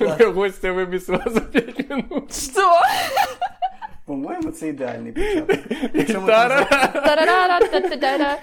[0.00, 2.34] Мене гостя вибісила за 5 минут.
[2.34, 2.70] Що?
[4.06, 5.56] По-моєму, це ідеальний початок.
[7.04, 8.38] Тарара-та-та-та-та.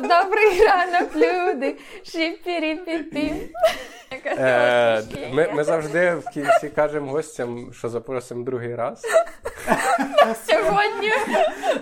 [0.00, 1.76] Добрий ранок, люди.
[2.04, 3.32] Шіпірі-пі-пі.
[4.26, 5.02] Е,
[5.32, 9.02] Ми, ми завжди в кінці кажемо гостям, що запросимо другий раз.
[10.48, 11.10] Сьогодні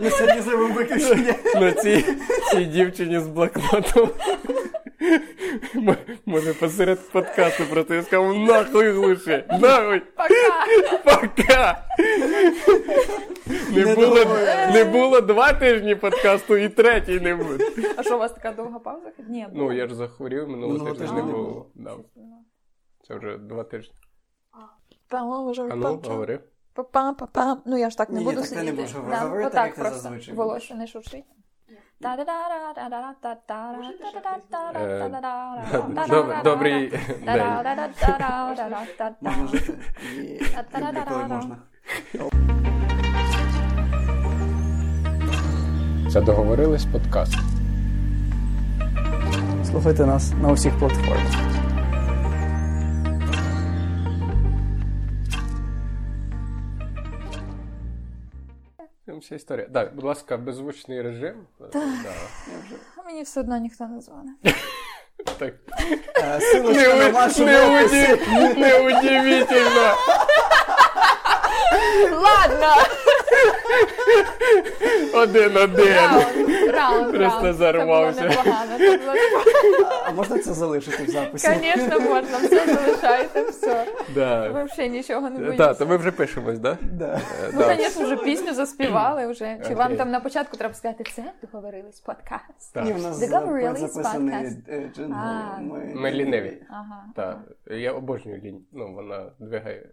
[0.00, 1.34] Ми сьогодні зробимо виключення.
[1.54, 2.04] Ну, цій
[2.64, 4.10] дівчині з блокнотом.
[6.26, 10.98] Може посеред подкасту просто я сказав, нахуй глуши, нахуй, пока.
[11.04, 11.84] пока.
[13.70, 14.24] Не Не було,
[14.72, 17.64] не було два тижні подкасту і третій не буде.
[17.96, 19.12] А що у вас така довга пауза?
[19.28, 21.70] Ні, Ну, я ж захворів, минулого Минулого тижня не не було.
[21.74, 21.96] Да.
[23.08, 23.94] Це вже два тижні.
[25.08, 26.40] Там вже ну, говори.
[26.74, 27.62] Па-пам-па-пам.
[27.66, 28.88] Ну я ж так не Ні, буду так ти не сидіти.
[29.10, 29.98] Да, говорити, отак як ти просто.
[29.98, 31.24] зазвичай Волосся не шуршить.
[36.08, 37.36] Доб- Добрий день.
[46.12, 47.34] Це договорились подкаст.
[49.70, 51.32] Слухайте нас на усіх платформах.
[59.18, 59.68] Там Вся історія.
[59.74, 61.46] Так, будь ласка, беззвучний режим.
[61.60, 61.78] Да.
[63.06, 64.36] Мені все одно ніхто не дзвонить.
[65.38, 65.54] Так.
[66.16, 66.70] Е, на
[67.44, 68.60] Не, уді...
[68.60, 69.94] не удивительно.
[72.12, 72.74] Ладно!
[75.14, 75.94] Один-один.
[75.96, 77.56] Раунд, раунд, Просто раунд.
[77.58, 78.20] зарвався.
[78.20, 78.78] Це було непогано.
[78.78, 80.02] Це було непогано.
[80.06, 81.48] А можна це залишити в записі?
[81.48, 83.86] Звісно, можна, все залишайте, все.
[84.14, 84.48] Да.
[84.64, 85.74] Взагалі нічого не Так, боїться.
[85.74, 86.76] то ми вже пишемось, так?
[86.82, 87.20] Да.
[87.54, 89.58] Ну, звісно, вже пісню заспівали вже.
[89.68, 89.98] Чи вам Окей.
[89.98, 92.74] там на початку треба сказати, це договорились подкаст?
[92.74, 92.84] Так.
[92.84, 94.68] Ні, в нас Договорились, записаний подкаст.
[94.68, 95.12] е, джингл.
[95.14, 95.58] А.
[95.94, 96.62] Ми ліниві.
[96.70, 97.04] Ага.
[97.16, 97.38] Так.
[97.70, 98.60] Я обожнюю лінь.
[98.72, 99.86] Ну, вона двигає.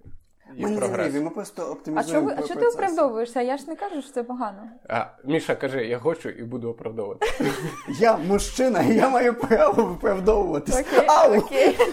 [0.58, 1.14] Ми не прогрес.
[1.14, 3.42] ми просто А оптимізуємо чого, а чого ти оправдовуєшся?
[3.42, 4.70] Я ж не кажу, що це погано.
[4.90, 7.28] А, Міша, кажи, я хочу і буду оправдовувати.
[8.00, 10.80] Я мужчина, і я маю право виправдовуватись.
[10.80, 11.38] Окей, Ау!
[11.38, 11.78] окей.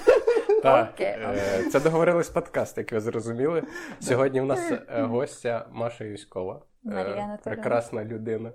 [0.62, 3.62] Так, Окей, е, це договорились подкаст, як ви зрозуміли.
[4.00, 6.62] Сьогодні в нас е, гостя Маша Юськова.
[6.86, 7.38] Е.
[7.44, 8.52] Прекрасна людина.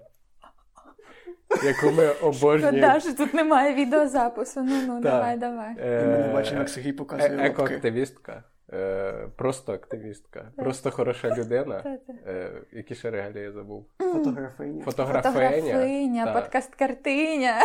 [1.63, 2.77] Яку ми обожнюємо.
[2.77, 4.61] Шкода, що тут немає відеозапису.
[4.63, 5.73] Ну, ну, давай, давай.
[5.73, 7.37] І ми не бачимо, як Сергій показує.
[7.39, 8.43] Екоактивістка.
[8.73, 10.51] Е, Просто активістка.
[10.55, 11.83] Просто хороша людина.
[12.27, 13.85] Е, Які ще регалії я забув?
[13.99, 14.83] Фотографиня.
[14.83, 15.31] Фотографиня.
[15.61, 17.55] Фотографиня, подкаст-картиня.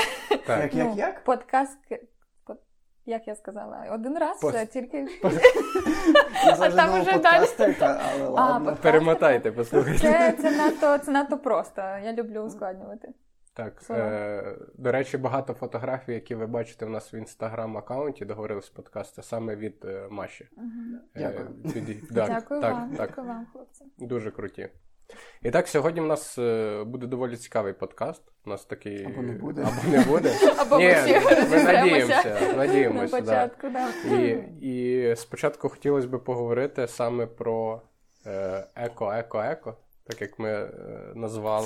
[0.46, 0.60] так.
[0.62, 1.24] Як, як, як?
[1.24, 1.78] Подкаст.
[3.06, 3.86] Як я сказала?
[3.90, 5.06] Один раз Пост- все, тільки.
[6.46, 6.76] Я завжди
[7.78, 8.70] там ладно.
[8.70, 9.98] подкаст- Перемотайте, послухайте.
[9.98, 11.80] Це, це, надто, це надто просто.
[11.80, 13.08] Я люблю ускладнювати.
[13.54, 19.22] Так, е, до речі, багато фотографій, які ви бачите в нас в інстаграм-аккаунті, договорились подкасти
[19.22, 20.44] саме від е, Маші.
[20.44, 21.48] Е, Дякую.
[21.64, 23.84] від- так, Дякую так, вам, так, дякую вам, хлопці.
[23.98, 24.68] Дуже круті.
[25.42, 28.22] І так, сьогодні в нас е, буде доволі цікавий подкаст.
[28.46, 29.04] У нас такий.
[29.04, 29.62] Або не буде.
[29.82, 30.32] Або не буде.
[30.58, 31.72] Або Ні, ми ми розберемося.
[31.72, 32.40] надіємося.
[32.40, 33.50] На надіємося да.
[33.62, 33.88] да.
[34.16, 37.82] І, і спочатку хотілося б поговорити саме про
[38.26, 40.70] е, еко, еко, еко, так як ми е,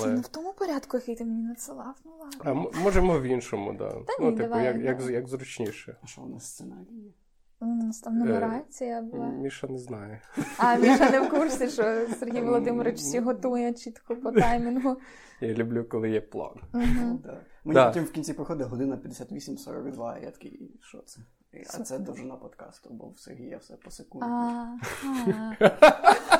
[0.01, 1.95] Це не в тому порядку, який ти мені надсилав.
[2.05, 2.39] Ну ладно.
[2.43, 3.93] А, м- можемо в іншому, да.
[4.19, 5.97] ну, ні, типу, давай, як, як, як зручніше.
[6.03, 7.13] А що у нас сценарій?
[7.59, 9.27] У нас там нумерація була.
[9.27, 10.21] Міша не знає.
[10.57, 11.83] А Міша не в курсі, що
[12.19, 14.97] Сергій Володимирович всі готує чітко по таймінгу.
[15.41, 16.55] Я люблю, коли є план.
[16.73, 17.19] Мгм.
[17.23, 17.37] Да.
[17.63, 17.87] Мені Да.
[17.87, 21.21] потім в кінці проходить година 58-42, я такий, що це?
[21.53, 24.27] А це довжина подкасту, бо в Сергія все по секунді.
[24.29, 25.53] А, а.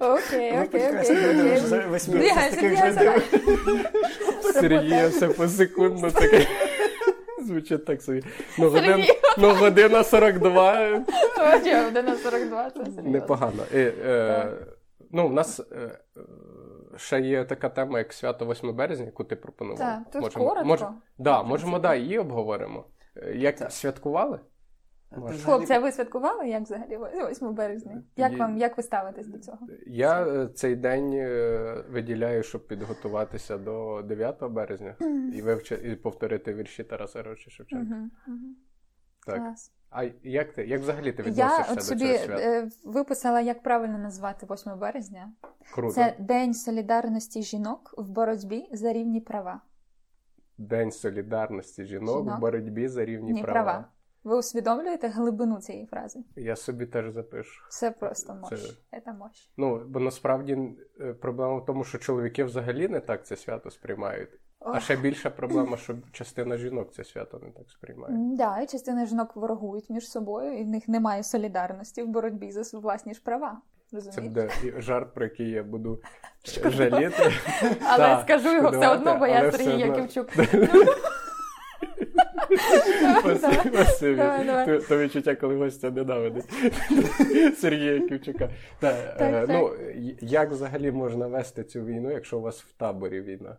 [0.00, 1.04] Окей, окей, окей.
[4.52, 6.46] Сергія все посекундно таке.
[7.46, 8.22] Звучить так собі.
[8.58, 9.04] Ну, годин,
[9.38, 11.04] ну година 42
[11.36, 13.02] Хоча година 42, це серйозно.
[13.02, 13.62] непогано.
[13.74, 14.48] І, е,
[15.10, 15.98] ну, в нас е,
[16.96, 19.78] ще є така тема, як свято 8 березня, яку ти пропонував.
[19.78, 20.64] Так, тут коротко.
[20.64, 20.86] Може,
[21.18, 22.84] да, можемо, да, її обговоримо.
[23.16, 24.38] Е, Як святкували?
[25.44, 26.98] Хлопці, а ви святкували як взагалі
[27.30, 28.02] 8 березня?
[28.16, 29.58] Як вам як ви ставитесь до цього?
[29.86, 34.96] Я е, цей день е, виділяю, щоб підготуватися до 9 березня
[35.34, 37.94] і вивчи, і повторити вірші Тараса Григоровича Шевченка.
[39.26, 39.36] Так.
[39.36, 39.72] Клас.
[39.90, 40.66] А як ти?
[40.66, 42.42] Як взагалі ти Я відносишся от до цього свята?
[42.42, 45.32] е, виписала, як правильно назвати 8 березня.
[45.74, 45.94] Круто.
[45.94, 49.60] Це День солідарності жінок в боротьбі за рівні права.
[50.58, 52.38] День солідарності жінок, Жінок.
[52.38, 53.62] в боротьбі за рівні Ні, права.
[53.62, 53.84] права.
[54.24, 56.20] Ви усвідомлюєте глибину цієї фрази?
[56.36, 57.64] Я собі теж запишу.
[57.68, 58.76] Це просто мощ.
[58.90, 59.50] Це- Це мощ.
[59.56, 60.58] Ну, бо насправді
[61.00, 64.30] е, проблема в тому, що чоловіки взагалі не так це свято сприймають.
[64.60, 68.14] А ще більша проблема, що частина жінок це свято не так сприймає.
[68.18, 72.78] Да, і частина жінок ворогують між собою, і в них немає солідарності в боротьбі за
[72.78, 73.60] власні ж права.
[73.90, 74.24] Це Розумієш?
[74.28, 74.50] буде
[74.80, 76.00] жарт, про який я буду
[76.64, 77.32] е, жаліти.
[77.88, 79.80] Але скажу його все одно, бо я Сергій.
[79.80, 80.28] Яківчук.
[84.88, 86.48] То- відчуття, коли гостя ненавидить
[87.58, 88.48] Сергія Ківчука.
[88.82, 89.70] Е, ну,
[90.20, 93.56] як взагалі можна вести цю війну, якщо у вас в таборі війна?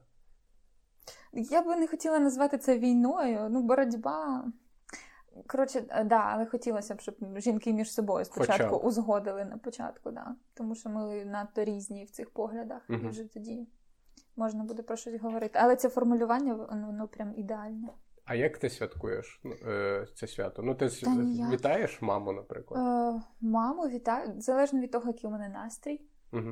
[1.33, 3.47] Я би не хотіла назвати це війною.
[3.49, 4.45] Ну, боротьба.
[5.47, 10.11] Коротше, е, да, але хотілося б, щоб жінки між собою спочатку Хоча узгодили на початку,
[10.11, 10.35] да.
[10.53, 13.09] Тому що ми надто різні в цих поглядах, і Мгм.
[13.09, 13.67] вже тоді
[14.35, 15.59] можна буде про щось говорити.
[15.61, 17.87] Але це формулювання, воно, воно прям ідеальне.
[18.25, 20.61] А як ти святкуєш ну, е, це свято?
[20.63, 21.51] Ну, ти Та ніяк.
[21.51, 22.81] вітаєш маму, наприклад?
[22.81, 26.01] Е, маму вітаю, залежно від того, який у мене настрій.
[26.33, 26.51] Угу.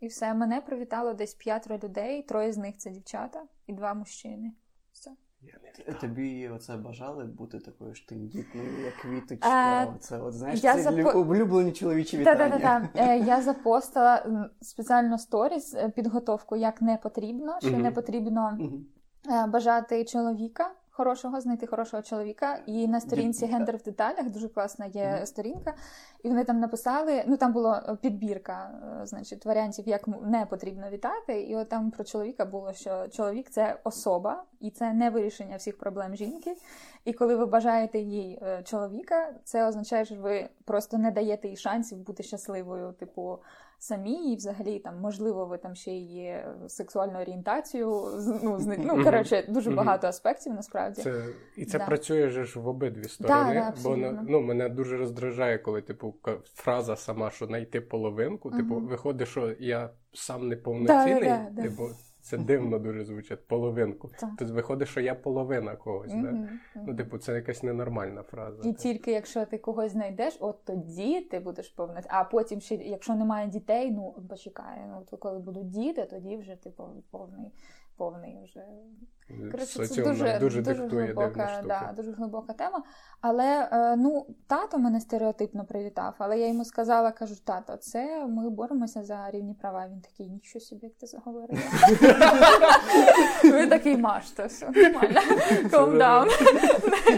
[0.00, 4.52] І все, мене привітало десь п'ятеро людей, троє з них це дівчата і два мужчини.
[4.92, 5.10] Все.
[6.00, 9.82] Тобі оце бажали бути такою ж тендітною, як квіточка.
[9.82, 12.50] Е, Це от знаєш, я це запо- улюблені чоловічі вітання.
[12.50, 12.88] Та-та-та.
[12.94, 14.26] Е, Я запостила
[14.60, 17.82] спеціально сторіс е, підготовку, як не потрібно, що Мгм.
[17.82, 18.58] не потрібно
[19.30, 20.74] е, бажати чоловіка.
[20.96, 25.74] Хорошого знайти хорошого чоловіка, і на сторінці гендер в деталях дуже класна є сторінка.
[26.22, 28.70] І вони там написали: ну там була підбірка,
[29.02, 31.42] е, значить, варіантів, як не потрібно вітати.
[31.42, 35.78] І от там про чоловіка було, що чоловік це особа, і це не вирішення всіх
[35.78, 36.56] проблем жінки.
[37.04, 41.56] І коли ви бажаєте їй е, чоловіка, це означає, що ви просто не даєте їй
[41.56, 43.38] шансів бути щасливою, типу.
[43.88, 47.86] Самі, і взагалі там можливо, ви там ще її е, сексуальну орієнтацію.
[48.42, 51.02] Ну, з- ну коротше, дуже багато аспектів насправді.
[51.02, 51.24] Це,
[51.56, 51.86] і це Да.
[51.86, 53.54] працює ж в обидві сторони.
[53.54, 56.14] да, бо на- ну, мене дуже роздражає, коли типу
[56.54, 58.50] фраза сама, що знайти половинку.
[58.50, 61.20] Типу, виходить, що я сам неповноцінний.
[61.28, 61.62] Да, да, да.
[61.62, 61.82] Типу,
[62.24, 64.10] це дивно дуже звучить половинку.
[64.20, 64.30] Так.
[64.38, 66.12] Тобто виходить, що я половина когось.
[66.14, 66.48] Да?
[66.74, 68.68] Ну, типу, це якась ненормальна фраза.
[68.68, 72.02] І тільки якщо ти когось знайдеш, от тоді ти будеш повна.
[72.08, 74.78] А потім ще, якщо немає дітей, ну почекай.
[74.88, 77.52] Ну то коли будуть діти, тоді вже ти пов- повний,
[77.96, 78.64] повний вже
[79.28, 82.82] Коротше, це дуже, дуже, дуже, глибока, да, дуже глибока тема.
[83.20, 88.50] Але е, ну, тато мене стереотипно привітав, але я йому сказала, кажу, тато, це ми
[88.50, 89.86] боремося за рівні права.
[89.92, 91.60] Він такий, нічого собі, як ти заговорила.
[93.44, 95.20] Він такий маш, то все нормально.
[95.70, 96.30] Calm down.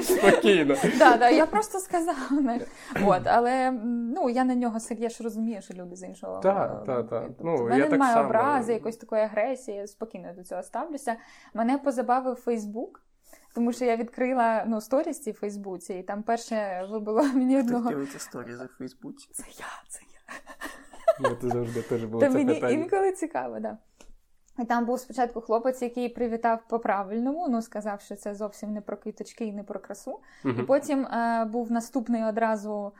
[0.02, 0.74] Спокійно.
[1.30, 2.60] Я просто сказала.
[3.06, 6.40] От, але ну, я на нього я ж розумію, що люди з іншого.
[6.40, 7.24] Так, е, так, так.
[7.26, 11.16] тобто, Ну, в я мене немає образи, якоїсь такої агресії, спокійно до цього ставлюся.
[11.54, 13.02] Мене позабавив Фейсбук.
[13.54, 17.90] Тому що я відкрила ну, сторісі в Фейсбуці, і там перше вибило мені одного.
[17.90, 19.28] дивиться сторі за Фейсбуці.
[19.32, 20.34] Це я, це я.
[21.20, 22.72] Ну, це завжди теж було Та це мені питання.
[22.72, 23.78] інколи цікаво, да.
[24.58, 28.96] І там був спочатку хлопець, який привітав по-правильному, ну сказав, що це зовсім не про
[28.96, 30.20] квіточки і не про красу.
[30.44, 32.92] І потім е, був наступний одразу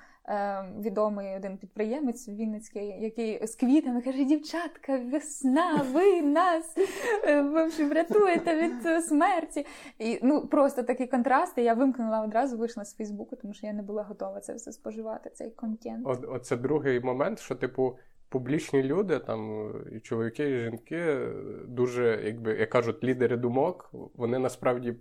[0.81, 6.78] відомий один підприємець Вінницький, який з квітами каже: дівчатка, весна, ви нас
[7.25, 9.67] е, в общем, рятуєте від е, смерті.
[9.99, 11.62] І ну просто такі контрасти.
[11.62, 15.31] Я вимкнула одразу, вийшла з Фейсбуку, тому що я не була готова це все споживати,
[15.31, 16.06] цей контент.
[16.06, 17.96] От, оце другий момент, що, типу,
[18.28, 21.28] публічні люди, там, і чоловіки, і жінки,
[21.69, 24.94] дуже, якби, як кажуть, лідери думок, вони насправді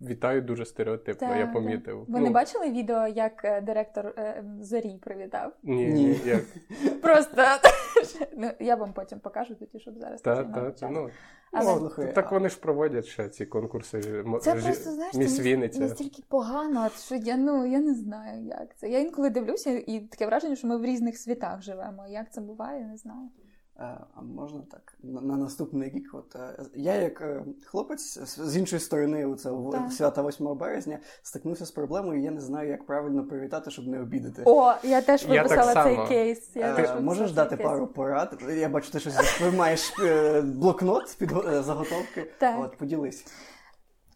[0.00, 1.52] вітають дуже стереотипно, Та, я та.
[1.52, 2.04] помітив.
[2.08, 5.52] Ви не бачили відео, як е, директор е, Зорі привітав?
[5.62, 6.04] Ні, Ні.
[6.04, 6.20] ні.
[6.24, 6.42] як.
[7.02, 7.42] Просто
[8.36, 11.08] ну, я вам потім покажу тоді, щоб зараз Та, займати та, ну,
[11.52, 14.00] Але- Ну, так вони ж проводять ще ці конкурси.
[14.40, 15.80] Це жі- просто знаєш, Міс Вінниця.
[15.80, 18.88] настільки погано, що я ну я не знаю, як це.
[18.88, 22.06] Я інколи дивлюся, і таке враження, що ми в різних світах живемо.
[22.08, 23.28] Як це буває, не знаю.
[23.80, 24.94] Е, А можна так?
[25.02, 29.50] На, на наступний рік, от е, я як е, хлопець з іншої сторони, у це
[29.50, 29.92] в- Так.
[29.92, 34.42] свята 8 березня, стикнувся з проблемою, я не знаю, як правильно привітати, щоб не обідати.
[34.46, 36.08] О, я теж Я виписала так цей само.
[36.08, 36.50] кейс.
[36.54, 37.68] Я ти теж можеш дати кейс.
[37.68, 38.42] пару порад?
[38.58, 39.92] Я бачу, ти щось маєш
[40.44, 42.30] блокнот під заготовки.
[42.38, 42.56] Так.
[42.60, 43.24] От поділись.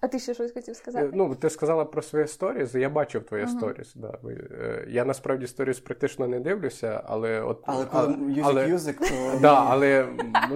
[0.04, 1.08] А ти ще щось хотів Е, сказати?
[1.12, 3.52] Ну, ти сказала про свої сторіс, я бачив твої Мгм.
[3.58, 3.92] сторіс.
[3.94, 4.12] Да.
[4.28, 9.38] Е, Я насправді сторіс практично не дивлюся, але от Але коли music але- music, то
[9.40, 10.06] Да, але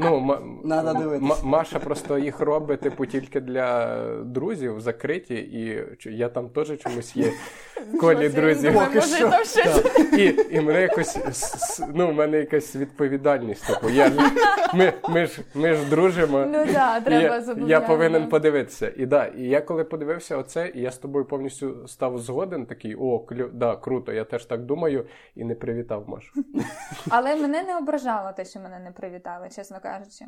[0.01, 1.13] ну, м- Надо.
[1.15, 7.17] М- Маша просто їх робить, типу, тільки для друзів закриті, і я там теж чомусь
[7.17, 7.33] є
[8.01, 8.75] колі друзів.
[8.75, 9.29] Поки що.
[9.31, 10.19] там.
[10.19, 11.19] І, і мене якось
[11.95, 13.67] ну, в мене якась відповідальність.
[13.67, 14.13] Типу, я,
[14.75, 16.39] ми, ми, ж, ми ж дружимо.
[16.53, 18.93] Ну да, треба я, я повинен подивитися.
[18.97, 22.95] І да, і я коли подивився оце, і я з тобою повністю став згоден, такий
[22.95, 23.51] о, клю...
[23.53, 26.45] да, круто, я теж так думаю, і не привітав Машу.
[27.11, 30.25] Але мене не ображало те, що мене не привітали, чесно кажучи.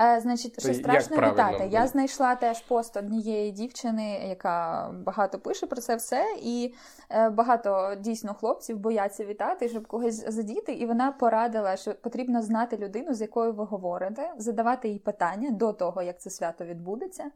[0.00, 1.68] Е, Значить, що страшно вітати.
[1.70, 6.74] Я знайшла теж пост однієї дівчини, яка багато пише про це все, і
[7.10, 10.72] е, багато дійсно хлопців бояться вітати, щоб когось задіти.
[10.72, 15.72] І вона порадила, що потрібно знати людину, з якою ви говорите, задавати їй питання до
[15.72, 17.30] того, як це свято відбудеться.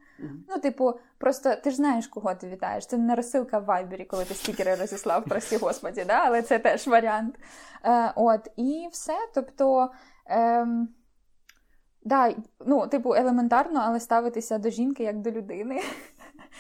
[0.49, 2.87] Ну, типу, просто ти ж знаєш, кого ти вітаєш.
[2.87, 6.23] Це не розсилка в Вайбері, коли ти стікери розіслав, прості господі, да?
[6.25, 7.39] але це теж варіант.
[7.85, 9.17] Е, от, і все.
[9.35, 9.91] Тобто,
[10.31, 10.67] Е,
[12.03, 12.35] да,
[12.67, 15.83] ну, типу, елементарно, але ставитися до жінки як до людини.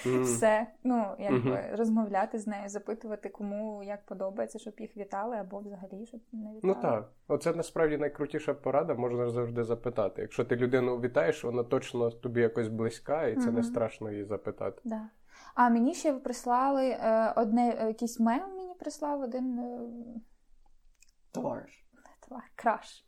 [0.06, 0.22] Мгм.
[0.22, 0.66] Все.
[0.84, 1.76] Ну, якби Мгм.
[1.76, 6.60] розмовляти з нею, запитувати, кому як подобається, щоб їх вітали, або взагалі, щоб не вітали.
[6.62, 10.22] Ну так, оце насправді найкрутіша порада, можна завжди запитати.
[10.22, 14.80] Якщо ти людину вітаєш, вона точно тобі якось близька, і це не страшно її запитати.
[14.84, 15.08] Да.
[15.54, 19.80] А мені ще прислали е, одне, е, якийсь мем мені прислав один е,
[21.32, 21.85] Товариш.
[22.28, 23.04] Твар, краш.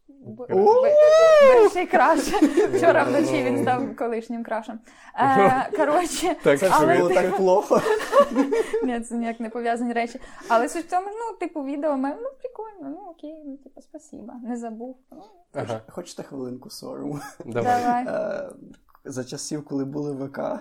[1.41, 2.19] Перший краш.
[2.75, 4.81] Вчора вночі він став колишнім крашем.
[5.19, 7.83] Е, коротше, Так, Але було так плохо.
[8.85, 10.21] ні, це ніяк не пов'язані речі.
[10.49, 14.35] Але суть в тому, ну, типу, відео мем, ну, прикольно, ну окей, ну, типу, спасіба.
[14.45, 14.97] Не забув.
[15.13, 15.23] Ну,
[15.55, 17.19] Ага, Хочете хвилинку сорому?
[17.45, 17.83] давай.
[17.83, 18.07] давай.
[18.07, 18.51] Е,
[19.05, 20.59] За часів, коли були ВК, е,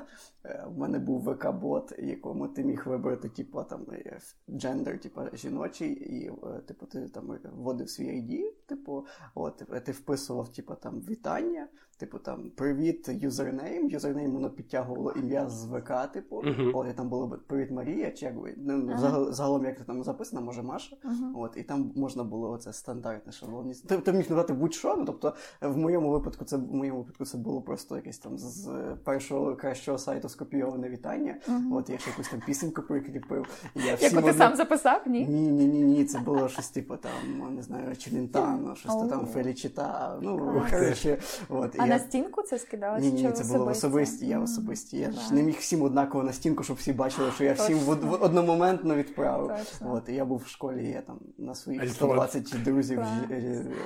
[0.67, 6.27] в мене був ВК-бот, якому ти міг вибрати, типу, там е, джендер, типу, жіночий, і
[6.27, 11.67] е, типу, ти там вводив свій ID, типу, от е, ти вписував, типу, там вітання,
[11.97, 13.89] типу там привіт, username.
[13.89, 16.71] Username воно підтягувало ім'я з ВК, типу, Мгм.
[16.75, 19.83] от і там було б привіт Марія, чи як ви ну, загал- загалом, як це
[19.83, 20.95] там написано, може Маша.
[21.03, 21.35] Мгм.
[21.35, 23.87] От, і там можна було оце стандартне шаблонність.
[23.87, 27.37] Ти, ти міг назвати будь-що, ну тобто в моєму випадку це в моєму випадку це
[27.37, 28.69] було просто якесь там з
[29.03, 31.35] першого кращого сайту скопійоване вітання.
[31.47, 31.73] Мгм.
[31.73, 33.45] От я ще якусь там пісеньку прикріпив.
[33.75, 35.25] Я Яку ти одно- сам записав, ні?
[35.25, 36.05] Ні, ні, ні, ні.
[36.05, 39.27] Це було щось типу там, не знаю, Челентано, щось там.
[39.33, 40.17] Felicità.
[40.21, 40.37] Ну,
[40.71, 41.17] коротше,
[41.49, 41.75] от.
[41.79, 41.89] А я...
[41.89, 43.03] на стінку це скидалось?
[43.03, 44.27] Ні, ні, чи ні, це було в особисті?
[44.27, 44.97] я особисті.
[44.97, 47.89] Я ж не міг всім однаково на стінку, щоб всі бачили, що я всім в,
[48.23, 49.51] одномоментно відправив.
[49.81, 53.01] От, і я був в школі, я там на своїх 120 друзів,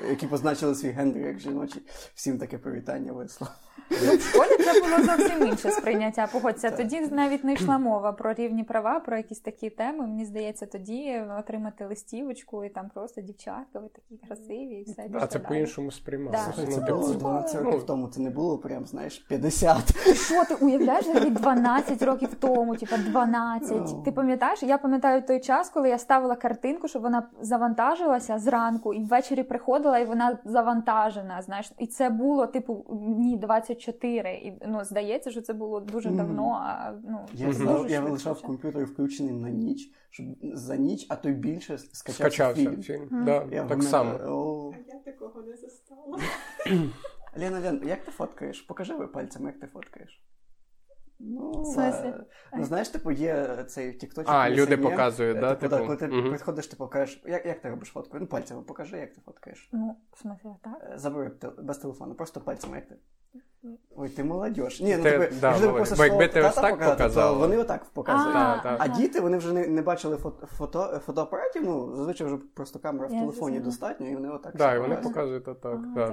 [0.10, 1.82] які позначили свій гендер як жіночий,
[2.16, 3.52] всім таке привітання вислав.
[3.92, 6.28] Ну, в школі це було зовсім інше сприйняття.
[6.42, 6.70] Погодься.
[6.70, 6.78] Так.
[6.80, 10.08] Тоді навіть не йшла мова про рівні права, про якісь такі теми.
[10.08, 15.28] Мені здається, тоді отримати листівочку і там просто дівчатка, ви такі красиві, і все А
[15.28, 15.48] це далі.
[15.48, 15.96] по-іншому Да.
[15.96, 16.54] сприймалося.
[16.56, 19.86] Це Ну, було типу, 12 ну, років тому, це не було прям, знаєш, 50.
[20.06, 23.78] Ти Що ти уявляєш взагалі 12 років тому, типа 12.
[23.78, 24.02] Ну.
[24.06, 24.64] Ти пам'ятаєш?
[24.64, 30.00] Я пам'ятаю той час, коли я ставила картинку, щоб вона завантажилася зранку, і ввечері приходила,
[30.00, 31.42] і вона завантажена.
[31.42, 32.86] Знаєш, і це було типу
[33.18, 34.34] ні, 24.
[34.34, 36.18] І ну здається, що це було дуже Мгм.
[36.36, 36.54] Давно.
[36.64, 41.30] А ну Я, знав, я лишав комп'ютер включеним на ніч, щоб за ніч, а то
[41.30, 42.82] й більше скачався Скачався фільм.
[42.84, 43.08] фільм.
[43.12, 43.26] Мгм.
[43.26, 44.12] Да, Я так само.
[44.14, 44.74] О.
[44.76, 46.18] А я такого не застала.
[47.38, 48.62] Лена, Лен, як ти фоткаєш?
[48.62, 50.24] Покажи ви пальцем, як ти фоткаєш.
[51.24, 52.26] Ну, е,
[52.58, 54.32] ну знаєш, типу, є цей тікточок.
[54.34, 55.86] А, люди сегмент, показують, е, да, Типу, типу?
[55.86, 56.32] коли ти Мгм.
[56.32, 58.18] підходиш, типу, кажеш, як, як ти робиш фотку?
[58.20, 59.70] Ну, пальцем покажи, як ти фоткаєш.
[59.74, 60.90] Ну, в смислі, так?
[60.94, 62.96] Е, Забери без телефону, просто пальцем, як ти.
[63.96, 64.58] Ой, ти молодь.
[64.58, 67.40] Ні, ну Ти- типу, да, можливо, просто якби слово ти ось тата так показати, то.
[67.40, 68.36] Вони отак показують.
[68.36, 68.62] А.
[68.64, 68.88] А ага.
[68.88, 73.12] діти вони вже не, не бачили фото, фото, фотоапаратів, ну зазвичай вже просто камера в
[73.14, 73.66] Я телефоні зрозуміла.
[73.66, 74.58] достатньо, і вони отак.
[74.58, 75.48] Так, і вони показують.
[75.48, 75.80] отак.
[75.98, 76.12] А,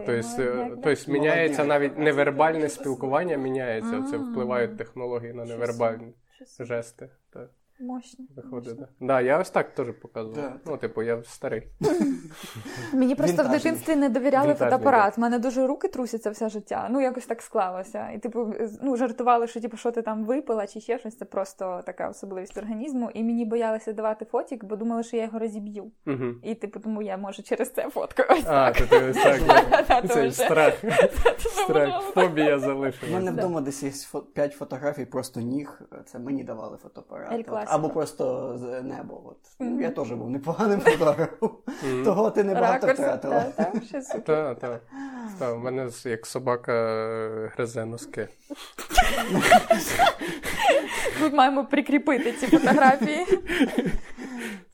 [0.82, 3.98] Тобто, міняється навіть невербальне спілкування, міняється.
[4.00, 4.18] Оце А.
[4.18, 6.14] впливають технології на невербальні
[6.60, 7.10] жести.
[7.32, 8.24] Так, Мощно.
[8.36, 8.68] виходить.
[8.68, 8.88] мощно.
[9.00, 9.06] Да.
[9.06, 10.36] Да, я ось так теж показував.
[10.36, 10.60] Да.
[10.66, 11.62] Ну, типу, я старий.
[12.92, 15.18] Мені просто в дитинстві не довіряли фотоапарат.
[15.18, 16.88] У мене дуже руки трусяться все життя.
[16.90, 18.10] Ну якось так склалося.
[18.10, 21.16] І типу, ну жартували, що типу, що ти там випила чи ще щось.
[21.16, 23.10] Це просто така особливість організму.
[23.14, 25.92] І мені боялися давати фотік, бо думали, що я його розіб'ю.
[26.06, 26.24] Угу.
[26.42, 28.28] І типу, тому я може через це фоткаю.
[28.30, 28.88] Ось А, так.
[28.88, 30.06] ти ось так.
[30.08, 30.74] Це страх.
[31.38, 35.80] Страх, фобія У мене вдома десь є фо- п'ять фотографій, просто ніг.
[36.06, 37.34] Це мені давали фотоапарати.
[37.68, 39.14] Або просто з неба.
[39.24, 39.36] От.
[39.60, 39.80] Ну, Мгм.
[39.82, 41.50] Я теж був непоганим фотографом.
[41.82, 42.04] Мгм.
[42.04, 43.44] Того ти небагато Ракурс, втратила.
[44.26, 44.82] Так, так.
[45.38, 48.28] Так, у мене як собака е, гризе носки.
[51.20, 53.24] Тут маємо прикріпити ці фотографії.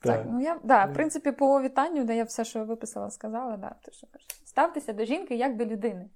[0.00, 0.26] Так, Так.
[0.30, 3.92] ну я да, в принципі, по вітанню, де я все, що виписала, сказала, да, ти
[3.92, 4.28] що кажеш.
[4.44, 6.06] Ставтеся до жінки як до людини.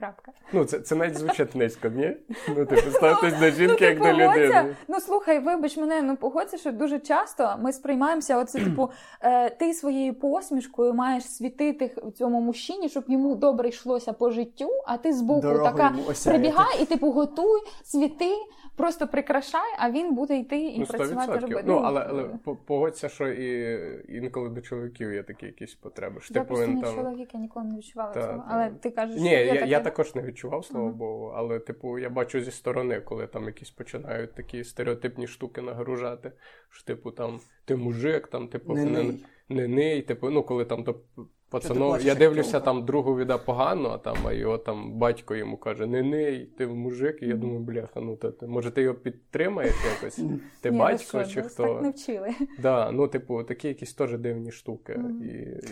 [0.00, 0.32] Крапка.
[0.52, 2.16] Ну, це, це навіть звучить низько, ні?
[2.48, 4.46] Ну, типу, ставтесь до жінки ну, як до погодься.
[4.46, 4.76] людини.
[4.88, 8.90] Ну слухай, вибач мене, ну погодься, що дуже часто ми сприймаємося, оце типу,
[9.22, 14.96] е, ти своєю посмішкою маєш світити цьому мужчині, щоб йому добре йшлося по життю, а
[14.96, 18.34] ти збоку Дорогу така прибігай і типу готуй, світи.
[18.80, 21.62] Просто прикрашай, а він буде йти і ну, працювати робити.
[21.66, 22.24] Ну, але але
[22.66, 23.78] погодься, що і
[24.16, 26.20] інколи до чоловіків є такі якісь потреби.
[26.30, 26.94] Я просто не там...
[26.94, 28.38] чоловік, я ніколи не відчувала та, цього.
[28.38, 28.44] Та.
[28.48, 29.66] Але ти кажеш, Ні, що я, таке...
[29.66, 30.94] я також не відчував, слава uh-huh.
[30.94, 36.32] Богу, але, типу, я бачу зі сторони, коли там якісь починають такі стереотипні штуки нагружати.
[36.70, 39.14] Що, типу, там ти мужик, там, типу, не, не,
[39.48, 41.00] не, не типу, ну, коли там то
[41.50, 45.86] Пацану, я дивлюся, там другу віда погано, а там а його там батько йому каже:
[45.86, 49.74] не ней, ти мужик, і я думаю, бляха, ну то ти може ти його підтримаєш
[49.94, 50.20] якось?
[50.60, 51.62] Ти Ні, батько чи хто?
[51.62, 52.34] Так не вчили.
[52.58, 55.00] Да, ну, типу, такі якісь теж дивні штуки.
[55.22, 55.26] І,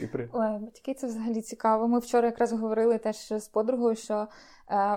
[0.04, 0.28] і при...
[0.32, 1.88] Ой, батьки це взагалі цікаво.
[1.88, 4.26] Ми вчора якраз говорили теж з подругою, що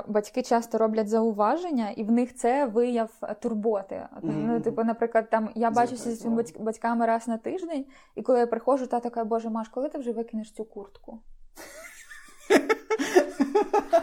[0.08, 3.10] батьки часто роблять зауваження, і в них це вияв
[3.42, 4.08] турботи.
[4.22, 7.86] Ну, типу, наприклад, там я бачуся зі своїми батьками раз на тиждень,
[8.16, 11.20] і коли я приходжу, та така, Боже, Маш, коли ти вже викинеш цю куртку.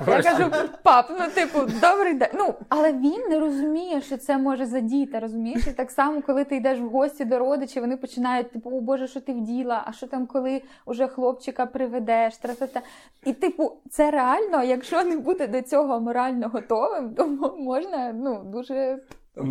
[0.06, 0.50] Я кажу,
[0.82, 2.28] пап, ну типу, добрий день.
[2.34, 5.66] Ну, але він не розуміє, що це може задіти, розумієш?
[5.66, 9.06] І так само, коли ти йдеш в гості до родичів, вони починають, типу, о Боже,
[9.06, 12.80] що ти вділа, а що там, коли уже хлопчика приведеш, тра-та-та.
[13.24, 17.26] І, типу, це реально, якщо не бути до цього морально готовим, то
[17.58, 18.98] можна ну, дуже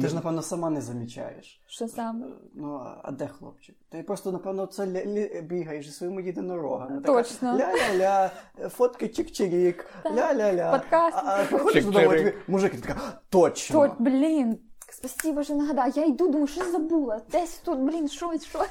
[0.02, 1.62] ти ж, напевно, сама не замічаєш.
[1.68, 2.26] Що саме?
[2.56, 3.76] Ну, а де хлопчик?
[3.90, 7.02] Ти просто, напевно, це ля- ля- бігаєш зі своїми єдинорогами.
[7.02, 7.54] Точно.
[7.58, 8.30] Ля-ля-ля,
[8.70, 10.72] фотки чик-чирік, ля-ля-ля.
[10.72, 11.18] Подкаст.
[11.18, 13.88] А, приходиш додому, тобі мужик і така, точно.
[13.88, 14.58] Тот, блін,
[14.92, 15.98] спасибо, що нагадав.
[15.98, 17.22] Я йду, думаю, що забула?
[17.32, 18.66] Десь тут, блін, що, що?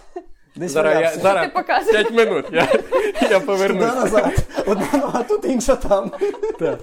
[0.56, 1.50] Десь зараз я, зараз
[1.90, 2.46] 5 минут.
[2.52, 2.68] Я
[3.30, 3.94] я повернусь.
[3.94, 4.32] назад.
[4.66, 6.10] Одна нога тут, інша там.
[6.58, 6.78] Так.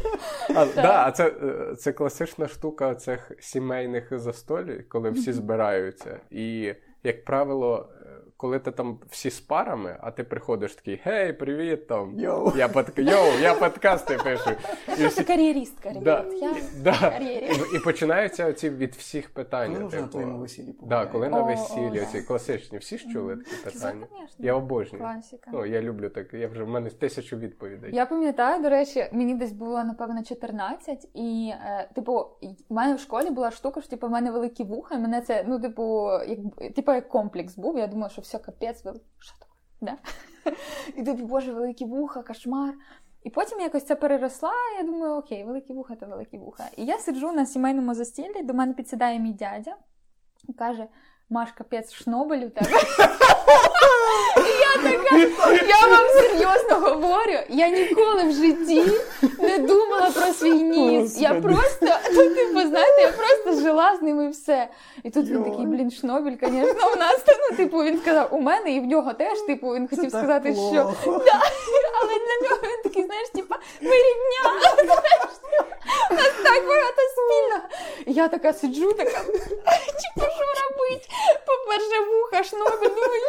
[0.56, 6.20] А, да, це е, це класична штука цих сімейних застолій, коли всі збираються.
[6.32, 7.90] І, як правило,
[8.44, 12.68] коли ти там всі з парами, а ти приходиш такий гей, привіт, там йоу, я
[12.68, 13.02] подка...
[13.02, 14.50] йоу, я подкасти пишу.
[15.00, 15.24] І всі...
[15.24, 16.28] кар'єристка, ребят.
[16.30, 16.36] Да.
[16.36, 17.18] Я да.
[17.18, 19.76] І, і починаються оці від всіх питань.
[19.76, 20.20] Коли типу...
[20.20, 24.08] на весіллі Да, коли на весіллі, оці класичні, всі ж чули такі питання.
[24.40, 25.04] Я обожнюю.
[25.04, 25.52] Класика.
[25.54, 27.96] Ну, я люблю так, я вже в мене тисячу відповідей.
[27.96, 32.26] Я пам'ятаю, до речі, мені десь було, напевно, 14, і, е, типу,
[32.70, 35.46] в мене в школі була штука, що типу, в мене великі вуха, і мене це,
[35.48, 37.78] ну, типу, як, типу, як комплекс був.
[37.78, 38.80] Я думала, що все капець,
[39.20, 39.52] що таке?
[39.82, 39.98] Да?
[40.96, 42.74] І тобі, боже, великі вуха, кошмар.
[43.24, 46.70] І потім якось це переросла, і я думаю, окей, великі вуха то великі вуха.
[46.78, 49.76] І я сиджу на сімейному застіллі, до мене підсідає мій дядя
[50.50, 50.88] і каже:
[51.30, 52.70] Маш, капець, шнобель у тебе.
[54.76, 55.16] Я така,
[55.68, 58.84] я вам серйозно говорю, я ніколи в житті
[59.40, 61.18] не думала про свій ніс.
[61.18, 64.68] Я просто, ну, типу, знаєте, я просто жила з ним і все.
[65.04, 68.72] І тут він такий, блін, шнобель, звісно, у нас, ну, типу, він сказав, у мене
[68.72, 70.94] і в нього теж, типу, він хотів сказати, що.
[71.06, 71.42] Да,
[72.02, 74.62] Але для нього він такий, знаєш, типу, ми рівня.
[76.12, 77.64] У нас так багато спільного.
[78.08, 81.10] Я така сиджу, така, типу, що робить?
[81.46, 83.22] По-перше, вуха, шнобель, думаю,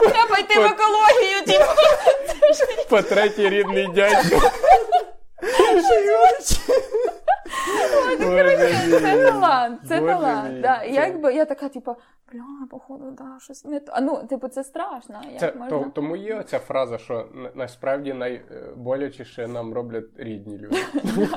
[0.00, 1.64] треба йти в екологію, типу.
[2.88, 4.50] По третій рідний дядько.
[8.90, 10.60] Це талант, це талант.
[10.60, 10.82] Да.
[10.82, 11.96] Якби я така, типу,
[12.34, 13.92] бля, походу, да, щось не то.
[14.02, 15.20] Ну, типу, це страшно.
[15.30, 15.68] Як це, можна?
[15.68, 20.76] то, тому є оця фраза, що насправді найболячіше нам роблять рідні люди.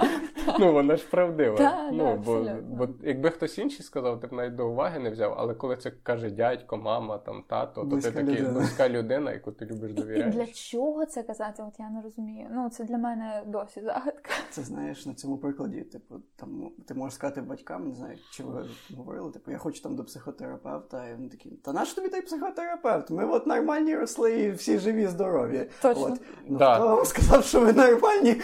[0.59, 1.89] Ну, вона ж правдива.
[1.91, 2.23] Ну,
[2.67, 5.91] бо якби хтось інший сказав, ти б навіть до уваги не взяв, але коли це
[5.91, 10.35] каже дядько, мама, там, тато, то ти такий близька людина, яку ти любиш довіряєш.
[10.35, 11.63] І для чого це казати?
[11.67, 12.47] От я не розумію.
[12.51, 14.31] Ну, це для мене досі загадка.
[14.49, 18.65] Це знаєш на цьому прикладі, типу, там ти можеш сказати батькам, не знаю, чи ви
[18.97, 23.09] говорили, типу, я хочу там до психотерапевта, і вони такі, та наш тобі той психотерапевт?
[23.09, 25.69] Ми от нормальні росли і всі живі, здорові.
[25.81, 26.03] Точно.
[26.03, 26.21] От.
[26.47, 26.75] Ну, да.
[26.75, 28.41] Хто вам сказав, що ви нормальні?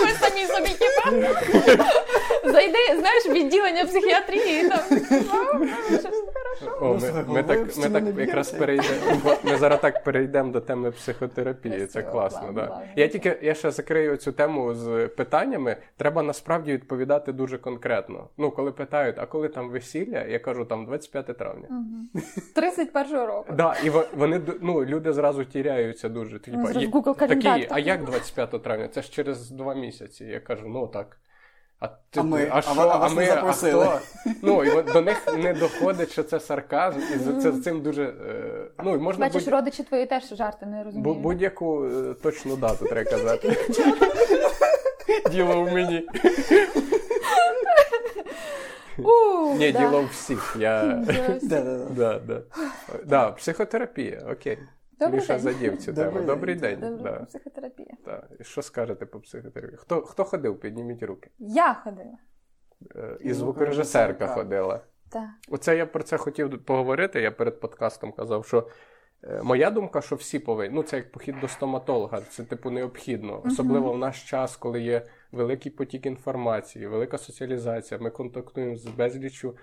[0.00, 1.32] Ви самі собі хіба?
[2.44, 4.80] Зайди, знаєш, відділення психіатрії там.
[6.80, 9.36] О, ми, ми так ми так якраз перейдемо.
[9.42, 11.86] Ми зараз так перейдемо до теми психотерапії.
[11.86, 12.52] Це класно.
[12.54, 12.82] Да.
[12.96, 15.76] Я тільки я ще закрию цю тему з питаннями.
[15.96, 18.28] Треба насправді відповідати дуже конкретно.
[18.38, 21.84] Ну, коли питають, а коли там весілля, я кажу там 25 травня.
[22.56, 23.52] 31-го року.
[23.56, 26.38] Да, і вони ну, люди зразу тіряються дуже.
[26.38, 26.72] Типа,
[27.14, 28.88] такі, а як 25 травня?
[28.88, 30.24] Це ж через два місяці.
[30.24, 31.18] Я кажу, ну так.
[31.80, 34.00] А ти, а ми, а, що, а, а, ми, а хто?
[34.42, 38.02] Ну, і до них не доходить, що це сарказм, і за це цим дуже.
[38.02, 39.52] Е, ну, можна Бачиш, будь...
[39.52, 41.18] родичі твої теж жарти не розуміють.
[41.18, 43.56] Будь-яку е, точну дату треба казати.
[45.30, 46.08] Діло в мені.
[49.58, 50.56] Ні, діло в всіх.
[53.04, 54.58] Да, Психотерапія, окей.
[54.98, 56.20] Добрий Міша задів цю тему.
[56.20, 56.80] Добрий день.
[56.80, 57.24] Добрий да.
[57.24, 57.94] Психотерапія.
[58.04, 58.22] Да.
[58.40, 59.76] Що скажете по психотерапії?
[59.76, 60.60] Хто хто ходив?
[60.60, 61.30] Підніміть руки.
[61.38, 62.18] Я ходила.
[62.96, 64.80] е, і звукорежисерка ходила.
[65.10, 65.28] Так.
[65.48, 67.20] Оце я про це хотів поговорити.
[67.20, 68.68] Я перед подкастом казав, що
[69.24, 70.74] е, моя думка, що всі повинні.
[70.74, 73.42] Ну, це як похід до стоматолога, це типу необхідно.
[73.44, 78.00] Особливо в наш час, коли є великий потік інформації, велика соціалізація.
[78.00, 79.56] Ми контактуємо з безліччю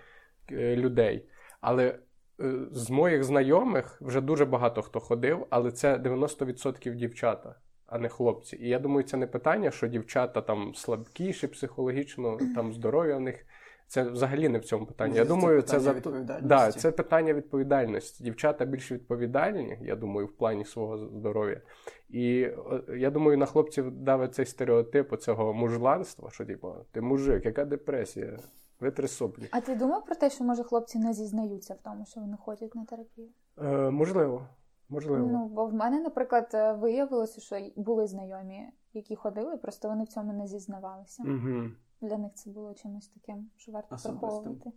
[0.52, 1.26] е, людей.
[1.62, 2.00] Але
[2.40, 7.56] е, з моїх знайомих вже дуже багато хто ходив, але це 90% дівчата.
[7.88, 8.56] А не хлопці.
[8.56, 13.46] І я думаю, це не питання, що дівчата там слабкіші психологічно, там здоров'я в них.
[13.88, 15.16] Це взагалі не в цьому питанні.
[15.16, 16.48] Я Це думаю, це питання за відповідальності.
[16.48, 18.24] да, це питання відповідальності.
[18.24, 21.62] Дівчата більш відповідальні, я думаю, в плані свого здоров'я.
[22.10, 22.50] І
[22.98, 28.40] я думаю, на хлопців давить цей стереотип цього мужланства, що типу, ти мужик, яка депресія?
[28.80, 29.48] Витри соплі.
[29.52, 32.76] А ти думав про те, що може хлопці не зізнаються в тому, що вони ходять
[32.76, 33.30] на терапію?
[33.62, 34.48] Е, можливо,
[34.90, 35.28] можливо.
[35.32, 40.08] Ну, бо в мене, наприклад, е, виявилося, що були знайомі, які ходили, просто вони в
[40.08, 41.24] цьому не зізнавалися.
[41.24, 41.70] Угу.
[42.08, 44.20] Для них це було чимось таким, що варто Особистим.
[44.20, 44.72] приховувати.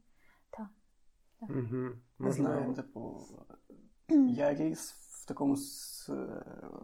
[1.41, 1.89] Угу.
[2.19, 3.21] Не знаю, типу,
[4.29, 6.11] я ріс в такому с-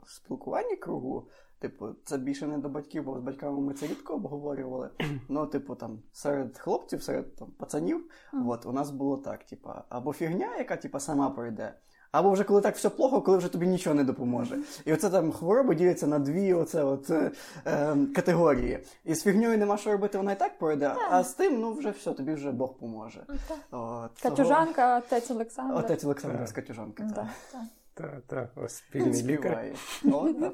[0.06, 1.28] спілкуванні кругу.
[1.58, 4.90] Типу, це більше не до батьків, бо з батьками ми це рідко обговорювали.
[5.28, 8.48] Ну, типу, там, серед хлопців, серед там, пацанів, Мгм.
[8.48, 11.74] от, у нас було так: типу, або фігня, яка типу, сама пройде,
[12.14, 14.58] або вже коли так все плохо, коли вже тобі нічого не допоможе.
[14.84, 17.30] І оце там хвороби діляться на дві оце, от, е,
[17.64, 18.78] ем, категорії.
[19.04, 21.90] І з фігньою нема що робити, вона і так пройде, а з тим, ну вже
[21.90, 23.24] все, тобі вже Бог поможе.
[23.28, 23.58] Ну, так.
[23.70, 25.76] От, того- Катюжанка, отець Олександр.
[25.76, 26.48] Отець Олександр Так.
[26.48, 27.02] з Катюжанки.
[27.02, 27.26] Да, так.
[27.52, 27.62] так.
[27.94, 29.64] Та, та, ось спільний лікар.
[30.02, 30.52] Так.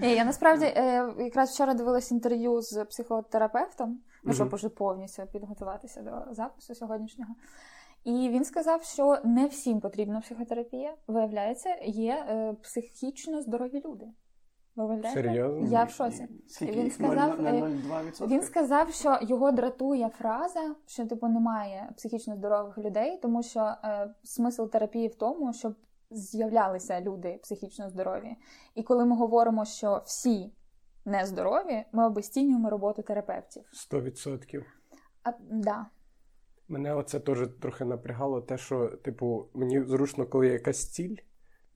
[0.00, 6.34] Я насправді е, якраз вчора дивилась інтерв'ю з психотерапевтом, ну щоб уже повністю підготуватися до
[6.34, 7.34] запису сьогоднішнього.
[8.04, 10.94] І він сказав, що не всім потрібна психотерапія.
[11.06, 14.06] Виявляється, є е, психічно здорові люди.
[14.76, 15.02] Ви?
[15.14, 15.68] Серйозно?
[15.68, 16.28] Я в шоці.
[16.60, 18.26] Він сказав, Нуль- е, 0,02%?
[18.26, 24.14] Він сказав, що його дратує фраза, що типу немає психічно здорових людей, тому що е,
[24.22, 25.74] смисл терапії в тому, щоб
[26.10, 28.36] з'являлися люди психічно здорові.
[28.74, 30.52] І коли ми говоримо, що всі
[31.04, 33.62] нездорові, ми обесцінюємо роботу терапевтів.
[33.72, 34.66] Сто відсотків.
[35.22, 35.86] А, да.
[36.68, 41.16] Мене оце теж трохи напрягало, те, що, типу, мені зручно, коли є якась ціль,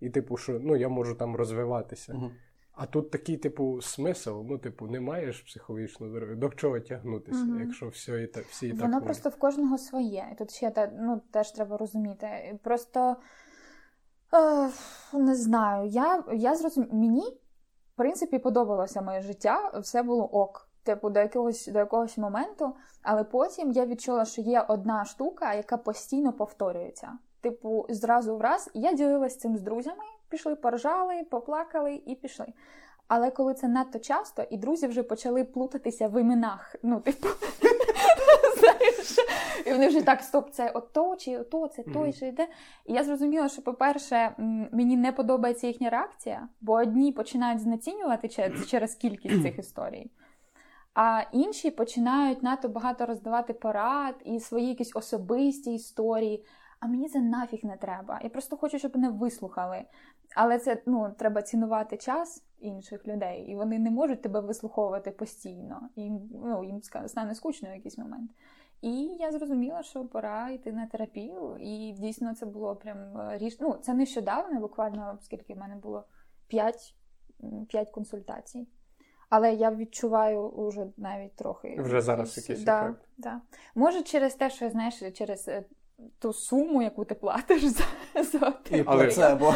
[0.01, 2.15] і, типу, що ну, я можу там розвиватися.
[2.15, 2.31] Мгм.
[2.73, 6.37] А тут такий, типу, смисл, ну, типу, не маєш психологічно здоров'я.
[6.37, 7.61] До чого тягнутися, Мгм.
[7.61, 8.81] якщо все і так, всі і так.
[8.81, 10.29] Воно просто в кожного своє.
[10.33, 12.59] І тут ще те, ну, теж треба розуміти.
[12.63, 13.17] Просто
[14.35, 14.71] е,
[15.19, 15.89] не знаю.
[15.89, 17.41] Я, я зрозуміла, мені,
[17.95, 20.68] в принципі, подобалося моє життя, все було ок.
[20.89, 25.77] Типу, до якогось, до якогось моменту, але потім я відчула, що є одна штука, яка
[25.77, 27.13] постійно повторюється.
[27.41, 32.47] Типу, зразу в раз я ділилася цим з друзями, пішли, поржали, поплакали і пішли.
[33.09, 36.77] Але коли це надто часто, і друзі вже почали плутатися в іменах.
[36.83, 37.29] Ну, типу,
[38.61, 39.17] знаєш,
[39.67, 42.49] і вони вже так, стоп, це ото чи ото, це той чи йде.
[42.87, 44.35] І я зрозуміла, що, по-перше,
[44.73, 48.29] мені не подобається їхня реакція, бо одні починають знецінювати
[48.67, 50.11] через кількість цих історій.
[51.01, 56.45] А інші починають надто багато роздавати порад і свої якісь особисті історії.
[56.81, 58.21] А мені це нафіг не треба.
[58.23, 59.85] Я просто хочу, щоб мене вислухали.
[60.35, 65.89] Але це ну, треба цінувати час інших людей, і вони не можуть тебе вислуховувати постійно.
[65.97, 68.31] Їм, ну, їм стане скучно в якийсь момент.
[68.83, 71.57] І я зрозуміла, що пора йти на терапію.
[71.61, 73.57] І дійсно це було прям е, ріш...
[73.61, 76.05] Ну, це нещодавно, буквально скільки в мене було
[76.49, 76.95] 5,
[77.69, 78.67] 5 консультацій.
[79.29, 81.77] Але я відчуваю уже навіть трохи.
[81.79, 83.01] Вже зараз якийсь да, ефект.
[83.19, 83.41] Да.
[83.75, 85.65] Може, через те, що знаєш, через е,
[86.19, 87.85] ту суму, яку ти платиш за,
[88.23, 88.53] за.
[88.87, 89.55] Але- плацебо.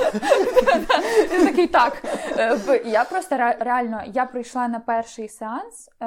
[1.32, 2.02] Він такий так.
[2.38, 6.04] Е, Я просто реально я прийшла на перший сеанс, е,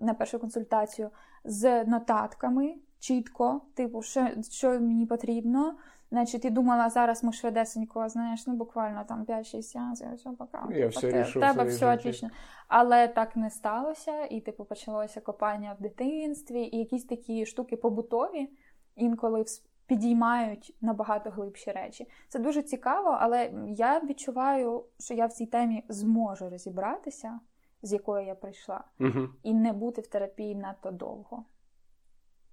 [0.00, 1.10] на першу консультацію
[1.44, 5.74] з нотатками чітко, типу, що, що мені потрібно.
[6.10, 10.68] Значить, і думала, зараз ми швидесенько, знаєш, ну буквально там 5-6 сеансів, все пока.
[10.70, 11.94] Я все Типу, рішу тебе все життя.
[11.94, 12.30] отлично.
[12.68, 18.48] Але так не сталося, і типу почалося копання в дитинстві, і якісь такі штуки побутові
[18.96, 19.44] інколи
[19.86, 22.08] підіймають набагато глибші речі.
[22.28, 27.40] Це дуже цікаво, але я відчуваю, що я в цій темі зможу розібратися,
[27.82, 29.28] з якої я прийшла, Угу.
[29.42, 31.44] і не бути в терапії надто довго.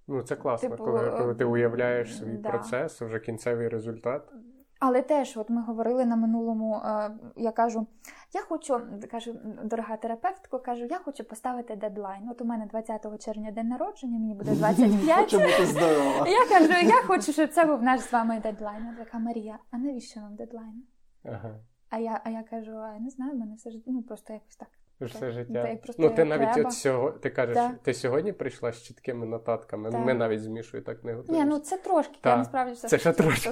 [0.08, 2.50] Ну, це класно, Типу, коли, коли ти е, уявляєш свій да.
[2.50, 4.32] процес, вже кінцевий результат.
[4.80, 7.86] Але теж, от ми говорили на минулому, е, я кажу,
[8.34, 12.28] я хочу, кажу, дорога терапевтко, кажу, я хочу поставити дедлайн.
[12.28, 15.20] От у мене 20 червня день народження, мені буде 25.
[15.20, 16.28] Хочу бути здорова.
[16.28, 18.84] Я кажу, я хочу, щоб це був наш з вами дедлайн.
[18.84, 20.82] Вона така Марія, а навіщо вам дедлайн?
[21.24, 21.54] Ага.
[21.90, 24.32] А я, а я кажу, а я не знаю, в мене все ж ну просто
[24.32, 24.68] якось так
[25.00, 25.76] Все життя.
[25.98, 26.68] Ну, ти навіть треба.
[26.68, 27.72] от сього, ти кажеш, Так.
[27.82, 29.90] ти сьогодні прийшла з чіткими нотатками.
[29.90, 30.06] Так.
[30.06, 31.44] Ми навіть з Мішою так не готуємося.
[31.44, 32.30] Ні, ну це трошки, Так.
[32.32, 32.88] я насправді все.
[32.88, 33.50] Це ще трошки.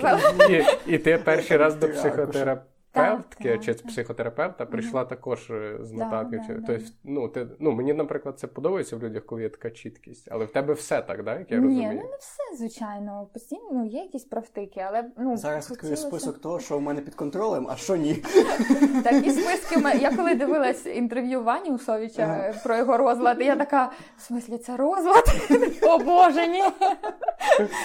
[0.51, 3.87] І, і ти перший раз до Так, психотерапевтки так, чи так.
[3.87, 6.41] психотерапевта прийшла також е, з нотатки.
[6.49, 6.63] да, да.
[6.67, 10.45] Тобто, ну, ти, ну, мені, наприклад, це подобається в людях, коли є така чіткість, але
[10.45, 11.91] в тебе все так, да, як я Ні, розумію?
[11.95, 13.29] ну не все, звичайно.
[13.33, 17.01] Постійно ну, є якісь правтики, але ну Зараз відкрию хотілося- список того, що в мене
[17.01, 18.15] під контролем, а що ні.
[19.05, 19.99] Такі списки.
[20.01, 24.77] Я коли дивилась інтерв'ю Вані Усовича е, про його розлад, я така, в смислі, це
[24.77, 25.25] розлад?
[25.83, 26.63] О Боже, ні.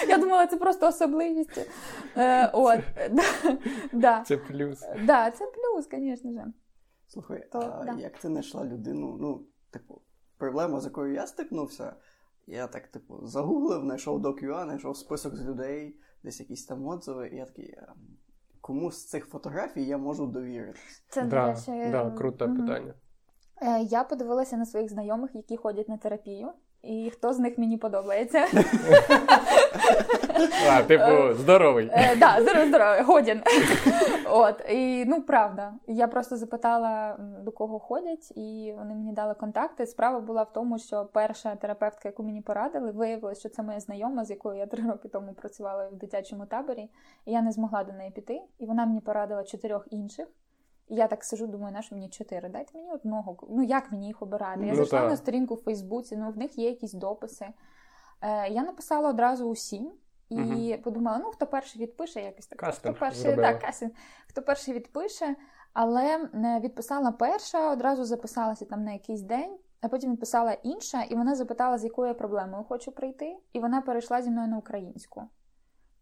[0.08, 1.60] Я думала, це просто особливість.
[2.16, 2.80] Е, От,
[3.92, 4.22] да.
[4.26, 4.84] Це плюс.
[5.06, 6.44] Да, це плюс, звісно ж.
[7.06, 7.92] Слухай, То, а да.
[7.98, 9.16] як ти знайшла людину?
[9.20, 10.00] Ну, типу,
[10.36, 11.94] проблема, з якою я стикнувся,
[12.46, 17.36] я так, типу, загуглив, знайшов DocUA, знайшов список з людей, десь якісь там отзиви, і
[17.36, 17.76] я такий,
[18.60, 21.04] кому з цих фотографій я можу довіритись?
[21.08, 22.56] Це, до Да, речі, да, круте мгм.
[22.60, 22.94] питання.
[23.62, 27.78] Е, Я подивилася на своїх знайомих, які ходять на терапію, і хто з них мені
[27.78, 28.46] подобається.
[30.70, 31.90] А, типу, здоровий.
[31.92, 33.42] Е, да, здорово, здорово, годін.
[34.30, 35.72] От, і ну правда.
[35.86, 39.86] Я просто запитала, до кого ходять, і вони мені дали контакти.
[39.86, 44.24] Справа була в тому, що перша терапевтка, яку мені порадили, виявилося, що це моя знайома,
[44.24, 46.90] з якою я три роки тому працювала в дитячому таборі,
[47.26, 48.40] і я не змогла до неї піти.
[48.58, 50.28] І вона мені порадила чотирьох інших.
[50.90, 52.48] І я так сижу, думаю, наш мені чотири.
[52.48, 53.36] Дайте мені одного.
[53.50, 54.60] Ну як мені їх обирати?
[54.60, 55.10] Я Ну, зайшла так.
[55.10, 57.46] на сторінку в Фейсбуці, ну в них є якісь дописи.
[58.20, 59.92] Е, я написала одразу усім.
[60.28, 60.82] І Мгм.
[60.82, 62.58] подумала, ну хто перший відпише, якось так.
[62.58, 63.52] Кастинг хто перший, зробила.
[63.52, 63.92] так, кастинг.
[64.28, 65.36] Хто перший відпише,
[65.72, 71.14] але е, відписала перша, одразу записалася там на якийсь день, а потім відписала інша, і
[71.14, 75.22] вона запитала, з якою я проблемою хочу прийти, і вона перейшла зі мною на українську.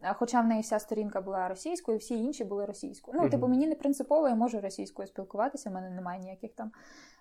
[0.00, 3.18] А Хоча в неї вся сторінка була російською, всі інші були російською.
[3.20, 6.72] Ну, типу, мені не принципово, я можу російською спілкуватися, в мене немає ніяких там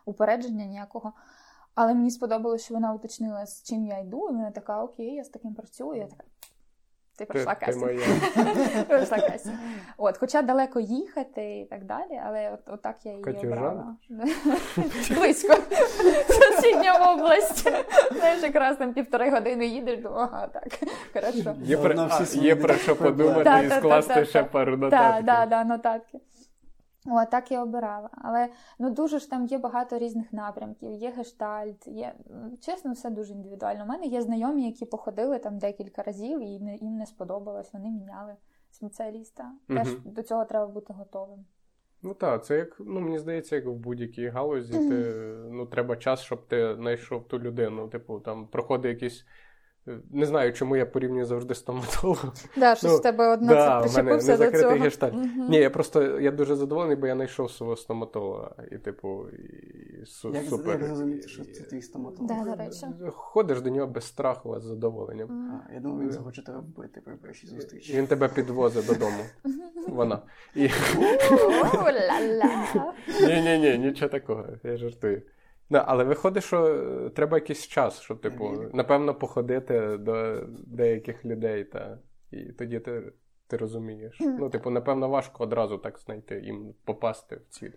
[0.05, 1.13] упередження, ніякого.
[1.75, 5.23] Але мені сподобалося, що вона уточнила, з чим я йду, і вона така, окей, я
[5.23, 5.99] з таким працюю.
[5.99, 6.23] Я така,
[7.17, 7.86] ти Ти, пройшла ти кастинг.
[7.86, 8.84] моя.
[8.88, 9.56] Пройшла кастинг.
[9.97, 13.56] От, хоча далеко їхати і так далі, але от, отак я її Катюжанка?
[13.58, 13.95] обрала.
[15.12, 15.58] Близько.
[16.30, 17.69] Сусідня область.
[18.12, 20.80] Знаєш, якраз там півтори години їдеш, думаю, ага, так,
[21.13, 21.56] хорошо.
[21.63, 21.93] Є, про...
[22.10, 25.25] а, є про що подумати і скласти ще пару Так, нотатків.
[25.25, 26.19] да, да, нотатки.
[27.09, 28.09] О, так я обирала.
[28.11, 32.13] Але ну дуже ж там є багато різних напрямків, є гештальт, є
[32.61, 33.83] чесно, все дуже індивідуально.
[33.83, 37.89] У мене є знайомі, які походили там декілька разів, і не, їм не сподобалось, вони
[37.89, 38.35] міняли
[38.71, 39.51] спеціаліста.
[39.67, 40.01] Теж Мгм.
[40.05, 41.45] до цього треба бути готовим.
[42.01, 45.13] Ну так, це як, ну мені здається, як в будь-якій галузі, ти,
[45.51, 47.87] ну, треба час, щоб ти знайшов ту людину.
[47.87, 49.25] Типу, там проходить якийсь.
[50.12, 52.32] Не знаю, чому я порівнюю завжди стоматолога.
[52.58, 54.76] Да, щось Ну, в тебе одно да, це мене до цього.
[54.76, 55.13] гештальт.
[55.13, 55.47] Мгм.
[55.50, 58.56] Ні, я просто я дуже задоволений, бо я знайшов свого стоматолога.
[58.71, 60.73] І, типу, і су- Як, супер.
[60.73, 62.28] як зрозуміти, що це твій стоматолог?
[62.28, 62.86] Да, до речі.
[63.12, 65.52] Ходиш до нього без страху, а з задоволенням.
[65.69, 67.93] А, я думаю, він захоче тебе вбити при першій зустрічі.
[67.93, 69.23] Він тебе підвозить додому.
[69.88, 70.19] Вона.
[70.56, 70.69] І...
[73.21, 75.21] Ні, ні, ні, нічого такого, я жартую.
[75.69, 81.63] Да, але виходить, що е, треба якийсь час, щоб, типу, напевно, походити до деяких людей,
[81.63, 81.97] та,
[82.32, 83.13] і тоді ти,
[83.47, 84.17] ти розумієш.
[84.19, 87.71] Ну, типу, напевно, важко одразу так знайти їм попасти в ціль.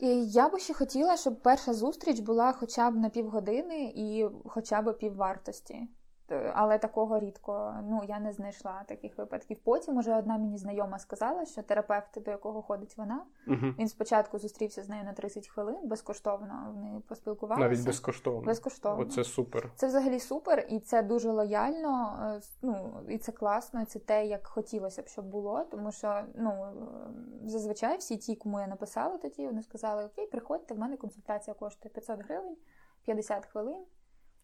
[0.00, 4.82] І я би ще хотіла, щоб перша зустріч була хоча б на півгодини і хоча
[4.82, 5.88] б піввартості.
[6.26, 9.58] Т- Але такого рідко ну я не знайшла таких випадків.
[9.64, 13.56] Потім уже одна мені знайома сказала, що терапевт, до якого ходить вона, Угу.
[13.78, 16.72] він спочатку зустрівся з нею на 30 хвилин безкоштовно.
[16.74, 17.68] Вони поспілкувалися.
[17.68, 18.40] Навіть безкоштовно.
[18.46, 19.02] безкоштовно.
[19.02, 19.70] Оце супер.
[19.76, 22.16] Це взагалі супер, і це дуже лояльно.
[22.36, 23.80] е, Ну і це класно.
[23.82, 25.64] і Це те, як хотілося б, щоб було.
[25.70, 30.74] Тому що ну е, зазвичай всі ті, кому я написала тоді, вони сказали: Окей, приходьте,
[30.74, 32.56] в мене консультація коштує 500 гривень,
[33.04, 33.84] 50 хвилин.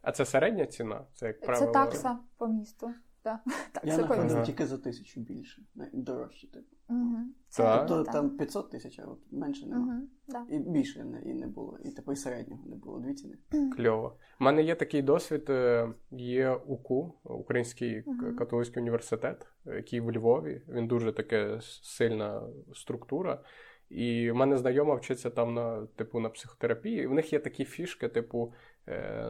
[0.02, 1.04] А це середня ціна?
[1.14, 1.66] Це як правило.
[1.66, 2.90] Це такса по місту.
[3.24, 3.40] Да.
[3.84, 4.42] Я Такса по місту.
[4.46, 6.66] Тільки за тисячу більше, дорожче, типу.
[6.88, 7.16] Угу.
[7.56, 7.86] Так.
[7.88, 9.94] Тобто там 500 тисяч, а от менше нема.
[9.94, 10.08] Угу.
[10.28, 10.56] Да.
[10.56, 11.78] І більше не, і не було.
[11.84, 12.98] І типу і середнього не було.
[12.98, 13.34] Дві ціни.
[13.76, 14.16] Кльово.
[14.40, 15.50] У мене є такий досвід.
[15.50, 18.36] е, Є УКУ, Український Мгм.
[18.36, 20.62] католицький університет, який в Львові.
[20.68, 22.42] Він дуже таке сильна
[22.74, 23.42] структура.
[23.88, 27.02] І в мене знайома вчиться там на типу на психотерапії.
[27.02, 28.52] І в них є такі фішки, типу,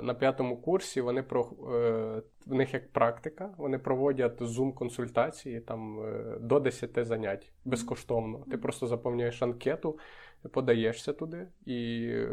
[0.03, 6.39] на п'ятому курсі вони про е, в них як практика, вони проводять зум-консультації там е,
[6.41, 8.45] до 10 занять безкоштовно.
[8.51, 9.99] Ти просто заповнюєш анкету,
[10.53, 12.29] подаєшся туди, і е,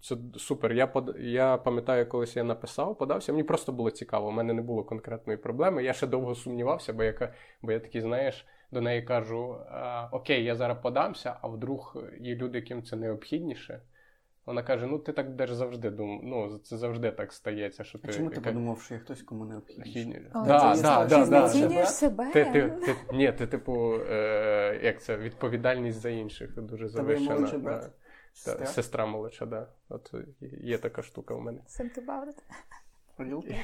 [0.00, 0.72] це супер.
[0.72, 1.16] Я под...
[1.18, 3.32] я пам'ятаю, колись я написав, подався.
[3.32, 4.28] Мені просто було цікаво.
[4.28, 5.84] У мене не було конкретної проблеми.
[5.84, 9.56] Я ще довго сумнівався, бо я, бо я такий, знаєш, до неї кажу:
[10.12, 13.80] Окей, я зараз подамся, а вдруг є люди, яким це необхідніше.
[14.46, 17.84] Вона каже: ну ти так будеш завжди думав, ну це завжди так стається.
[17.84, 18.08] що ти...
[18.08, 20.26] А Чому ти подумав, що я хтось кому необхідний?
[20.34, 21.24] Да, да, да, да.
[21.24, 22.30] Знецінюєш себе?
[22.32, 27.34] Ти, ти, ти, ні, ти, типу, е, як це, відповідальність за інших дуже завищена.
[27.34, 27.58] молодший?
[27.58, 27.90] Да.
[28.44, 29.68] Та, сестра молодша, да.
[29.88, 30.14] От
[30.62, 31.60] є така штука в мене.
[31.68, 32.42] Think about it.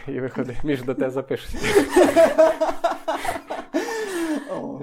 [0.07, 1.59] І, і виходить, між до тебе запишеться.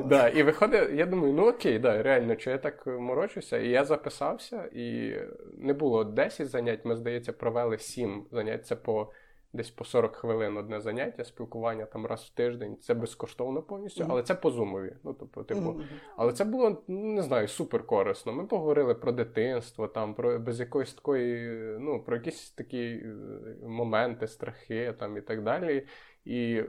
[0.05, 3.57] Да, І виходить, я думаю, ну окей, да, реально, що я так морочуся.
[3.57, 5.15] І я записався, і
[5.57, 8.65] не було 10 занять, ми, здається, провели 7 занять.
[8.65, 9.11] Це по
[9.55, 12.77] десь по 40 хвилин одне заняття, спілкування там раз в тиждень.
[12.81, 14.95] Це безкоштовно повністю, але це по зумові.
[15.03, 15.81] Ну, тобто, типу.
[16.17, 18.33] Але це було, ну, не знаю, супер корисно.
[18.33, 21.49] Ми поговорили про дитинство, там, про без якоїсь такої,
[21.79, 23.15] ну, про якісь такі е,
[23.67, 25.87] моменти, страхи там і так далі.
[26.25, 26.63] І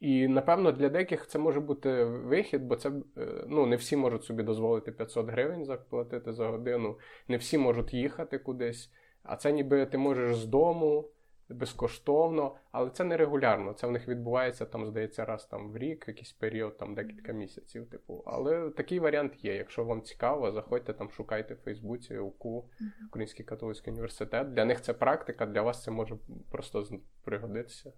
[0.00, 4.24] і напевно для деяких це може бути вихід, бо це е, ну не всі можуть
[4.24, 8.92] собі дозволити 500 гривень заплатити за годину, не всі можуть їхати кудись.
[9.22, 11.08] А це ніби ти можеш з дому
[11.48, 13.72] безкоштовно, але це не регулярно.
[13.72, 17.90] Це в них відбувається там, здається, раз там в рік, якийсь період, там декілька місяців.
[17.90, 19.54] Типу, але такий варіант є.
[19.54, 22.68] Якщо вам цікаво, заходьте там, шукайте в Фейсбуці УКУ,
[23.08, 24.52] Український католицький університет.
[24.52, 26.16] Для них це практика, для вас це може
[26.50, 26.86] просто
[27.24, 27.92] пригодитися.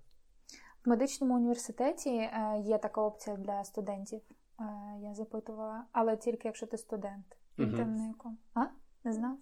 [0.89, 4.21] В медичному університеті е, є така опція для студентів.
[4.61, 4.65] Е,
[5.01, 7.27] я запитувала, але тільки якщо ти студент.
[7.59, 8.31] Інтернетку.
[8.55, 8.65] А?
[9.05, 9.37] Не знав?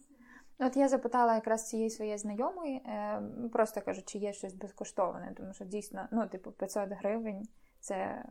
[0.59, 5.53] От я запитала якраз цієї своєї знайомої, е, просто кажу, чи є щось безкоштовне, тому
[5.53, 7.49] що дійсно, ну, типу, 500 гривень
[7.81, 8.25] це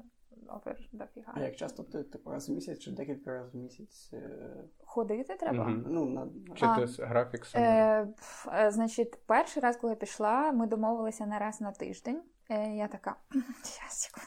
[0.47, 1.33] офер дофіга.
[1.35, 4.13] А як часто ти типу, раз в місяць чи декілька разів в місяць?
[4.85, 5.65] Ходити треба?
[5.65, 5.83] Mm-hmm.
[5.87, 6.27] Ну, на...
[6.55, 8.07] Чи ти графік саме?
[8.47, 12.21] Е, Значить, перший раз, коли я пішла, ми домовилися на раз на тиждень.
[12.49, 13.15] Е, Я така.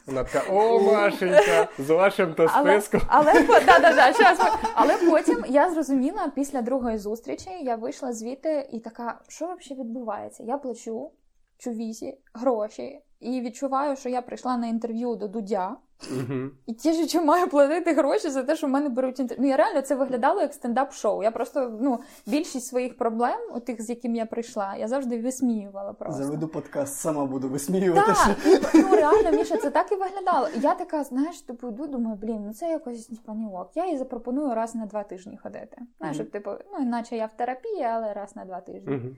[0.07, 3.01] Вона така, о, Машенька, з вашим то списком.
[3.07, 4.39] Але, але, да, да, да, щас,
[4.75, 10.43] але потім я зрозуміла, після другої зустрічі я вийшла звідти і така, що взагалі відбувається?
[10.43, 11.11] Я плачу
[11.57, 15.75] чувісі гроші і відчуваю, що я прийшла на інтерв'ю до Дудя.
[15.99, 16.49] Uh-huh.
[16.65, 19.43] І ті ж, що маю платити гроші за те, що в мене беруть інтерв'ю.
[19.43, 21.23] Ну, я реально це виглядало як стендап-шоу.
[21.23, 25.93] Я просто ну, більшість своїх проблем, у тих, з яким я прийшла, я завжди висміювала.
[25.93, 26.23] просто.
[26.23, 28.13] Заведу подкаст, сама буду висміювати.
[28.43, 30.47] Так, ну реально, Міша, це так і виглядало.
[30.61, 33.71] Я така, знаєш, типу, йду, думаю, блін, ну це якось типу, не ок.
[33.75, 35.77] Я їй запропоную раз на два тижні ходити.
[35.97, 36.31] Знаєш, uh-huh.
[36.31, 38.93] типу, ну, іначе я в терапії, але раз на два тижні.
[38.93, 39.15] Uh-huh.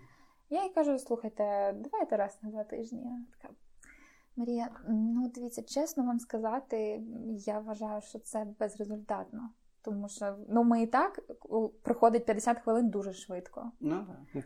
[0.50, 3.00] Я їй кажу, слухайте, давайте раз на два тижні.
[3.04, 3.54] Я така.
[4.36, 7.02] Марія, ну дивіться, чесно вам сказати,
[7.46, 9.50] я вважаю, що це безрезультатно.
[9.84, 11.20] Тому що ну ми і так
[11.82, 13.72] проходить 50 хвилин дуже швидко.
[13.80, 14.42] Ну, це,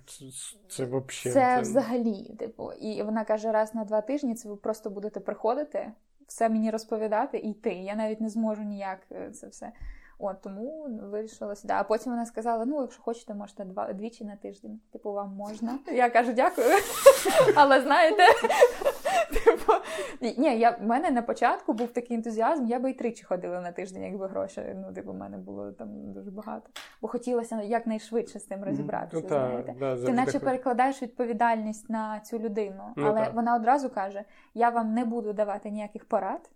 [0.67, 0.85] це,
[1.23, 5.19] це, це взагалі, типу, і вона каже, раз на два тижні це ви просто будете
[5.19, 5.91] приходити,
[6.27, 7.73] все мені розповідати і йти.
[7.73, 9.71] Я навіть не зможу ніяк е, це все.
[10.19, 11.73] От тому вирішила сюди.
[11.77, 14.79] А потім вона сказала: ну, якщо хочете, можете два двічі на тиждень.
[14.91, 15.79] Типу, вам можна.
[15.87, 16.67] Я кажу, дякую.
[17.55, 18.23] Але знаєте,
[19.45, 19.73] типу,
[20.21, 23.71] ні, я в мене на початку був такий ентузіазм, я би і тричі ходила на
[23.71, 24.75] тиждень, якби гроші.
[24.75, 26.69] Ну, типу, в мене було там дуже багато.
[27.01, 29.21] Бо хотілося якнайшвидше з цим розібратися.
[29.23, 29.75] Ну, знаєте.
[29.79, 33.33] Да, Ти наче перекладаєш відповідальність на цю людину, ну, але так.
[33.33, 34.23] вона одразу каже:
[34.53, 36.49] я вам не буду давати ніяких порад.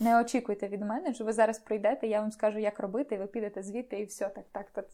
[0.00, 3.26] Не очікуйте від мене, що ви зараз прийдете, я вам скажу, як робити, і ви
[3.26, 4.70] підете звідти, і все так, так.
[4.70, 4.84] так,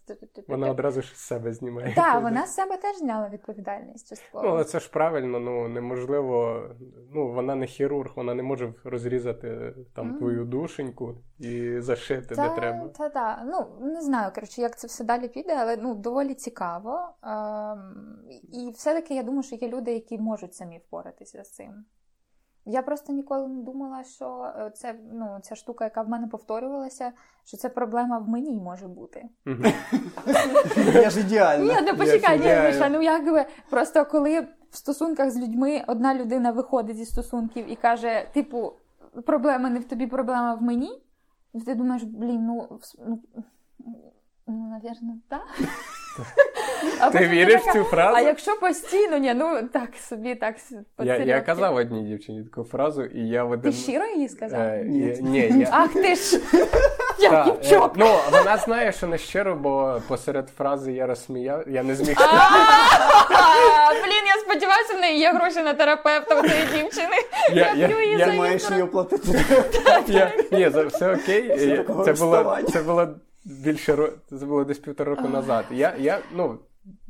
[0.49, 1.95] вона одразу ж з себе знімає.
[1.95, 4.09] Так, вона з себе теж зняла відповідальність.
[4.09, 4.45] частково.
[4.45, 6.63] Ну, але це ж правильно, ну неможливо.
[7.15, 10.19] Ну, вона не хірург, вона не може розрізати там mm.
[10.19, 12.89] твою душеньку і зашити та, де треба.
[12.89, 13.45] Та, та.
[13.47, 17.09] Ну не знаю, коротше, як це все далі піде, але ну доволі цікаво.
[17.23, 18.19] Ем,
[18.53, 21.85] І все-таки я думаю, що є люди, які можуть самі впоратися з цим.
[22.67, 27.13] Я просто ніколи не думала, що е, це ну, ця штука, яка в мене повторювалася,
[27.45, 29.29] що це проблема в мені може бути.
[30.95, 31.75] Я ж ідеальна.
[31.75, 36.51] Ні, не почекай, ні, Міша, ну якби просто коли в стосунках з людьми одна людина
[36.51, 38.73] виходить зі стосунків і каже, типу,
[39.27, 41.03] проблема не в тобі, проблема в мені.
[41.67, 43.23] Ти думаєш, блін, ну ну,
[44.47, 45.43] ну навірно, так.
[47.01, 48.17] А Ти віриш в цю фразу?
[48.17, 50.57] А якщо постійно, ні, ну так собі, так
[50.99, 53.73] Я я казав одній дівчині таку фразу, і я в один...
[53.73, 54.61] Ти щиро її сказав?
[54.61, 55.17] Е, ні.
[55.21, 55.69] ні, я...
[55.71, 56.41] Ах ти ж!
[57.21, 57.93] Я дівчок!
[57.97, 62.17] Е, ну, вона знає, що не щиро, бо посеред фрази я розсміяв, я не зміг.
[64.05, 67.17] Блін, я сподіваюся, в неї є гроші на терапевта у цієї дівчини.
[68.19, 69.45] Я маєш її оплатити.
[70.53, 71.77] Ні, все окей.
[72.05, 72.13] Це
[72.83, 73.09] було
[73.45, 75.65] більше це було десь півтора року назад.
[75.71, 76.59] Я, я, ну,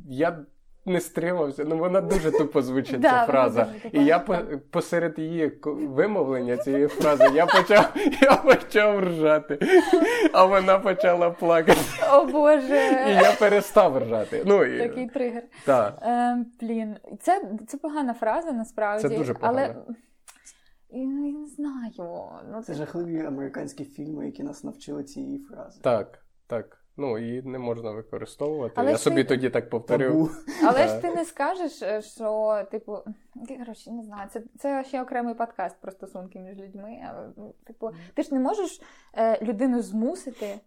[0.09, 0.45] я
[0.85, 1.65] не стримався.
[1.65, 3.67] Ну вона дуже тупо звучить ця фраза.
[3.91, 4.19] І я
[4.71, 9.59] посеред її вимовлення цієї фрази я почав я почав ржати,
[10.33, 11.79] а вона почала плакати.
[12.13, 13.05] О Боже.
[13.07, 14.43] І я перестав ржати.
[14.45, 14.79] Ну, і...
[14.79, 15.43] Такий тригер.
[15.65, 15.99] Так.
[16.01, 19.07] Е, Блін, це це погана фраза насправді.
[19.09, 19.59] Це дуже погано.
[19.59, 19.75] Але
[20.93, 22.29] я не знаю.
[22.51, 25.79] Ну, Це жахливі американські фільми, які нас навчили цієї фрази.
[25.83, 26.20] Так,
[26.51, 26.77] так.
[26.97, 28.73] Ну, її не можна використовувати.
[28.77, 29.23] Але Я собі ти...
[29.23, 30.45] тоді так повторив.
[30.63, 32.97] Але ж ти не скажеш, е, що, типу,
[33.47, 36.97] коротше, не знаю, це це ще окремий подкаст про стосунки між людьми.
[37.37, 38.81] Ну, типу, ти ж не можеш
[39.13, 40.59] е, людину змусити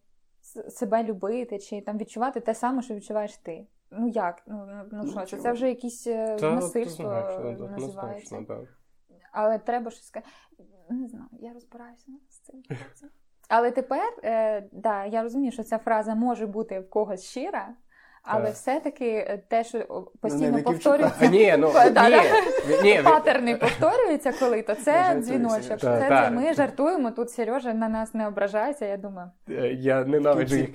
[0.69, 3.67] себе любити чи там відчувати те саме, що відчуваєш ти.
[3.91, 4.43] Ну як?
[4.47, 7.05] Ну ну, ну що, це це вже якісь е, Та, насильство
[7.71, 8.45] називається.
[8.49, 8.61] Да.
[9.33, 10.31] Але треба щось сказати.
[10.91, 12.63] Не знаю, я розбираюся з цим.
[13.49, 17.69] Але тепер, е, да, я розумію, що ця фраза може бути в когось щира,
[18.23, 18.55] але так.
[18.55, 22.17] все-таки е, те, що ну, постійно ну, повторюється, ні, ну, да, ні,
[22.83, 25.81] ні, патерни повторюються, коли то це дзвіночок.
[25.81, 27.11] Це, це, це ми жартуємо.
[27.11, 28.87] Тут Сережа на нас не ображається.
[28.87, 30.69] Я думаю, е, я ненавиджу їх.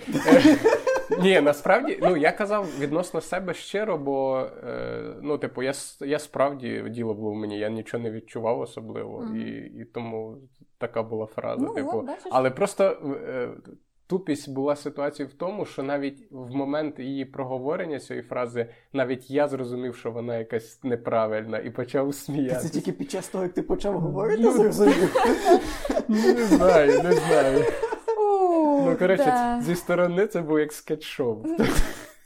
[1.22, 6.84] Ні, насправді, ну я казав відносно себе щиро, бо е, ну, типу, я я справді
[6.90, 9.38] діло було в мені, я нічого не відчував особливо, mm-hmm.
[9.38, 10.38] і і тому
[10.78, 11.66] така була фраза.
[11.66, 12.84] Ну, типу, от, але просто
[13.28, 13.50] е,
[14.08, 19.48] тупість була ситуація в тому, що навіть в момент її проговорення цієї фрази, навіть я
[19.48, 22.62] зрозумів, що вона якась неправильна, і почав сміятися.
[22.62, 25.16] Це тільки під час того, як ти почав говорити, ну, зрозумів?
[26.08, 27.64] Ну, не знаю, не знаю.
[28.90, 29.62] Ну, коротше, да.
[29.66, 31.46] зі сторони це був як скетч-шоу.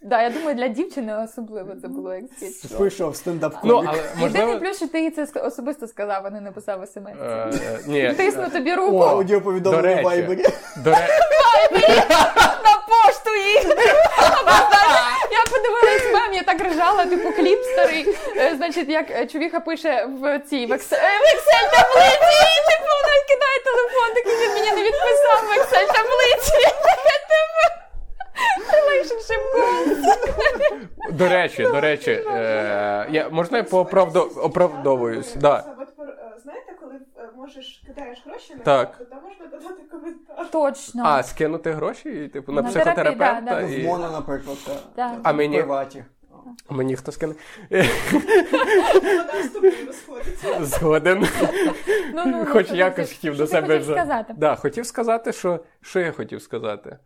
[0.06, 2.84] Да, я думаю, для дівчини особливо це було як скетч-шоу.
[2.84, 4.54] Пішов стендап Ну, але можливо...
[4.54, 7.12] ти плюс, що ти це особисто сказав, а не написав смс.
[7.22, 8.14] Е, ні.
[8.14, 8.98] Тисну тобі руку.
[8.98, 10.46] О, аудіоповідомлення в Вайбері.
[10.84, 11.14] До речі.
[12.64, 13.76] На пошту їх.
[15.34, 18.16] Я подивилась мем, я так ржала, типу кліп старий.
[18.38, 24.14] Е, значить, як е, чувіха пише в цій в Excel таблиці, типу вона кидає телефон,
[24.16, 26.74] такий він мені не відписав в Excel таблиці.
[31.12, 35.34] До речі, до речі, е, я, можна я пооправдовуюсь?
[35.36, 35.64] Да.
[36.44, 37.00] Знаєте, коли
[37.36, 38.98] можеш кидаєш гроші на так.
[38.98, 40.52] то можна додати коментар.
[40.52, 41.04] Точно.
[41.06, 43.42] А, скинути гроші, типу, на, на психотерапевта?
[43.42, 43.62] Да, да.
[43.62, 43.84] І...
[43.84, 44.58] Моно, наприклад,
[44.96, 45.20] так.
[45.24, 45.58] А мені...
[45.58, 46.06] В приваті.
[46.70, 47.36] Мені хто скине?
[47.70, 50.66] Вона з тобою розходиться.
[50.66, 51.28] Згоден.
[52.14, 53.80] Ну, ну, Хоч якось хотів до себе.
[53.80, 54.34] Хотів сказати?
[54.38, 56.98] Да, хотів сказати, що що я хотів сказати.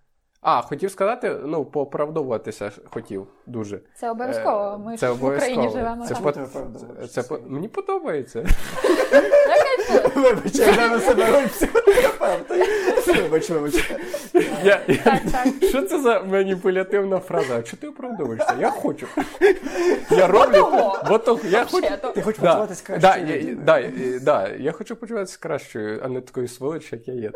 [0.49, 3.79] А, хотів сказати, ну, поправдовуватися хотів дуже.
[3.95, 4.81] Це обов'язково.
[4.85, 6.05] Ми це ж в Україні живемо.
[6.05, 6.31] Це, по...
[6.31, 8.45] це, це, Мені подобається.
[10.15, 11.47] Вибач, я на себе
[13.07, 13.91] Вибач, вибач.
[15.69, 17.57] Що це за маніпулятивна фраза?
[17.57, 18.55] А чого ти оправдовуєшся?
[18.59, 19.07] Я хочу.
[20.11, 20.67] Я роблю.
[21.49, 21.87] Я хочу.
[22.15, 23.57] Ти хочеш почуватися кращою.
[24.25, 27.31] Так, я хочу почуватися кращою, а не такою сволочі, як я є.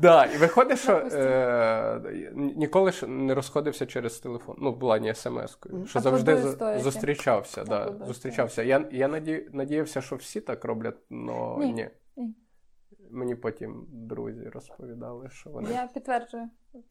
[0.00, 2.00] Да, І виходить, що е,
[2.34, 4.56] ніколи ж не розходився через телефон.
[4.58, 5.86] Ну, в плані смс-кою.
[5.86, 6.36] Що завжди
[6.78, 7.64] зустрічався.
[7.64, 8.62] Да, зустрічався.
[8.62, 9.08] Я я
[9.52, 11.88] надіявся, що всі так роблять, але ні.
[13.10, 13.18] Ні.
[13.18, 15.70] Мені потім друзі розповідали, що вони.
[15.70, 16.48] Я підтверджую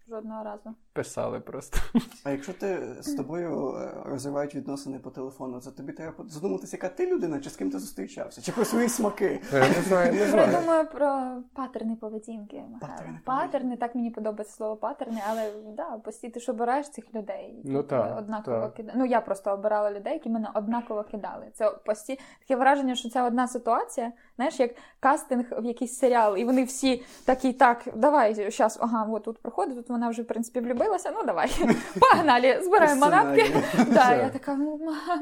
[0.09, 0.76] жодного разу.
[0.93, 1.80] Писали просто.
[2.24, 6.89] А якщо ти з тобою е, розривають відносини по телефону, то тобі треба задуматися, яка
[6.89, 9.41] ти людина, чи з ким ти зустрічався, чи про свої смаки.
[9.53, 10.51] Я не знаю, не знаю.
[10.51, 12.63] Я думаю про патерни поведінки.
[12.82, 17.61] Патерни, патерни, так мені подобається слово патерни, але да, постійно ти ж обираєш цих людей.
[17.65, 18.18] Ну так.
[18.18, 18.74] Однаково так.
[18.74, 18.97] кидали.
[18.99, 21.45] Ну я просто обирала людей, які мене однаково кидали.
[21.53, 22.20] Це пості...
[22.39, 27.03] таке враження, що це одна ситуація, знаєш, як кастинг в якийсь серіал, і вони всі
[27.26, 31.12] такі, так, давай, зараз, ага, от тут проходить, тут вона вже в принципі влюбилася.
[31.16, 31.51] Ну давай,
[31.99, 33.45] погнали, збираємо манатки.
[33.88, 34.55] Да, я така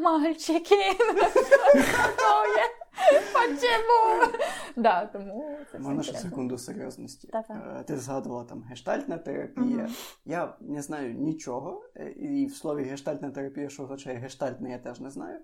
[0.01, 0.75] мальчики.
[3.33, 4.33] Почему?
[4.75, 7.29] Да, тому це Можна ще секунду серйозності.
[7.33, 9.89] Е, ти згадувала там гештальтна терапія.
[10.25, 14.99] Я не знаю нічого, е, і в слові гештальтна терапія, що означає гештальтна, я теж
[14.99, 15.39] не знаю.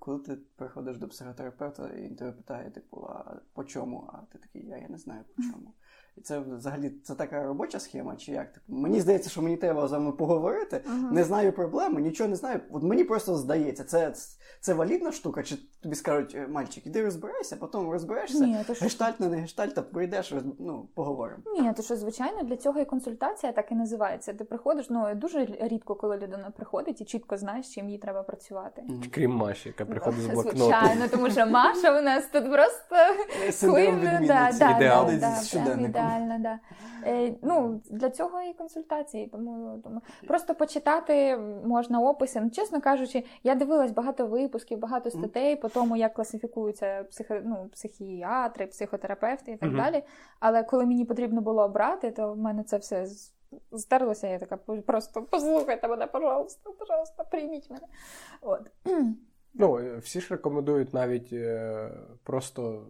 [0.00, 4.10] Коли ти приходиш до психотерапевта і тебе питає, типу, а по чому?
[4.12, 5.74] А ти такий, я, я не знаю по чому.
[6.20, 8.52] І це взагалі це така робоча схема, чи як?
[8.52, 10.76] Типу, мені здається, що мені треба з вами поговорити.
[10.76, 11.12] Uh-huh.
[11.12, 12.60] Не знаю проблеми, нічого не знаю.
[12.70, 14.14] От мені просто здається, це
[14.60, 18.44] це валідна штука, чи тобі скажуть, «Е, мальчик, іди розбирайся, потім розберешся.
[18.44, 21.42] Ні, то Гештальт, не гештальт, а прийдеш, ну, поговоримо.
[21.60, 24.34] Ні, то що, звичайно, для цього і консультація так і називається.
[24.34, 28.82] Ти приходиш, ну дуже рідко, коли людина приходить і чітко знаєш, чим їй треба працювати.
[28.82, 29.10] Mm-hmm.
[29.10, 30.58] Крім Маші, яка приходить з блокноту.
[30.58, 32.96] Звичайно, тому що Маша у нас тут просто
[33.50, 34.64] Синдром відмінниці.
[34.76, 35.10] Ідеал.
[36.18, 36.58] Реально, да.
[37.06, 39.26] Е, ну, Для цього і консультації.
[39.26, 42.40] Тому, тому просто почитати можна описи.
[42.40, 47.68] Ну, Чесно кажучи, я дивилась багато випусків, багато статей по тому, як класифікуються психо, ну,
[47.72, 49.78] психіатри, психотерапевти і так Мгм.
[49.78, 50.02] далі.
[50.40, 53.32] Але коли мені потрібно було обрати, то в мене це все з-
[53.76, 54.26] стерлося.
[54.28, 54.56] Я така
[54.86, 57.86] просто послухайте мене, пожалуйста, пожалуйста, прийміть мене.
[58.40, 58.60] От.
[59.54, 61.90] Ну, е, всі ж рекомендують навіть е,
[62.24, 62.86] просто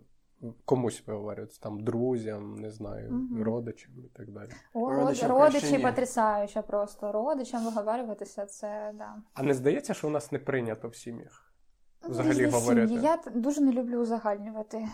[0.64, 3.42] комусь виговорювати, там друзям, не знаю, Мгм.
[3.42, 4.50] родичам і так далі.
[4.74, 7.12] О, Родичам родичі краще потрясаюче просто.
[7.12, 9.14] Родичам виговарюватися, це да.
[9.34, 11.52] А не здається, що у нас не прийнято в сім'ях?
[12.08, 12.88] Взагалі Різні говорити.
[12.88, 13.02] сім'ї.
[13.04, 14.88] Я дуже не люблю узагальнювати.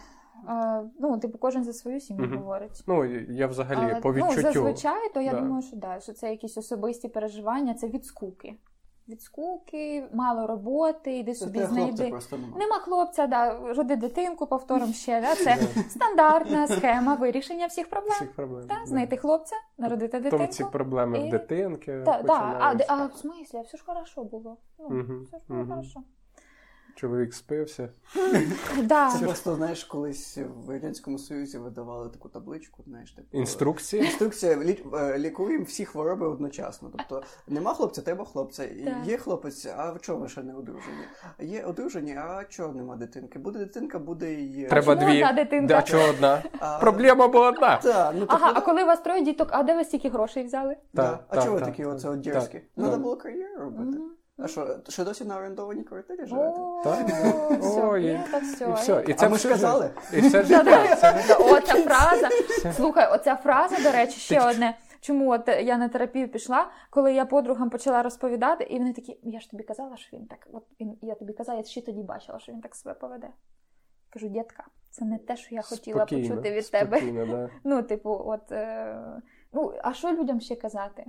[0.49, 2.39] Е, ну, типу, кожен за свою сім'ю Мгм.
[2.39, 2.85] говорить.
[2.87, 5.41] Ну, я взагалі по ну, зазвичай, то я Да.
[5.41, 8.55] думаю, що да, що це якісь особисті переживання, це від скуки.
[9.09, 12.13] Від скуки, мало роботи, іди Це собі знайди.
[12.57, 15.21] Нема хлопця, да, роди дитинку, повтором ще.
[15.21, 15.57] Да, це
[15.91, 18.15] стандартна схема вирішення всіх проблем.
[18.15, 18.67] Всіх проблем.
[18.69, 22.03] Да, знайти хлопця, народити Тому ці проблеми і- в дитинки.
[22.05, 22.59] Да, да.
[22.61, 24.57] А, а в смислі, все ж хорошо було.
[24.79, 25.71] Ну, угу, Все ж було угу.
[25.71, 26.03] хорошо.
[26.97, 27.89] Чоловік спився.
[28.83, 29.11] Да.
[29.11, 33.39] Це просто, знаєш, колись в Радянському Союзі видавали таку табличку, знаєш, типу.
[34.03, 36.91] Інструкція лі- е, лікуємо всі хвороби одночасно.
[36.97, 38.65] Тобто нема хлопця, треба хлопця.
[39.05, 40.97] Є хлопець, а чого ви ще не одружені?
[41.41, 43.39] Є одружені, а чого нема дитинки?
[43.39, 44.65] Буде дитинка, буде і.
[44.65, 45.15] е, Треба дві.
[45.23, 45.75] одна дитинка?
[45.75, 46.43] Да, чого одна?
[46.81, 47.77] Проблема була одна.
[47.77, 50.45] Та, ну, Ага, тобто, а коли у вас троє діток, а де ви стільки грошей
[50.45, 50.77] взяли?
[50.95, 51.03] да.
[51.11, 52.51] Так, А чого ви такі оце так.
[52.77, 53.99] Треба було кар'єру робити.
[54.39, 56.59] А що, ще досі на орендованій квартирі живете?
[56.85, 57.07] Так.
[57.63, 58.05] Ой.
[58.05, 58.21] І
[58.75, 59.05] все.
[59.09, 59.91] І це ми ж казали.
[60.13, 61.37] І все життя.
[61.41, 62.29] Оця фраза.
[62.73, 64.79] Слухай, оця фраза, до речі, ще одне.
[65.01, 69.41] Чому от я на терапію пішла, коли я подругам почала розповідати, і вони такі, я
[69.41, 72.39] ж тобі казала, що він так, от він, я тобі казала, я ще тоді бачила,
[72.39, 73.29] що він так себе поведе.
[74.11, 77.01] Кажу, дітка, це не те, що я хотіла Спокійно, почути від тебе.
[77.27, 77.51] да.
[77.65, 79.23] Ну, типу, от е,
[79.53, 81.05] ну, а що людям ще казати?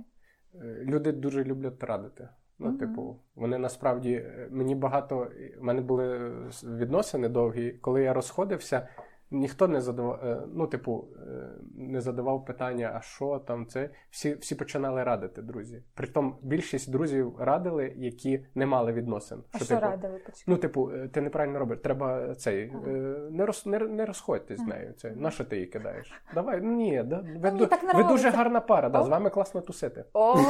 [0.54, 2.28] Е, Люди дуже люблять радити.
[2.58, 2.78] Ну, Мгм.
[2.78, 5.28] типу, вони насправді е, мені багато.
[5.60, 6.32] В мене були
[6.64, 7.70] відносини довгі.
[7.70, 8.88] Коли я розходився,
[9.30, 13.90] ніхто не задавав, е, ну, типу, е, не задавав питання, а що там це.
[14.10, 15.82] Всі, всі починали радити, друзі.
[15.94, 19.44] Притом більшість друзів радили, які не мали відносин.
[19.52, 20.20] А що типу, радили?
[20.46, 21.78] Ну, типу, е, ти неправильно робиш.
[21.82, 22.86] Треба цей Ага.
[23.30, 24.94] не роз не, не розходьтесь з нею.
[24.96, 26.12] Це на що ти її кидаєш?
[26.34, 30.04] Давай, ну ні, да, ви, ду- ви дуже гарна пара, да, з вами класно тусити.
[30.12, 30.36] О.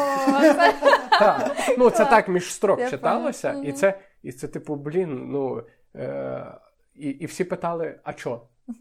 [1.78, 5.62] Ну, це так між строк читалося, і це, і це, типу, блін, ну.
[6.94, 8.40] І, і всі питали, а чо?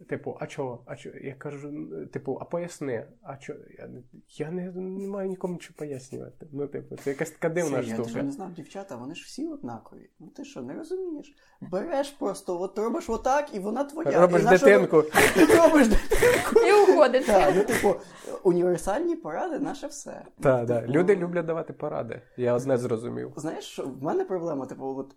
[0.10, 0.84] Типу, а чого?
[0.86, 1.10] А чо?
[1.22, 3.54] Я кажу, «Ну, типу, а поясни, а чо?
[3.80, 6.48] Я, не- я не, не маю нікому нічого пояснювати.
[6.52, 8.24] Ну, типу, це якась така дивна Це, я штука.
[8.24, 10.10] не знав, дівчата, вони ж всі однакові.
[10.20, 11.36] Ну ти що, не розумієш?
[11.62, 14.22] Береш просто, от робиш отак, і вона твоя.
[14.22, 14.66] Робиш І на що-
[15.58, 16.60] Робиш дитинку.
[16.68, 17.26] І уходить.
[17.26, 17.96] Так, ну типу,
[18.44, 20.26] універсальні поради наше все.
[20.40, 20.82] Так, да.
[20.82, 22.22] Типу, Люди люблять давати поради.
[22.38, 23.34] Я одне зрозумів.
[23.36, 25.16] Знаєш, в мене проблема, типу, от.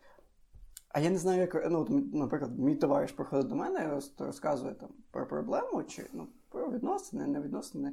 [0.93, 5.27] А я не знаю, як ну, наприклад, мій товариш приходить до мене розказує там про
[5.27, 7.93] проблему чи ну, про відносини, не відносини.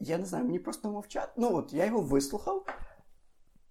[0.00, 1.30] Я не знаю, мені просто мовчать.
[1.36, 2.66] Ну от я його вислухав,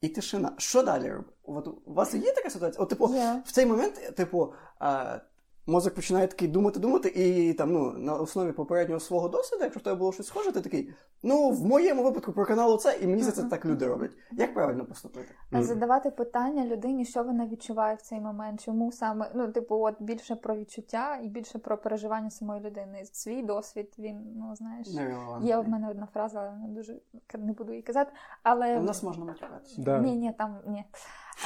[0.01, 0.53] і тишина.
[0.57, 1.33] Що далі робити?
[1.43, 2.83] От у вас є така ситуація?
[2.83, 3.43] От, типу, yeah.
[3.45, 5.19] в цей момент, типу, а,
[5.67, 9.83] мозок починає такий думати, думати, і там, ну, на основі попереднього свого досвіду, якщо в
[9.83, 10.93] тебе було щось схоже, ти такий,
[11.23, 14.11] ну, в моєму випадку про канал це, і мені за це так люди роблять.
[14.31, 15.27] Як правильно поступити?
[15.51, 20.35] Задавати питання людині, що вона відчуває в цей момент, чому саме, ну, типу, от більше
[20.35, 23.05] про відчуття і більше про переживання самої людини.
[23.11, 25.47] Свій досвід, він, ну, знаєш, Нерелевантно.
[25.47, 26.95] є в мене одна фраза, але не дуже
[27.39, 28.11] не буду її казати.
[28.43, 29.81] Але У нас можна матюкатися.
[29.81, 29.99] Да.
[29.99, 30.83] ні, ні, там ні.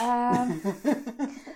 [0.03, 0.47] Е,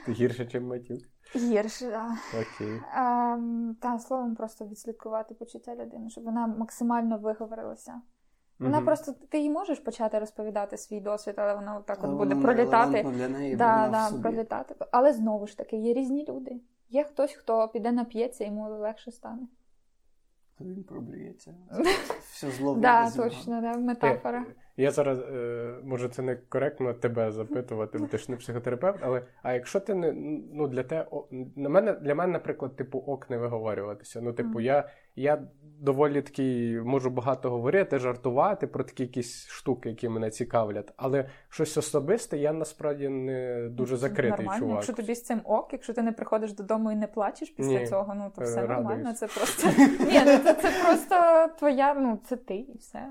[0.10, 1.11] Гірше, ніж матюк.
[1.36, 2.12] Гірше, да.
[2.42, 2.82] Окей.
[2.96, 8.02] Ем, та словом, просто відслідкувати почуття людини, щоб вона максимально виговорилася.
[8.60, 8.86] Вона Мгм.
[8.86, 13.04] просто ти їй можеш почати розповідати свій досвід, але вона отак от буде пролітати.
[13.04, 14.22] для неї, Да, вона в да, собі.
[14.22, 14.76] пролітати.
[14.92, 16.62] Але знову ж таки, є різні люди.
[16.90, 19.48] Є хтось, хто піде нап'ється, йому легше стане.
[20.60, 21.54] Він проблюється.
[22.32, 24.46] Все зло вийде точно, да, метафора.
[24.82, 29.22] Я зараз, е, може, це не коректно тебе запитувати, бо ти ж не психотерапевт, але
[29.44, 30.12] а якщо ти не
[30.54, 31.06] ну для те,
[31.56, 34.22] на мене для мене, наприклад, типу, ок не виговорюватися.
[34.22, 35.42] Ну, типу, я, я
[35.80, 41.78] доволі такий можу багато говорити, жартувати про такі якісь штуки, які мене цікавлять, але щось
[41.78, 44.60] особисте я насправді не дуже закритий нормально.
[44.60, 44.76] чувак.
[44.76, 47.88] Якщо тобі з цим ок, якщо ти не приходиш додому і не плачеш після Ні,
[47.88, 48.78] цього, ну то е, все радуюсь.
[48.78, 49.14] нормально.
[49.14, 49.68] Це просто
[50.06, 53.10] ні, ну це, це просто твоя, ну це ти і все.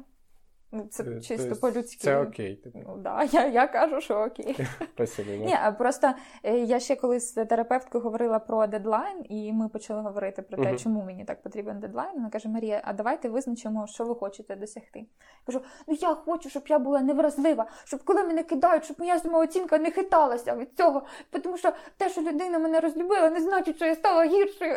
[0.72, 1.98] Ну, це Е, чисто по-людськи.
[2.04, 2.56] Це окей.
[2.56, 2.78] Типу.
[2.86, 4.66] Ну, да, я, я кажу, що окей.
[4.94, 5.30] Спасибо.
[5.30, 6.12] Ні, просто
[6.42, 10.78] е, я ще колись з терапевткою говорила про дедлайн, і ми почали говорити про те,
[10.78, 12.14] чому мені так потрібен дедлайн.
[12.14, 14.98] Вона каже: Марія, а давайте визначимо, що ви хочете досягти.
[14.98, 15.06] Я
[15.46, 19.78] кажу: ну я хочу, щоб я була невразлива, щоб коли мене кидають, щоб моя самооцінка
[19.78, 21.02] не хиталася від цього.
[21.42, 24.76] Тому що те, що людина мене розлюбила, не значить, що я стала гіршою,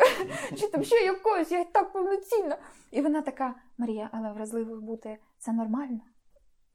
[0.60, 2.56] чи там ще якоюсь, я так повноцінна.
[2.90, 6.00] І вона така: Марія, але вразливою бути це нормально.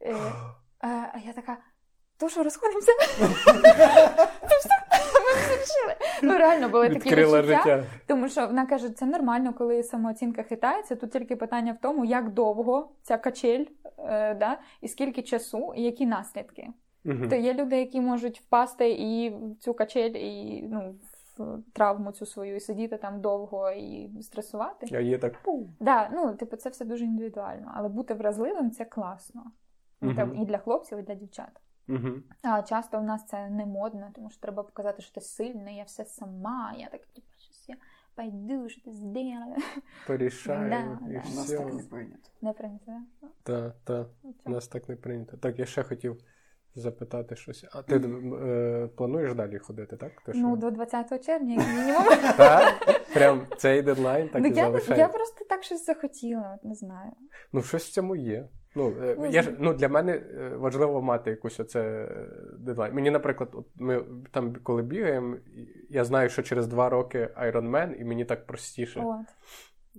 [0.02, 0.14] Е,
[0.84, 1.58] е, а я така.
[2.18, 2.92] То що розходимося?
[6.22, 7.44] Ну реально були такі відчуття.
[7.44, 7.84] життя.
[8.08, 10.96] Тому що вона каже, це нормально, коли самооцінка хитається.
[10.96, 13.66] Тут тільки питання в тому, як довго ця качель,
[13.98, 16.68] е, да, і скільки часу, і які наслідки.
[17.04, 17.30] Мгм.
[17.30, 20.96] То є люди, які можуть впасти і в цю качель, і ну,
[21.74, 24.96] травму цю свою, і сидіти там довго і стресувати.
[24.96, 25.48] А є так.
[25.80, 29.52] Да, ну, типу, це все дуже індивідуально, але бути вразливим це класно.
[30.00, 31.62] Там І для хлопців, і для дівчат.
[31.88, 32.24] Мгм.
[32.42, 35.84] А часто в нас це не модно, тому що треба показати, що ти сильний, я
[35.84, 37.76] все сама, я так типу, щось я
[38.16, 39.58] пойду, що ти зробила.
[40.08, 40.70] Порішаю.
[40.70, 41.20] Да, і да.
[41.32, 41.58] У нас все.
[41.58, 42.30] так не прийнято.
[42.42, 43.02] Не прийнято, да?
[43.22, 44.08] Ну, Так, так.
[44.24, 45.38] ну, У нас так не прийнято.
[45.38, 46.24] Так, я ще хотів
[46.76, 47.66] запитати щось.
[47.72, 50.12] А ти е, плануєш далі ходити, так?
[50.26, 52.04] Ти Ну, до 20 червня, як мінімум.
[52.38, 53.02] Так?
[53.14, 57.12] Прям цей дедлайн так Ну, і я, я просто так щось захотіла, не знаю.
[57.54, 58.48] Ну, щось в цьому є.
[58.76, 62.28] Ну, е, Ну, я ж, ну, для мене е, важливо мати якусь оце е,
[62.60, 62.94] дедлайн.
[62.94, 65.36] Мені, наприклад, от ми там, коли бігаємо,
[65.90, 69.00] я знаю, що через два роки Iron Man, і мені так простіше.
[69.00, 69.26] От.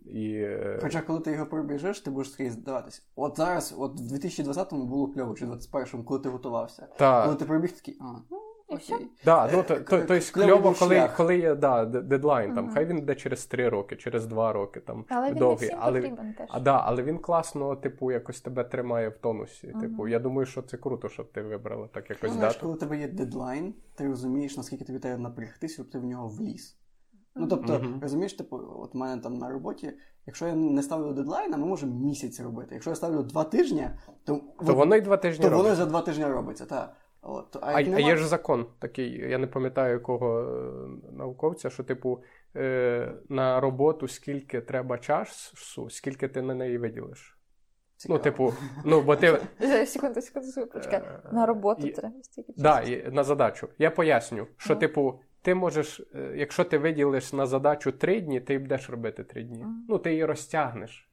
[0.06, 3.02] І, е, Хоча, коли ти його пробіжиш, ти будеш скрізь здаватись.
[3.16, 6.88] От зараз, от в 2020-му було кльово, чи 21-му, коли ти готувався.
[6.96, 8.04] та, Коли ти пробіг, такий, а,
[8.68, 9.06] І окей.
[9.24, 12.98] Да, ну, то, то, то, есть кльово, коли, коли є да, дедлайн, там, хай він
[12.98, 15.68] йде через 3 роки, через 2 роки, там, Але він не довгий.
[15.68, 16.48] всім але, потрібен теж.
[16.50, 19.74] а, да, але він класно, типу, якось тебе тримає в тонусі.
[19.80, 22.62] Типу, я думаю, що це круто, щоб ти вибрала так Ну, якось знаєш, дату.
[22.66, 26.28] коли у тебе є дедлайн, ти розумієш, наскільки тобі треба напрягтися, щоб ти в нього
[26.28, 26.76] вліз.
[27.36, 27.98] Ну, тобто, Мгм.
[28.02, 29.92] розумієш, типу, от в мене там на роботі,
[30.26, 32.68] якщо я не ставлю дедлайна, ми можемо місяць робити.
[32.72, 33.90] Якщо я ставлю два тижні,
[34.24, 35.64] то, То воно й два тижні то робить.
[35.64, 36.96] воно за два тижні робиться, так.
[37.22, 41.70] От, а, А, як а є ж закон такий, я не пам'ятаю якого е, науковця,
[41.70, 42.22] що, типу,
[42.56, 47.36] е, на роботу скільки треба часу, скільки ти на неї виділиш.
[47.96, 48.18] Цікаво.
[48.18, 48.52] Ну, типу,
[48.84, 49.38] ну, бо ти.
[49.62, 51.00] Е, Секунду, секунду, секунду, почекай.
[51.00, 52.90] Е, На роботу треба стільки часу.
[52.92, 53.68] І на задачу.
[53.78, 54.80] Я поясню, що, Ну.
[54.80, 59.42] типу, ти можеш, е, якщо ти виділиш на задачу три дні, ти будеш робити три
[59.42, 59.62] дні.
[59.62, 59.84] Мгм.
[59.88, 61.10] Ну, ти її розтягнеш.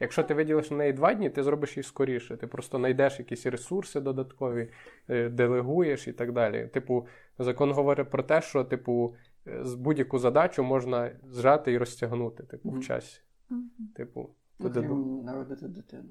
[0.00, 2.36] Якщо ти виділиш на неї два дні, ти зробиш її скоріше.
[2.36, 4.70] Ти просто знайдеш якісь ресурси додаткові,
[5.08, 6.66] е, делегуєш і так далі.
[6.66, 7.06] Типу,
[7.38, 9.14] закон говорить про те, що, типу,
[9.46, 13.20] е, з будь-яку задачу можна зжати і розтягнути, типу, в часі.
[13.50, 13.70] Мгм.
[13.94, 16.08] Типу, Ну, туди- крім народити дитину.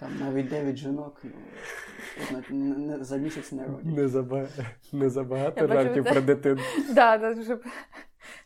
[0.00, 1.22] Там навіть 9 жінок
[2.50, 3.84] ну, за місяць не родять.
[3.84, 4.46] не, заба...
[4.92, 6.60] не забагато Я бачу, жартів про дитину.
[6.92, 7.58] Да, да, вже...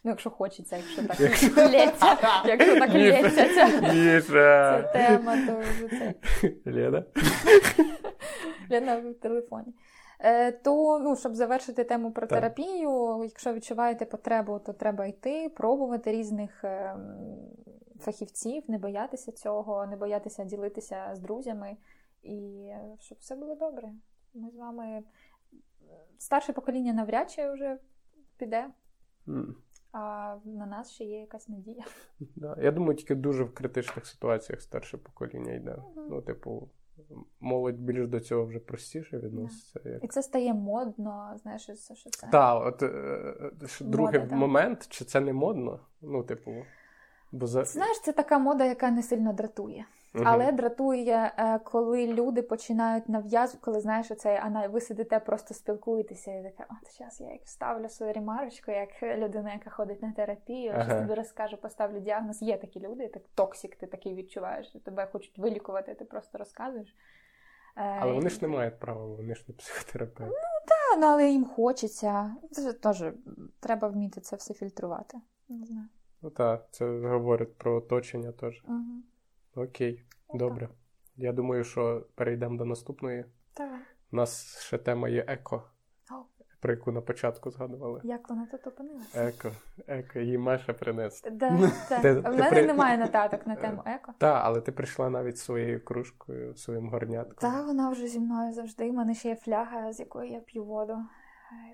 [0.04, 5.88] Ну, якщо хочеться, якщо так Якщо- лється, якщо так лється ця, ця тема, то вже
[5.88, 6.14] це.
[6.70, 7.04] Лена?
[8.70, 9.74] Лена в телефоні.
[10.20, 12.38] Е, то, ну, щоб завершити тему про Так.
[12.40, 16.96] терапію, якщо відчуваєте потребу, то треба йти, пробувати різних е,
[18.02, 21.76] фахівців, не боятися цього, не боятися ділитися з друзями,
[22.22, 23.92] і е, щоб все було добре.
[24.34, 25.02] Ми з вами
[26.18, 27.78] старше покоління навряд чи вже
[28.36, 28.66] піде,
[29.28, 29.56] М.
[29.92, 31.84] а на нас ще є якась надія.
[32.36, 32.56] Да.
[32.62, 35.76] Я думаю, тільки дуже в критичних ситуаціях старше покоління йде.
[35.96, 36.06] Мгм.
[36.10, 36.68] Ну, типу,
[37.40, 39.88] молодь більш до цього вже простіше відноситься.
[39.88, 40.04] Як...
[40.04, 42.28] І це стає модно, знаєш, що що це.
[42.32, 42.88] Так, от е,
[43.60, 45.80] ж Мода, другий момент, чи це не модно?
[46.02, 46.52] Ну, типу,
[47.32, 47.64] бо за...
[47.64, 49.84] Знаєш, це така мода, яка не сильно дратує.
[50.14, 50.24] Мгм.
[50.28, 55.54] Але дратує, е, коли люди починають нав'язувати, коли знаєш, оцей, а на- ви сидите, просто
[55.54, 60.12] спілкуєтеся, і таке, от зараз я як вставлю свою ремарочку, як людина, яка ходить на
[60.12, 60.84] терапію, Ага.
[60.84, 62.42] щось тобі розкажу, поставлю діагноз.
[62.42, 66.96] Є такі люди, так токсик, ти такий відчуваєш, що тебе хочуть вилікувати, ти просто розказуєш.
[67.76, 70.34] Е, Але вони ж не мають права, вони ж не психотерапевти.
[70.68, 72.36] Та, ну, але їм хочеться.
[72.50, 73.04] Це теж
[73.60, 75.18] треба вміти це все фільтрувати.
[75.48, 75.88] Не знаю.
[76.22, 78.62] Ну так, це говорить про оточення теж.
[78.68, 79.64] Угу.
[79.64, 80.02] Окей,
[80.32, 80.68] Ну, добре.
[81.16, 83.24] Я думаю, що перейдемо до наступної.
[83.54, 83.70] Так.
[84.12, 85.62] У нас ще тема є еко,
[86.10, 86.14] О.
[86.60, 88.00] про яку на початку згадували.
[88.04, 89.24] Як вона тут опинилася?
[89.28, 89.50] Еко,
[89.86, 91.30] еко, її Маша принесла.
[91.32, 91.70] Да.
[92.02, 94.12] Ти- В мене при- немає нотаток на тему еко.
[94.18, 97.50] Так, але ти прийшла навіть своєю кружкою, своїм горнятком.
[97.50, 98.90] Та вона вже зі мною завжди.
[98.90, 100.98] У мене ще є фляга, з якої я п'ю воду.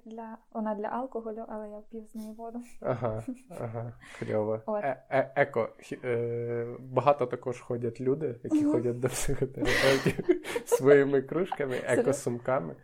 [0.05, 2.61] Для вона для алкоголю, але я п'ю з неї воду.
[2.81, 3.25] Ага,
[3.61, 4.61] ага, кльово.
[4.83, 5.69] Е, е, еко.
[6.05, 12.75] Е, багато також ходять люди, які ходять до психотерапевтів своїми кружками, еко-сумками.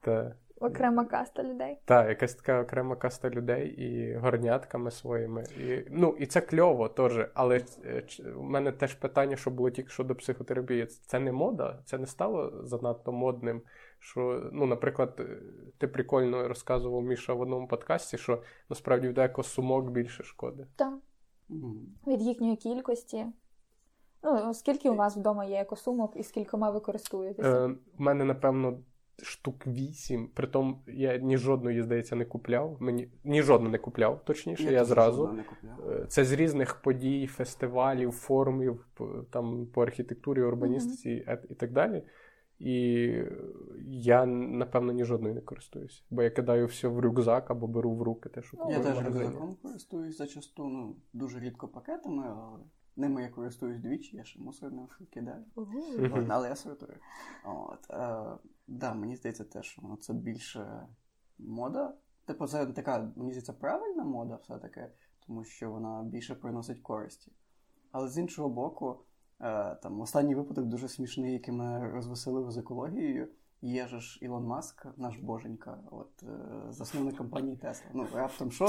[0.00, 0.34] Та.
[0.62, 1.78] Окрема каста людей.
[1.84, 5.44] Так, якась така окрема каста людей і горнятками своїми.
[5.58, 7.28] І, Ну, і це кльово теж.
[7.34, 7.60] Але
[8.36, 10.86] у мене теж питання, що було тільки що до психотерапії.
[10.86, 13.62] Це не мода, це не стало занадто модним.
[14.02, 15.42] Що, ну, наприклад, е,
[15.78, 20.66] ти прикольно розказував Міша в одному подкасті, що насправді в деяко сумок більше шкоди.
[20.76, 20.94] Так.
[22.06, 23.26] Від їхньої кількості.
[24.22, 27.66] Ну, скільки у вас вдома є екосумок і скількома ви користуєтеся?
[27.66, 28.78] Е, У мене, напевно,
[29.22, 30.30] штук вісім.
[30.34, 32.76] Притом я ні жодної, здається, не купляв.
[32.80, 35.32] Мені ні жодну не купляв, точніше, я, я зразу.
[35.32, 35.90] Не купляв.
[35.90, 38.86] Е, це з різних подій, фестивалів, форумів
[39.30, 41.38] там по архітектурі, урбаністиці mm-hmm.
[41.50, 42.02] і так далі.
[42.62, 43.24] І
[43.86, 46.02] я, напевно, ні жодної не користуюся.
[46.10, 49.56] Бо я кидаю все в рюкзак або беру в руки те, що Я теж рюкзаком
[49.62, 52.58] користуюсь зачасту, ну, дуже рідко пакетами, але
[52.96, 55.44] ними я користуюсь двічі, я ще мусор не кидаю.
[55.56, 56.98] От, але я сортую.
[57.44, 58.24] От, е,
[58.66, 60.86] да, Мені здається, те, що це більше
[61.38, 61.94] мода.
[62.24, 64.90] Типу, це така, мені здається, правильна мода все-таки,
[65.26, 67.32] тому що вона більше приносить користі.
[67.92, 68.98] Але з іншого боку,
[69.82, 73.28] там останній випадок дуже смішний, який мене розвеселив з екологією.
[73.64, 77.86] Є ж Ілон Маск, наш боженька, от е, засновник компанії Тесла.
[77.94, 78.66] Ну, раптом що?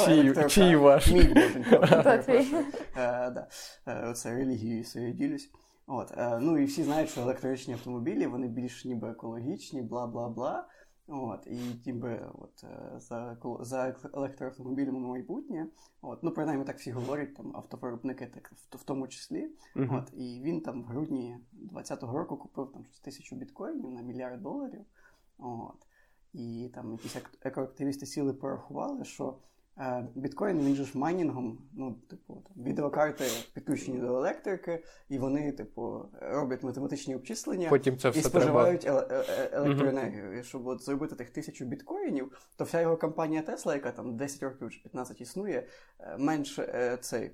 [0.50, 1.12] Чий ваш?
[1.12, 1.78] Мій боженька.
[3.88, 5.52] Е, оце релігією своєю ділюсь.
[5.88, 10.30] От, е, Ну і всі знають, що електричні автомобілі вони більш ніби екологічні, бла бла
[10.30, 10.68] бла.
[11.08, 12.66] От, І ніби от,
[12.98, 15.68] за за за електроавтомобілями майбутнє.
[16.02, 19.50] От, Ну, принаймні так всі говорять, там автовиробники так в, в тому числі.
[19.76, 19.98] Uh-huh.
[19.98, 24.82] От, І він там в грудні 2020 року купив там тисячу біткоїнів на мільярд доларів.
[25.38, 25.88] От,
[26.34, 29.53] І там якісь екоактивісти сіли порахували, що Е,
[30.16, 36.06] біткоін він же ж майнінгом, ну, типу, там, відеокарти підключені до електрики, і вони, типу,
[36.22, 38.86] роблять математичні обчислення Потім це все і споживають.
[38.86, 40.24] Е, е, електроенергію.
[40.24, 40.40] Uh-huh.
[40.40, 44.44] І щоб от зробити тих тисячу біткоїнів, то вся його компанія Тесла, яка там 10
[44.44, 45.68] років чи 15 існує,
[46.18, 47.32] менше цей Е,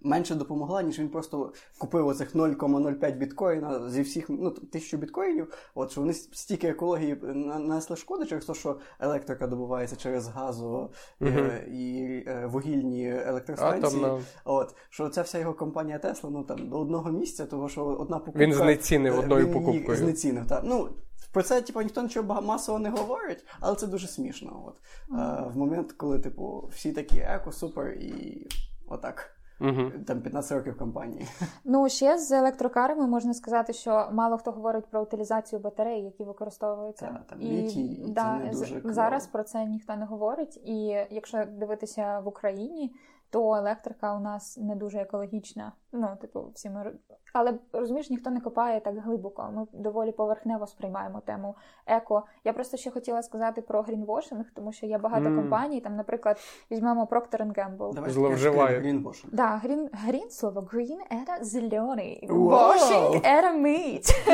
[0.00, 5.54] менше допомогла, ніж він просто купив оцих 0,05 біткоїна зі всіх ну, тисячу біткоїнів.
[5.74, 10.90] От що вони стільки екології нанесли шкоди через те, що електрика добувається через газу
[11.20, 11.64] uh-huh.
[11.66, 14.04] і е, вугільні електростанції.
[14.04, 14.24] Атомна.
[14.44, 18.18] От що ця вся його компанія Тесла ну там до одного місця, того що одна
[18.18, 19.98] покупка він знецінив одною він покупкою.
[19.98, 20.62] Знецінив, так.
[20.64, 20.88] Ну,
[21.32, 24.64] про це типу, ніхто нічого масово не говорить, але це дуже смішно.
[24.66, 24.74] От.
[25.10, 25.52] Uh-huh.
[25.52, 28.46] В момент, коли типу, всі такі еко, супер і
[28.88, 29.36] отак.
[29.62, 29.90] Угу.
[30.06, 31.26] Там 15 років компанії.
[31.64, 37.06] Ну ще з електрокарами можна сказати, що мало хто говорить про утилізацію батарей, які використовуються.
[37.06, 40.56] Та, там літій, і да, це не дуже зараз про це ніхто не говорить.
[40.64, 40.76] І
[41.10, 42.94] якщо дивитися в Україні,
[43.32, 45.72] то електрика у нас не дуже екологічна.
[45.92, 46.92] Ну, типу, всі ми
[47.32, 49.50] але розумієш, ніхто не копає так глибоко.
[49.54, 51.54] Ми доволі поверхнево сприймаємо тему
[51.86, 52.24] еко.
[52.44, 55.36] Я просто ще хотіла сказати про грінвошинг, тому що є багато mm.
[55.36, 55.80] компаній.
[55.80, 56.38] Там, наприклад,
[56.70, 58.10] візьмемо Procter Gamble.
[58.10, 58.78] Зловживає.
[58.78, 59.34] Грінвошинг.
[59.34, 62.28] Да, грін, грін слово green– це зелений.
[62.30, 64.26] Washing– це мить.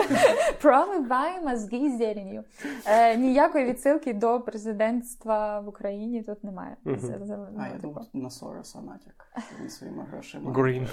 [0.63, 2.45] Промиває мозги зеленью.
[2.87, 6.77] Е, ніякої відсилки до президентства в Україні тут немає.
[6.85, 7.47] Mm-hmm.
[7.59, 9.27] А, я думав, на Сороса натяк.
[9.61, 10.51] Він своїми грошима.
[10.53, 10.89] Green.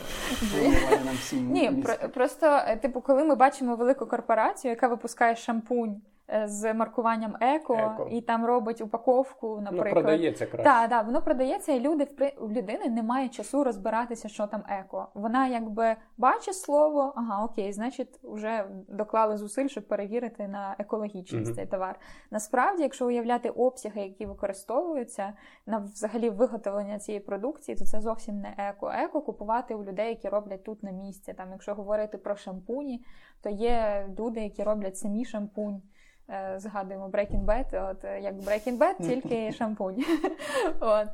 [1.33, 1.83] Ні,
[2.13, 6.01] просто, е, типу, коли ми бачимо велику корпорацію, яка випускає шампунь.
[6.33, 9.93] Е, з маркуванням еко, еко, і там робить упаковку, наприклад.
[9.93, 10.63] Воно продається краще.
[10.63, 12.07] Так, так, воно продається, і люди
[12.39, 15.07] у людини немає часу розбиратися, що там еко.
[15.13, 21.55] Вона якби бачить слово, ага, окей, значить, вже доклали зусиль, щоб перевірити на екологічність mm
[21.55, 21.99] цей товар.
[22.31, 25.33] Насправді, якщо уявляти обсяги, які використовуються
[25.65, 28.91] на взагалі виготовлення цієї продукції, то це зовсім не еко.
[28.95, 31.33] Еко купувати у людей, які роблять тут на місці.
[31.33, 33.05] Там, якщо говорити про шампуні,
[33.41, 35.81] то є люди, які роблять самі шампунь.
[36.29, 40.03] Е, згадуємо Breaking Bad, от е, як Breaking Bad, тільки шампунь.
[40.79, 41.07] От.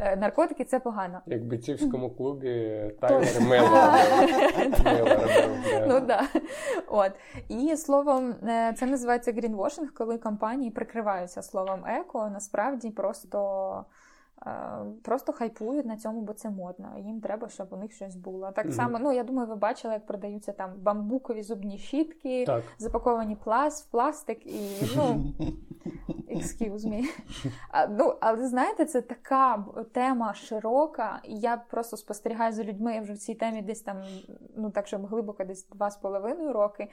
[0.00, 1.20] Е, наркотики це погано.
[1.26, 3.94] Як в бійцівському клубі Тайлер Меллор.
[5.88, 6.28] Ну да.
[6.88, 7.12] От.
[7.48, 8.34] І словом,
[8.76, 13.84] це називається грінвошинг, коли компанії прикриваються словом еко, насправді просто.
[15.02, 16.94] Просто хайпують на цьому, бо це модно.
[16.98, 18.50] Їм треба, щоб у них щось було.
[18.52, 22.64] Так само, ну я думаю, ви бачили, як продаються там бамбукові зубні щітки, так.
[22.78, 25.24] запаковані пласт, пластик і ну
[26.36, 27.04] excuse me.
[27.70, 33.00] А, ну, Але знаєте, це така тема широка, і я просто спостерігаю за людьми я
[33.00, 34.02] вже в цій темі десь там,
[34.56, 36.88] ну так щоб глибоко, десь два з половиною роки.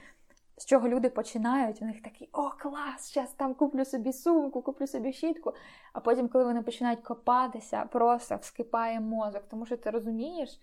[0.58, 3.14] З чого люди починають, у них такий о, клас!
[3.14, 5.54] Зараз там куплю собі сумку, куплю собі щітку.
[5.94, 10.60] А потім, коли вони починають копатися, просто вскипає мозок, тому що ти розумієш,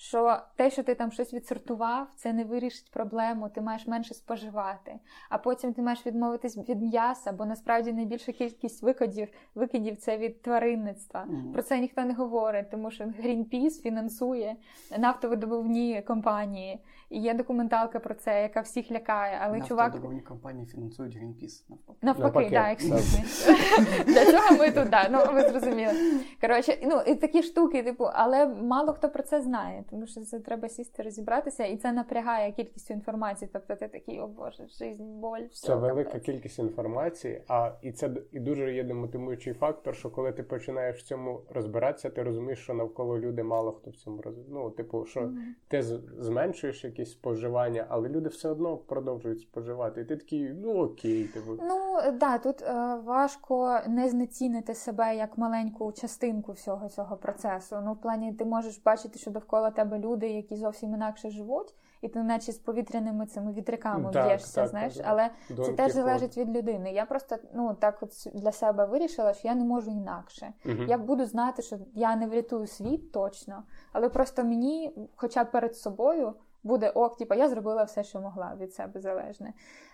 [0.00, 4.98] що те, що ти там щось відсортував, це не вирішить проблему, ти маєш менше споживати.
[5.28, 10.42] А потім ти маєш відмовитись від м'яса, бо насправді найбільша кількість викидів викидів це від
[10.42, 11.24] тваринництва.
[11.24, 11.52] Мгм.
[11.52, 14.56] Про це ніхто не говорить, тому що Greenpeace фінансує
[14.98, 16.80] нафтовидобувні компанії.
[17.10, 19.38] І є документалка про це, яка всіх лякає.
[19.42, 21.62] Але чувак Нафтодобувні компанії фінансують Greenpeace.
[22.02, 22.48] навпаки.
[22.50, 24.04] Да, excuse me.
[24.04, 25.92] Для цього ми тут, да, ну ви зрозуміли.
[26.40, 30.40] Коротше, ну і такі штуки, типу, але мало хто про це знає, тому що це
[30.40, 33.50] треба сісти, розібратися, і це напрягає кількістю інформації.
[33.52, 35.66] Тобто ти такий, о Боже, жизнь, боль, все.
[35.66, 36.26] Це велика капець.
[36.26, 41.02] кількість інформації, а і це і дуже є демотивуючий фактор, що коли ти починаєш в
[41.02, 44.34] цьому розбиратися, ти розумієш, що навколо люди мало хто в цьому роз...
[44.48, 45.54] Ну, типу, що Мгм.
[45.68, 45.82] ти
[46.18, 50.00] зменшуєш якісь споживання, але люди все одно продовжують споживати.
[50.00, 51.50] І ти такий, ну окей, типу.
[51.62, 57.76] Ну да, тут е, важко не знецінити себе як маленьку частинку всього цього процесу.
[57.84, 62.08] Ну, в плані ти можеш бачити, що довкола тебе люди, які зовсім інакше живуть, і
[62.08, 65.06] ти наче з повітряними цими вітряками Так, б'єшся, так, знаєш, так.
[65.08, 65.30] але
[65.66, 66.92] це теж залежить від людини.
[66.92, 70.52] Я просто ну так от для себе вирішила, що я не можу інакше.
[70.64, 70.86] Мгм.
[70.88, 73.62] Я буду знати, що я не врятую світ точно,
[73.92, 78.56] але просто мені, хоча б перед собою, буде ок, типу, я зробила все, що могла
[78.60, 79.52] від себе залежне.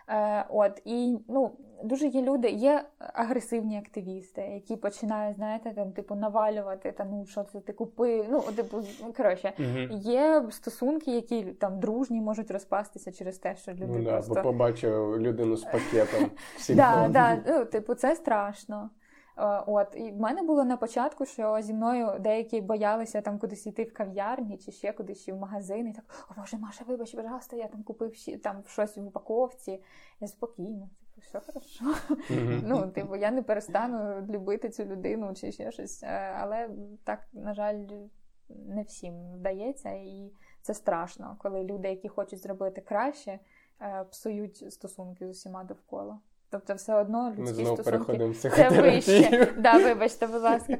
[0.08, 1.50] Е, от і ну
[1.84, 7.42] дуже є люди, є агресивні активісти, які починають, знаєте, там типу навалювати, та ну що
[7.42, 8.26] це ти купив.
[8.30, 9.52] Ну, типу, ну, коротше,
[9.90, 14.42] є стосунки, які там дружні можуть розпастися через те, що люди Ну, да, просто бо
[14.42, 16.30] побачив людину з пакетом.
[16.68, 18.90] Да, да, ну, типу, це страшно.
[19.38, 23.66] Е, От, і в мене було на початку, що зі мною деякі боялися там кудись
[23.66, 27.14] йти в кав'ярні чи ще кудись чи в магазин, і так, о Боже, Маша, вибач,
[27.14, 29.82] пожалуйста, я там купив ще- там щось в упаковці.
[30.20, 31.84] Я спокійно, типу, все хорошо.
[32.30, 32.62] Мгм.
[32.64, 36.02] Ну, типу, я не перестану любити цю людину чи ще щось.
[36.02, 36.70] Е, Але
[37.04, 37.84] так, на жаль,
[38.48, 40.32] не всім вдається, і
[40.62, 43.38] це страшно, коли люди, які хочуть зробити краще,
[43.80, 46.18] е, псують стосунки з усіма довкола.
[46.50, 49.52] Тобто, все одно Ми людські знову стосунки переходимо це вище.
[49.58, 50.78] Да, вибачте, будь ласка.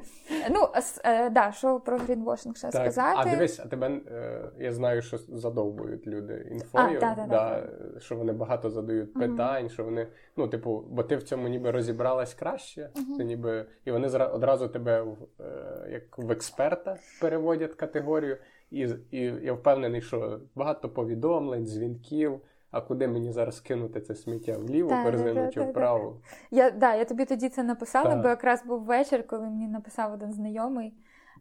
[0.51, 0.69] Ну,
[1.05, 2.83] е, да, що про грінвошинг ще Так.
[2.83, 3.17] сказати?
[3.21, 7.69] А дивись, а тебе е, я знаю, що задовбують люди інфою, А, да, да, да,
[8.01, 10.07] що вони багато задають питань, що вони,
[10.37, 13.15] ну, типу, бо ти в цьому ніби розібралась краще, Мгм.
[13.17, 18.37] це ніби, і вони зра- одразу тебе в, е, як в експерта переводять категорію,
[18.71, 22.41] і, і я впевнений, що багато повідомлень, дзвінків.
[22.77, 25.67] А куди мені зараз кинути це сміття в ліву Так, корзину да, чи да.
[25.67, 26.17] вправу?
[26.51, 28.23] Я, да, я тобі тоді це написала, Так.
[28.23, 30.95] бо якраз був вечір, коли мені написав один знайомий.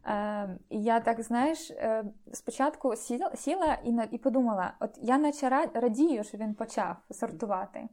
[0.07, 5.17] Е, і я так, знаєш, е, спочатку сіла, сіла і, на- і подумала: от я
[5.17, 7.87] наче ра- радію, що він почав сортувати.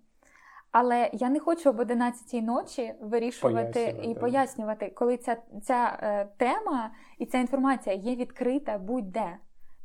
[0.71, 4.11] Але я не хочу об 11 ночі вирішувати Пояснювати.
[4.11, 9.37] і пояснювати, коли ця, ця е, тема і ця інформація є відкрита будь-де.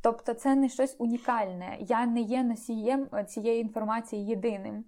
[0.08, 1.76] Тобто це не щось унікальне.
[1.80, 4.84] Я не є носієм цієї інформації єдиним.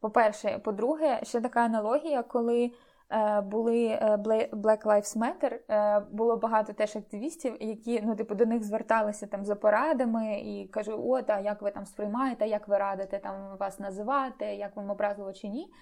[0.00, 2.70] По-перше, по-друге, ще така аналогія, коли
[3.10, 4.16] е, були е,
[4.52, 9.44] Black Lives Matter, е, було багато теж активістів, які ну, типу, до них зверталися там
[9.44, 13.78] за порадами і кажуть, от, а як ви там сприймаєте, як ви радите там вас
[13.78, 15.72] називати, як вам образливо чи ні.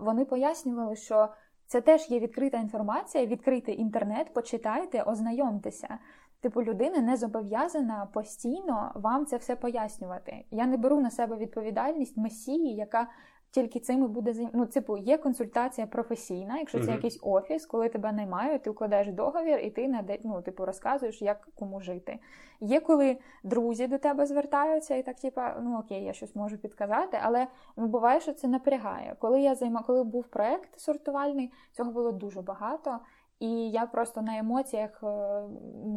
[0.00, 1.28] Вони пояснювали, що
[1.66, 5.98] це теж є відкрита інформація, відкритий інтернет, почитайте, ознайомтеся.
[6.40, 10.44] Типу, людина не зобов'язана постійно вам це все пояснювати.
[10.50, 13.08] Я не беру на себе відповідальність месії, яка
[13.50, 14.50] тільки цим і буде займ...
[14.52, 16.94] Ну, типу, є консультація професійна, якщо це Мгм.
[16.94, 20.18] якийсь офіс, коли тебе наймають, ти укладаєш договір і ти наде...
[20.24, 22.18] ну, типу, розказуєш, як кому жити.
[22.60, 27.18] Є коли друзі до тебе звертаються, і так, типа, ну окей, я щось можу підказати,
[27.22, 29.16] але ну, буває, що це напрягає.
[29.18, 32.98] Коли я займа, коли був проект сортувальний, цього було дуже багато.
[33.40, 35.42] І я просто на емоціях е,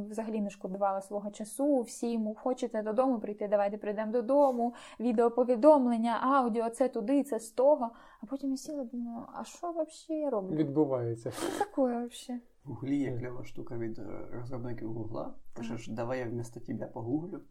[0.10, 1.82] взагалі не шкодувала свого часу.
[1.82, 4.74] Всім хочете додому прийти, давайте прийдемо додому.
[5.00, 7.89] Відеоповідомлення, аудіо, це туди, це з того.
[8.22, 10.56] А потім я сіла, думаю, а що взагалі я роблю?
[10.56, 11.32] Відбувається.
[11.32, 12.42] Що таке взагалі?
[12.66, 15.34] В Гуглі є кльова штука від е, розробників Гугла.
[15.54, 17.42] Пишеш, давай я вместо тебе погуглю.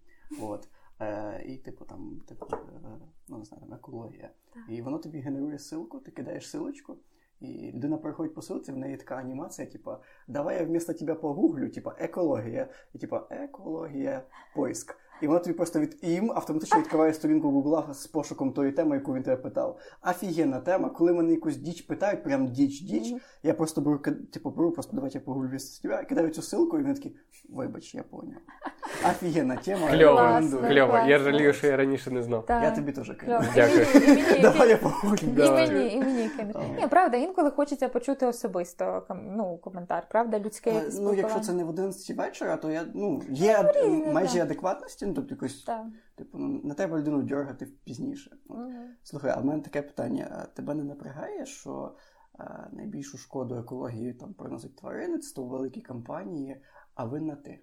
[0.43, 0.69] От.
[1.01, 2.57] Е, і, типу, там, типу, е,
[3.29, 4.31] ну, не знаю, там, екологія.
[4.55, 4.63] Так.
[4.69, 6.95] І воно тобі генерує ссылку, ти кидаєш ссылочку,
[7.41, 11.95] і людина приходить по в неї така анімація, типа, давай я вместо тебе погуглю, типа
[11.99, 12.69] екологія.
[12.95, 14.23] І типа екологія,
[14.55, 14.97] поиск.
[15.21, 18.97] І воно тобі просто від і їм автоматично відкриває сторінку Гугла з пошуком тої теми,
[18.97, 19.79] яку він тебе питав.
[20.11, 20.89] Офігенна тема.
[20.89, 23.21] Коли мене якусь діч питають, прям діч-діч, Мгм.
[23.43, 23.99] я просто беру,
[24.33, 27.17] типу, беру, просто давайте я погуглю вместо тебе, кидаю цю ссылку, і він такий,
[27.49, 28.37] вибач, я поняв.
[29.11, 29.89] Офігенна тема.
[29.91, 30.99] Кльово, кльово.
[31.09, 32.47] Я жалію, що я раніше не знав.
[32.47, 32.63] Так.
[32.63, 33.51] Я тобі теж кажу.
[33.55, 33.87] Дякую.
[34.43, 34.79] Давай я
[35.23, 36.31] і мені, і мені.
[36.79, 39.03] Ні, правда, інколи хочеться почути особисто
[39.37, 43.23] ну, коментар, правда, людське Е, Ну, якщо це не в 11 вечора, то я ну
[43.29, 43.73] є
[44.13, 45.87] майже адекватності, ну тобто якось, Так.
[46.17, 48.37] типу, ну, не треба людину дергати пізніше.
[48.47, 48.89] Мгм.
[49.03, 51.95] Слухай, а в мене таке питання: а тебе не напрягає, що
[52.39, 56.63] а, найбільшу шкоду екології там приносить тваринництво, великі компанії,
[56.95, 57.61] а винна ти?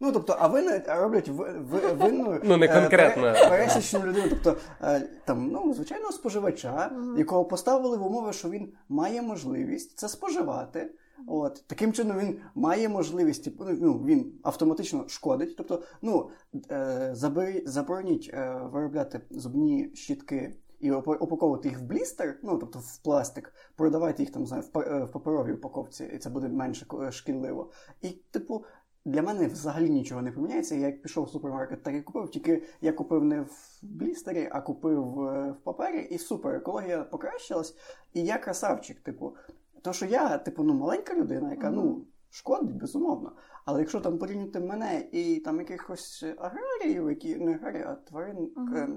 [0.00, 3.22] Ну, тобто, а винна роблять ви, ви, винну Ну, не е, конкретно.
[3.48, 9.22] пересічну людину, тобто е, там, ну, звичайного споживача, якого поставили в умови, що він має
[9.22, 10.94] можливість це споживати.
[11.26, 15.56] От таким чином він має можливість, типу, ну він автоматично шкодить.
[15.56, 16.30] Тобто, ну
[16.70, 22.96] е, забери, забороніть е, виробляти зубні щітки і упаковувати їх в блістер, ну тобто в
[23.02, 27.70] пластик, продавайте їх там знаю, е, в паперовій упаковці, і це буде менше шкідливо.
[28.00, 28.64] І, типу,
[29.04, 30.74] для мене взагалі нічого не поміняється.
[30.74, 32.30] Я як пішов в супермаркет, так і купив.
[32.30, 37.76] Тільки я купив не в блістері, а купив в папері, і супер, екологія покращилась.
[38.12, 39.36] І я красавчик, типу.
[39.82, 43.32] То, що я, типу, ну, маленька людина, яка ну, шкодить, безумовно.
[43.64, 48.88] Але якщо там порівняти мене і там якихось аграріїв, які не аграрії, а тварин, е,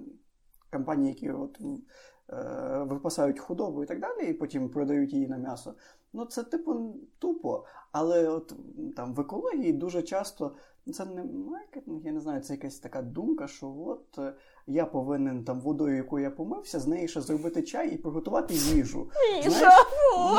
[0.71, 1.59] компанії, які от,
[2.29, 5.75] е, випасають худобу і так далі, і потім продають її на м'ясо.
[6.13, 7.65] Ну, це типу тупо.
[7.91, 8.53] Але от
[8.95, 10.55] там в екології дуже часто
[10.85, 14.33] ну, це не маркетинг, я не знаю, це якась така думка, що от е,
[14.67, 19.09] я повинен там водою, якою я помився, з неї ще зробити чай і приготувати їжу.
[19.41, 19.75] Знаєш?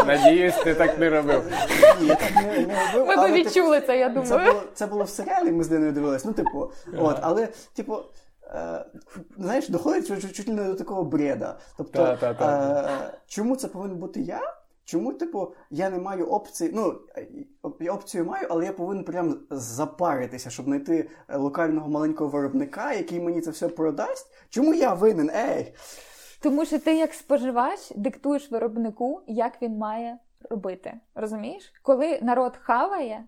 [0.07, 1.53] Надіюсь, ти так не робив.
[2.01, 3.07] Ні, я так не, не робив.
[3.07, 4.53] Ми би типу, відчули це, я це думаю.
[4.53, 6.25] було, це було в серіалі, ми з Диною дивились.
[6.25, 7.99] Ну, типу, от, але, типу,
[8.55, 8.87] е,
[9.39, 11.59] знаєш, доходить чуть, чуть не до такого бреда.
[11.77, 12.83] Тобто, Та, та, та.
[13.13, 14.41] Е, чому це повинен бути я?
[14.87, 16.95] Чому, типу, я не маю опції, ну,
[17.81, 23.21] я опцію маю, але я повинен прям запаритися, щоб знайти е, локального маленького виробника, який
[23.21, 24.27] мені це все продасть.
[24.49, 25.31] Чому я винен?
[25.31, 25.75] Ей!
[26.43, 30.19] Тому що ти, як споживач, диктуєш виробнику, як він має
[30.51, 30.95] робити.
[31.15, 31.73] Розумієш?
[31.83, 33.25] Коли народ хаває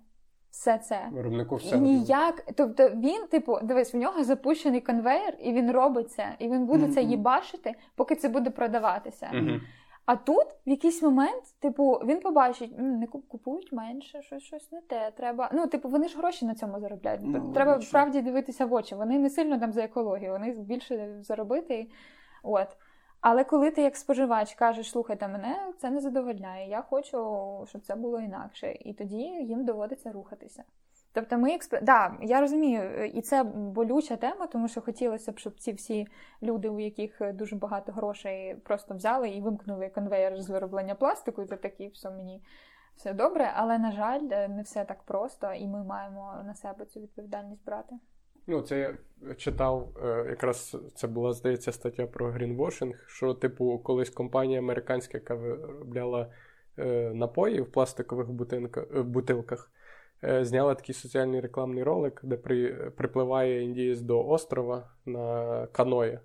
[0.50, 1.08] все це.
[1.12, 1.78] Виробнику все.
[1.78, 6.66] Ніяк, тобто він, типу, дивись, в нього запущений конвейер, і він робить це, і він
[6.66, 7.10] буде це Мгм.
[7.10, 9.30] їбашити, поки це буде продаватися.
[9.32, 9.60] Мгм.
[10.08, 14.80] А тут в якийсь момент, типу, він побачить, «М, не купують менше, щось, щось не
[14.80, 15.10] те.
[15.16, 15.50] Треба.
[15.52, 17.20] Ну, типу, вони ж гроші на цьому заробляють.
[17.24, 17.88] Ну, треба логічно.
[17.88, 18.94] справді дивитися в очі.
[18.94, 21.86] Вони не сильно там за екологію, вони більше заробити.
[22.42, 22.68] От.
[23.20, 27.94] Але коли ти як споживач кажеш, слухайте, мене це не задовольняє, я хочу, щоб це
[27.94, 30.64] було інакше, і тоді їм доводиться рухатися.
[31.12, 31.84] Тобто ми експер...
[31.84, 36.06] да, я розумію, і це болюча тема, тому що хотілося б, щоб ці всі
[36.42, 41.46] люди, у яких дуже багато грошей, просто взяли і вимкнули конвейер з вироблення пластику, і
[41.46, 42.42] це такі все мені
[42.96, 43.52] все добре.
[43.54, 47.94] Але на жаль, не все так просто, і ми маємо на себе цю відповідальність брати.
[48.46, 48.94] Ну, це я
[49.34, 55.34] читав, е, якраз це була, здається, стаття про грінвошинг, що, типу, колись компанія американська, яка
[55.34, 56.32] виробляла
[56.78, 59.77] е, напої в пластикових бутинка, е, бутилках, е,
[60.22, 66.18] зняла такий соціальний рекламний ролик, де при, припливає індієць до острова на каної,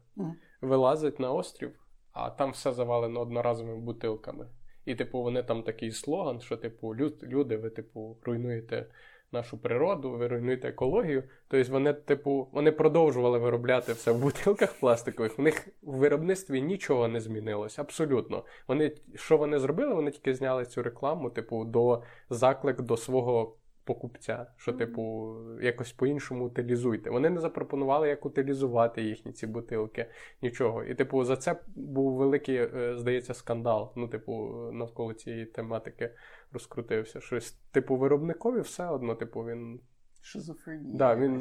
[0.62, 1.72] вилазить на острів,
[2.12, 4.48] а там все завалено одноразовими бутилками.
[4.86, 8.86] І, типу, вони там такий слоган, що, типу, люд, люди, ви, типу, руйнуєте
[9.34, 11.24] нашу природу, ви руйнуєте екологію.
[11.48, 15.38] Тобто вони, типу, вони продовжували виробляти все в бутилках пластикових.
[15.38, 18.46] В них в виробництві нічого не змінилось, абсолютно.
[18.68, 19.94] Вони що вони зробили?
[19.94, 23.56] Вони тільки зняли цю рекламу, типу, до заклик до свого.
[23.86, 27.10] Покупця, що, типу, якось по-іншому утилізуйте.
[27.10, 30.10] Вони не запропонували, як утилізувати їхні ці бутилки,
[30.42, 30.84] нічого.
[30.84, 33.94] І, типу, за це був великий, е, здається, скандал.
[33.96, 36.16] Ну, типу, навколо цієї тематики
[36.52, 37.22] розкрутився.
[37.22, 39.80] Щось, типу, виробникові все одно, типу, він.
[40.22, 40.98] Шизофренія.
[40.98, 41.40] Да, він-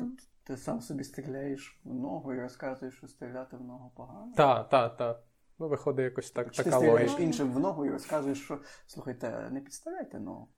[0.00, 4.32] Тобто ти сам собі стріляєш в ногу і розказуєш, що стріляти в ногу погано.
[4.36, 5.20] Та, та, та.
[5.58, 7.22] Ну, виходить якось так, Чи ти стріляєш логіка.
[7.24, 10.48] іншим в ногу і розказуєш, що слухайте, не підставляйте ногу.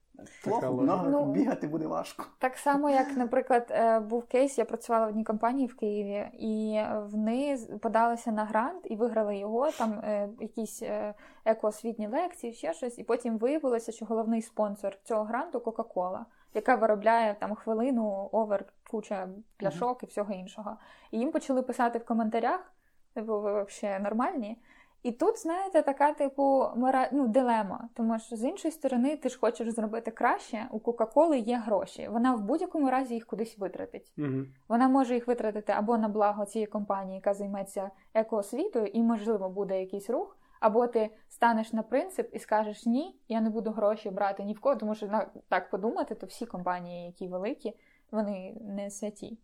[0.45, 2.25] Плохо, в ногах Ну, бігати буде важко.
[2.39, 6.81] Так само, як, наприклад, е, був кейс, я працювала в одній компанії в Києві, і
[7.13, 9.71] вони з- подалися на грант і виграли його.
[9.71, 12.99] Там е, якісь е, екоосвітні лекції, ще щось.
[12.99, 19.29] І потім виявилося, що головний спонсор цього гранту Кока-Кола, яка виробляє там хвилину, овер, куча
[19.57, 20.77] пляшок і всього іншого.
[21.11, 22.73] І їм почали писати в коментарях,
[23.15, 24.59] типу, ви взагалі нормальні.
[25.03, 26.67] І тут, знаєте, така, типу,
[27.13, 27.89] ну, дилема.
[27.95, 32.09] Тому що з іншої сторони, ти ж хочеш зробити краще, у Кока-Коли є гроші.
[32.13, 34.13] Вона в будь-якому разі їх кудись витратить.
[34.19, 34.45] Угу.
[34.69, 39.81] Вона може їх витратити або на благо цієї компанії, яка займеться екоосвітою, і, можливо, буде
[39.81, 44.45] якийсь рух, або ти станеш на принцип і скажеш ні, я не буду гроші брати
[44.45, 47.73] ні в кого, тому що на так подумати, то всі компанії, які великі,
[48.11, 49.39] вони не святі.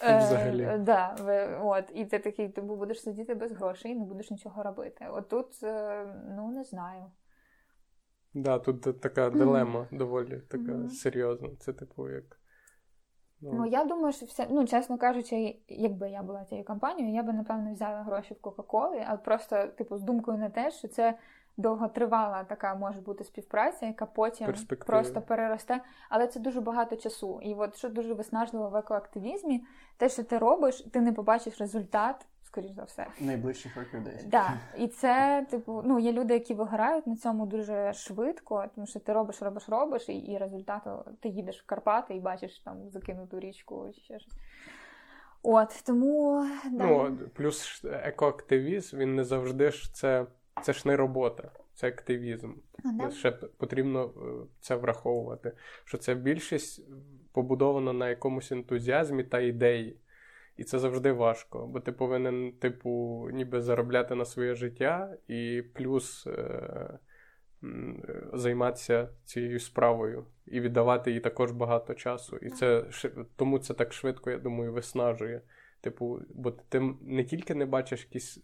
[0.00, 0.62] Взагалі.
[0.62, 4.30] Е, да, ви- от, і ти такий, ти будеш сидіти без грошей і не будеш
[4.30, 5.06] нічого робити.
[5.10, 7.04] От тут, е, ну не знаю.
[8.34, 10.88] Да, тут така дилема доволі така Мгм.
[10.88, 11.48] серйозна.
[11.60, 12.24] Це типу як.
[13.40, 17.32] Ну, я думаю, що все, ну, чесно кажучи, якби я була цією компанією, я би,
[17.32, 21.18] напевно, взяла гроші в Кока-Коли, але просто, типу, з думкою на те, що це
[21.56, 24.54] довготривала така може бути співпраця, яка потім
[24.86, 25.80] просто переросте.
[26.08, 27.40] Але це дуже багато часу.
[27.42, 29.64] І от що дуже виснажливо в екоактивізмі,
[29.96, 33.06] те, що ти робиш, ти не побачиш результат, скоріш за все.
[33.20, 34.28] Найближчих років 10.
[34.28, 39.00] Да, і це, типу, ну, є люди, які вигорають на цьому дуже швидко, тому що
[39.00, 43.40] ти робиш, робиш, робиш, і, і результату ти їдеш в Карпати і бачиш там закинуту
[43.40, 44.34] річку чи ще щось.
[45.42, 46.84] От, тому да.
[46.84, 50.26] Ну, плюс екоактивізм, він не завжди ж це,
[50.62, 52.52] це ж не робота, це активізм.
[52.84, 53.10] Ну, да.
[53.10, 55.52] Ще потрібно е, це враховувати,
[55.84, 56.88] що це більшість
[57.32, 60.00] побудовано на якомусь ентузіазмі та ідеї.
[60.56, 66.26] І це завжди важко, бо ти повинен, типу, ніби заробляти на своє життя і плюс
[66.26, 66.98] е, е,
[68.32, 72.36] займатися цією справою і віддавати їй також багато часу.
[72.36, 72.84] І це
[73.36, 75.42] тому це так швидко, я думаю, виснажує.
[75.86, 78.38] Типу, бо ти не тільки не бачиш якийсь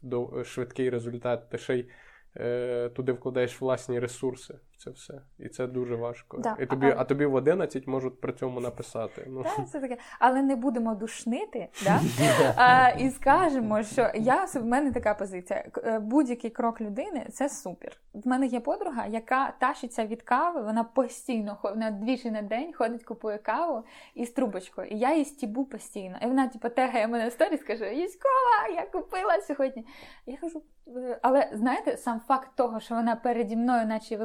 [0.45, 1.89] швидкий результат, ти ще й
[2.37, 5.15] е, туди вкладаєш власні ресурси це все.
[5.39, 6.39] І це дуже важко.
[6.39, 9.27] Да, І тобі, а- а тобі в 11 можуть при цьому написати.
[9.29, 9.97] Ну, Да, це таке.
[10.19, 12.01] Але не будемо душнити, да?
[12.57, 15.65] а, і скажемо, що я в мене така позиція.
[15.85, 17.97] Е, Будь-який крок людини це супер.
[18.15, 23.05] В мене є подруга, яка тащиться від кави, вона постійно вона двічі на день ходить,
[23.05, 24.89] купує каву із трубочкою.
[24.89, 26.17] І я її стібу постійно.
[26.23, 29.87] І вона, типу, тегає мене в сторіс, каже: Юськова, я купила сьогодні.
[30.27, 30.63] Я кажу,
[30.97, 34.17] «Е, але знаєте, сам факт того, що вона переді мною, наче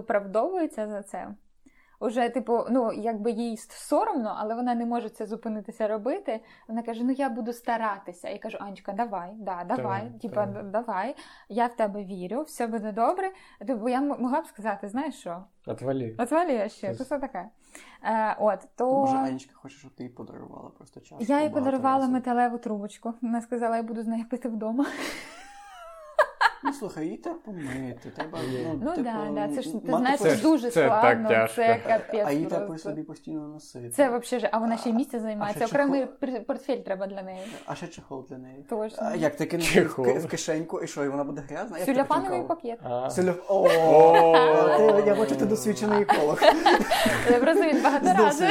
[0.47, 1.27] виправдовується за це.
[1.99, 6.39] Уже, типу, ну якби їй соромно, але вона не може це зупинитися робити.
[6.67, 8.29] Вона каже: Ну я буду старатися.
[8.29, 11.15] Я кажу, Анечка, давай, да, давай, типа, давай,
[11.49, 13.31] я в тебе вірю, все буде добре.
[13.67, 15.43] Тобто я могла б сказати, знаєш що?
[15.65, 16.15] отвалі.
[16.19, 16.97] Отвалі ще, Щось.
[16.97, 17.49] то все таке.
[18.03, 21.29] Е, от, то Може, Анечка хоче, щоб ти їй подарувала просто час.
[21.29, 23.13] я їй подарувала металеву трубочку.
[23.21, 24.85] Вона сказала, я буду з нею пити вдома.
[26.63, 28.09] Ну слухай, її треба помити.
[28.15, 31.29] Треба, ну, Ну типу, да, да, це ж ти знаєш, Це дуже це складно.
[31.29, 31.55] тяжко.
[31.55, 32.23] Це капець.
[32.27, 33.89] А її треба при собі постійно носити.
[33.89, 35.63] Це взагалі, ж- а вона ще й місце займається.
[35.63, 36.39] А Окремий чехол?
[36.47, 37.39] портфель треба для неї.
[37.65, 38.65] А ще чехол для неї.
[38.69, 38.97] Точно.
[39.11, 40.05] А як ти кинеш в, Чехол.
[40.05, 41.77] ки- в кишеньку, і що, і вона буде грязна?
[42.29, 42.47] Каву?
[42.47, 42.79] пакет.
[43.11, 43.33] Сюля...
[43.49, 43.69] О,
[45.07, 46.41] я бачу, ти досвідчений еколог.
[47.31, 48.47] Я просто він багато разів.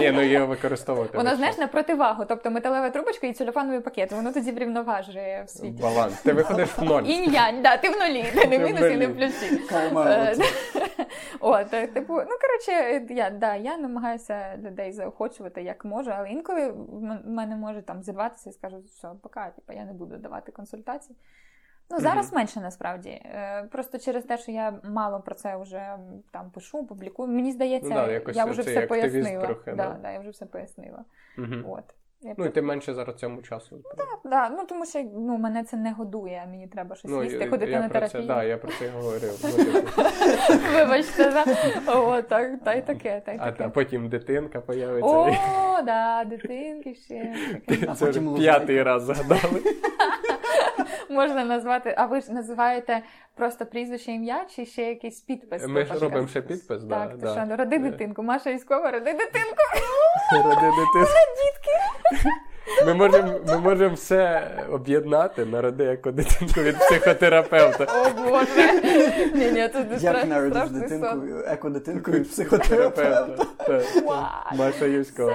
[0.00, 1.18] Ні, ну її використовувати.
[1.18, 4.12] Воно знаєш на противагу, тобто металева трубочка і целофановий пакет.
[4.12, 5.82] Воно тоді врівноважує в світі.
[5.82, 6.14] Баланс.
[6.22, 7.02] Ти виходиш в ноль.
[7.30, 9.60] Інь-янь, да, ти в нулі, ти не в мінус і не в плюсі.
[9.96, 10.34] Е,
[11.40, 11.70] от.
[11.70, 17.56] Типу, ну коротше, я, да, я намагаюся людей заохочувати як можу, але інколи в мене
[17.56, 21.16] може там зірватися і скажу, що поки типу, я не буду давати консультації.
[21.92, 22.36] Ну, зараз Мгм.
[22.36, 23.08] менше насправді.
[23.08, 25.96] Е, Просто через те, що я мало про це вже
[26.30, 27.28] там пишу, публікую.
[27.28, 29.46] Мені здається, Ну да, я вже все пояснила.
[29.46, 29.98] трохи, да, да.
[30.02, 31.04] да, я вже все пояснила.
[31.36, 31.64] Мгм.
[31.68, 31.84] От.
[32.22, 33.80] Я Ну і ти менше зараз цьому часу.
[34.24, 37.50] Да, ну тому що ну, мене це не годує, мені треба щось Ну, їсти, я,
[37.50, 38.26] ходити я на терапію.
[38.26, 39.40] да, я про це говорив.
[39.44, 39.48] Ну,
[40.74, 41.44] Вибачте, да?
[41.94, 43.64] О, так, та й таке, та й а, таке.
[43.64, 45.10] а потім дитинка появиться.
[45.10, 47.34] О, да, дитинки ще.
[47.88, 49.62] А Це потім п'ятий раз згадали.
[51.10, 53.02] Можна назвати, а ви ж називаєте
[53.34, 55.66] просто прізвище ім'я чи ще якийсь підпис?
[55.66, 57.32] Ми ж робимо ще підпис, Так, да, то да.
[57.32, 58.22] що, ну, роди Е, дитинку.
[58.22, 59.62] Маша військова, роди дитинку.
[60.32, 61.06] Ради дитини.
[62.86, 67.84] Ми можемо ми можемо все об'єднати, народи як дитинку від психотерапевта.
[67.84, 68.72] О Боже.
[69.34, 71.06] Ні, ні, це Як народиш дитинку,
[71.46, 73.44] еко-дитинку від психотерапевта.
[73.66, 73.82] Так.
[74.56, 75.34] Маша Юськова.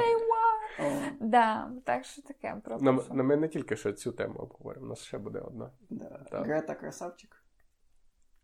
[1.19, 2.91] Да, так що таке На,
[3.23, 5.69] ми не тільки що цю тему обговоримо, у нас ще буде одна.
[5.89, 6.19] да.
[6.31, 7.45] Грета красавчик.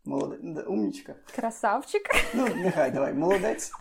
[0.04, 0.66] Молодець.
[0.66, 1.14] Умнічка.
[1.34, 2.02] Красавчик.
[2.34, 3.72] Ну, нехай, давай, молодець.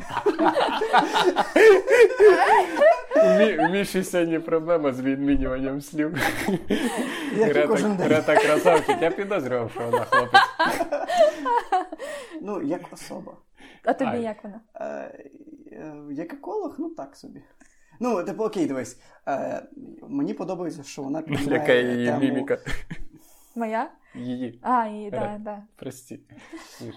[3.60, 6.16] У Міші сьогодні проблема з відмінюванням слів.
[8.00, 10.42] Грета красавчик, я підозрював, що вона хлопець.
[12.42, 13.34] Ну, як особа.
[13.84, 14.62] А тобі як вона?
[14.76, 14.86] Е,
[15.72, 17.44] е, як еколог, ну так собі.
[18.02, 18.98] Ну, типу, окей, дивись.
[19.28, 19.64] Е,
[20.10, 22.20] мені подобається, що вона піднімає Лякає її тему...
[22.20, 22.58] міміка.
[23.56, 23.90] Моя?
[24.16, 24.60] Її.
[24.62, 25.12] А, її, Е.
[25.12, 25.60] так, так.
[25.76, 26.20] Прості.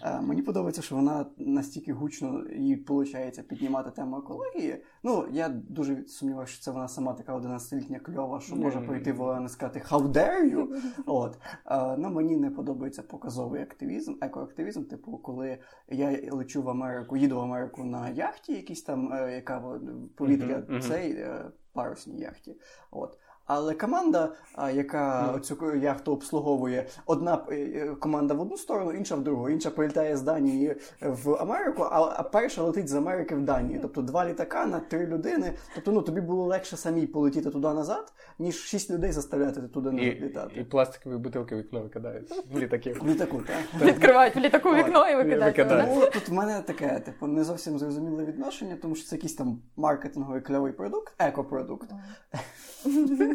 [0.05, 4.83] Е, Мені подобається, що вона настільки гучно їй виходить піднімати тему екології.
[5.03, 9.21] Ну, я дуже сумніваюся, що це вона сама така 11-літня кльова, що може прийти в
[9.23, 11.39] Олена і сказати «How dare you?» От.
[11.71, 15.59] Е, Ну, мені не подобається показовий активізм, екоактивізм, типу, коли
[15.89, 19.79] я лечу в Америку, їду в Америку на яхті, якійсь там, е, яка
[20.17, 22.57] повітря цей е, парусній яхті.
[22.91, 23.19] От.
[23.47, 24.33] Але команда,
[24.75, 25.39] яка Ну.
[25.39, 29.49] цю яхту обслуговує, одна е, е, команда в одну сторону, інша в другу.
[29.49, 33.79] Інша прилітає з Данії в Америку, а, перша летить з Америки в Данію.
[33.83, 35.53] Тобто два літака на три людини.
[35.75, 40.15] Тобто, ну тобі було легше самій полетіти туди назад, ніж шість людей заставляти туди назад
[40.23, 40.61] літати.
[40.61, 43.01] і пластикові бутилки вікно викидають в літаків.
[43.03, 43.83] В літаку, так?
[43.89, 45.59] Відкривають в літаку вікно і викидають.
[45.59, 45.91] викидають.
[45.95, 49.59] Ну, тут в мене таке, типу, не зовсім зрозуміле відношення, тому що це якийсь там
[49.77, 51.91] маркетинговий кльовий продукт, екопродукт.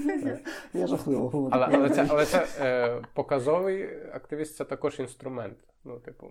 [0.74, 1.52] Я жахливо говорю.
[1.56, 5.58] Але, але це, але це е, показовий активіст це також інструмент.
[5.84, 6.28] Ну, типу,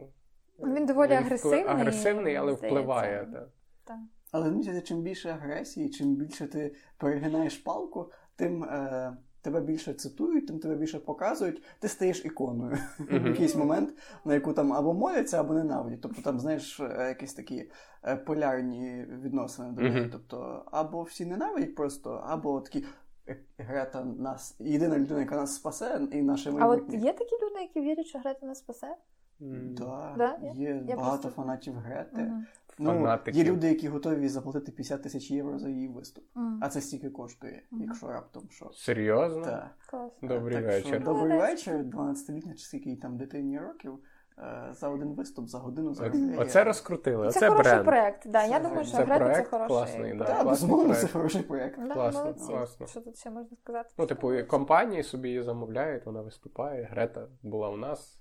[0.58, 2.66] Він доволі вплив- агресивний, агресивний, але здається.
[2.80, 3.28] впливає.
[3.32, 3.46] та.
[3.84, 3.96] Так.
[4.32, 9.94] Але мені здається, чим більше агресії, чим більше ти перегинаєш палку, тим е, тебе більше
[9.94, 13.90] цитують, тим тебе більше показують, ти стаєш іконою в якийсь момент,
[14.24, 16.00] на яку там або моляться, або ненавидять.
[16.00, 17.70] Тобто там, знаєш, е, якісь такі
[18.04, 20.08] е, полярні відносини до неї.
[20.12, 22.84] Тобто, або всі ненавидять просто, або такі.
[23.28, 27.60] «Е, Грета нас єдина людина, яка нас спасе, і наше А от є такі люди,
[27.60, 28.96] які вірять, що Грета нас спасе?
[29.42, 30.38] М, Да, Да?
[30.54, 32.16] Є Я багато просто- фанатів Грети.
[32.22, 32.46] Мгм.
[32.80, 33.38] Ну, Фанатики.
[33.38, 36.24] є люди, які готові заплатити 50 тисяч євро за її виступ.
[36.34, 36.58] Мгм.
[36.62, 37.82] А це стільки коштує, Мгм.
[37.82, 38.70] якщо раптом що.
[38.74, 39.44] Серйозно?
[39.44, 39.74] Так.
[39.90, 40.12] Клас.
[40.22, 40.86] Добрий так вечір.
[40.94, 43.98] Що, добрий вечір, 12-літня чи скільки там дитині років.
[44.42, 46.38] Е, За один виступ, за годину О- заробляє.
[46.38, 47.84] Оце розкрутили, Це, оце хороший бренд.
[47.86, 48.28] проект.
[48.28, 48.44] Да.
[48.44, 50.24] Я Це думаю, що Грета це хороший класний, да.
[50.24, 50.44] проект.
[50.46, 51.78] Безумовно, це хороший проект.
[51.88, 52.52] Да, Класно, молодці.
[52.52, 52.86] класно.
[52.86, 53.90] Що тут ще можна сказати?
[53.98, 56.88] Ну, типу, компанії собі її замовляють, вона виступає.
[56.90, 58.20] Грета була у нас.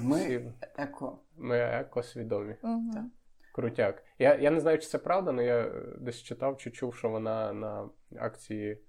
[0.00, 1.18] Ми Всі- еко.
[1.36, 2.54] Ми екосвідомі.
[2.62, 2.90] Мгм.
[2.94, 3.02] Так.
[3.54, 4.02] Крутяк.
[4.18, 5.70] Я, я не знаю, чи це правда, але я
[6.00, 7.88] десь читав чи чув, що вона на
[8.18, 8.82] акції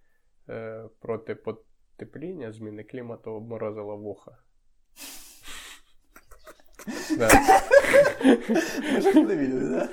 [0.49, 4.38] е, проти потепління, зміни клімату обморозила вуха.
[7.18, 7.30] Да.
[9.02, 9.90] Жахливі люди, так?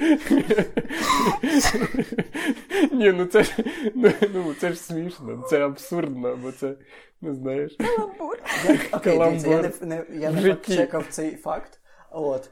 [2.92, 3.52] Ні, ну це ж
[3.94, 6.74] ну, ну, це ж смішно, це абсурдно, бо це
[7.20, 7.76] не знаєш.
[8.92, 9.72] Окей, дивіться, я не, Каламбур.
[9.80, 11.80] не, я не чекав цей факт.
[12.10, 12.50] От.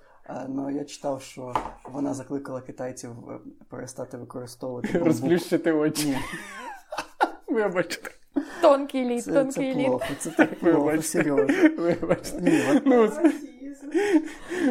[0.49, 1.55] Ну, я читав, що
[1.93, 3.33] вона закликала китайців е,
[3.69, 5.07] перестати використовувати бамбук.
[5.07, 6.09] Розплющити очі.
[6.09, 6.19] Ні,
[7.49, 8.11] Вибачте.
[8.63, 9.87] Тонкий лід, тонкий це лід.
[9.87, 11.55] плохо, це так плохо, серйозно.
[11.79, 12.41] Вибачте.
[12.41, 13.11] Ні, от Ну.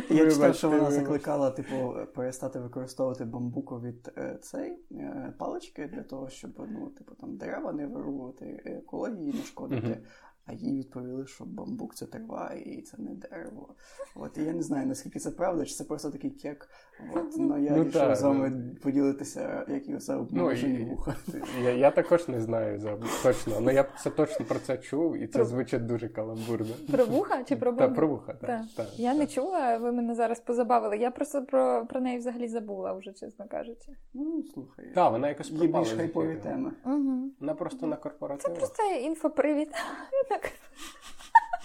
[0.10, 6.30] Я читав, що вона закликала, типу, перестати використовувати бамбукові від цей е, палички для того,
[6.30, 10.02] щоб ну, типу, там дерева не вирубувати, екології не шкодити.
[10.46, 13.76] А їй відповіли, що бамбук це трава і це не дерево.
[14.16, 16.70] От і я не знаю, наскільки це правда, чи це просто такий кек.
[17.14, 18.76] От, ну я Ну, вирішив так, з вами ну.
[18.84, 21.16] поділитися, які це Ну, обмежені і- вуха.
[21.64, 25.28] Я, я також не знаю за точно, але я це точно про це чув, і
[25.28, 26.74] це Про- звучить дуже каламбурно.
[26.92, 28.50] Про вуха чи про Та про вуха, так.
[28.50, 28.62] Так.
[28.76, 30.98] так, Я не чула, ви мене зараз позабавили.
[30.98, 33.92] Я просто про, про неї взагалі забула, вже, чесно кажучи.
[34.14, 34.86] Ну, слухай.
[34.96, 36.72] Так, вона якось Є більш хайпові теми.
[36.86, 37.32] Угу.
[37.40, 37.96] Вона просто на
[38.40, 39.70] Це просто інфопривід.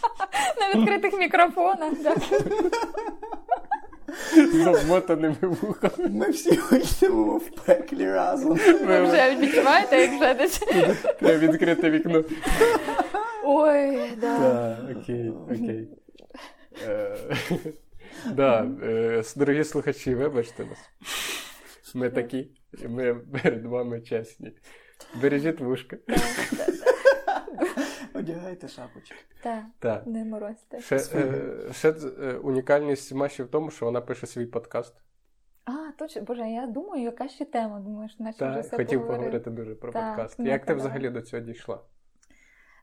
[0.60, 1.92] На відкритих мікрофонах.
[2.02, 2.16] Да.
[4.52, 6.08] з обмотаними вухами.
[6.08, 8.58] Ми всі хочемо в пеклі разом.
[8.86, 10.58] Ви вже відчуваєте, як вже десь.
[11.18, 12.24] Треба відкрити вікно.
[13.44, 14.38] Ой, да.
[14.38, 15.88] Так, окей, окей.
[16.86, 17.16] Е,
[18.32, 20.78] Да, е, дорогі слухачі, вибачте нас.
[21.94, 22.48] Ми такі,
[22.88, 24.52] ми перед вами чесні.
[25.22, 25.96] Бережіть вушка.
[28.14, 29.14] Одягайте шапочки.
[29.42, 30.06] Так, Так.
[30.06, 30.80] не морозьте.
[30.80, 34.94] Ще, е, ще е, унікальність Маші в тому, що вона пише свій подкаст.
[35.64, 39.16] А, точно, боже, я думаю, яка ще тема, думаєш, наче вже все хотів поговорили.
[39.16, 40.38] поговорити дуже про Так, подкаст.
[40.40, 40.80] Як ти давай.
[40.80, 41.80] взагалі до цього дійшла?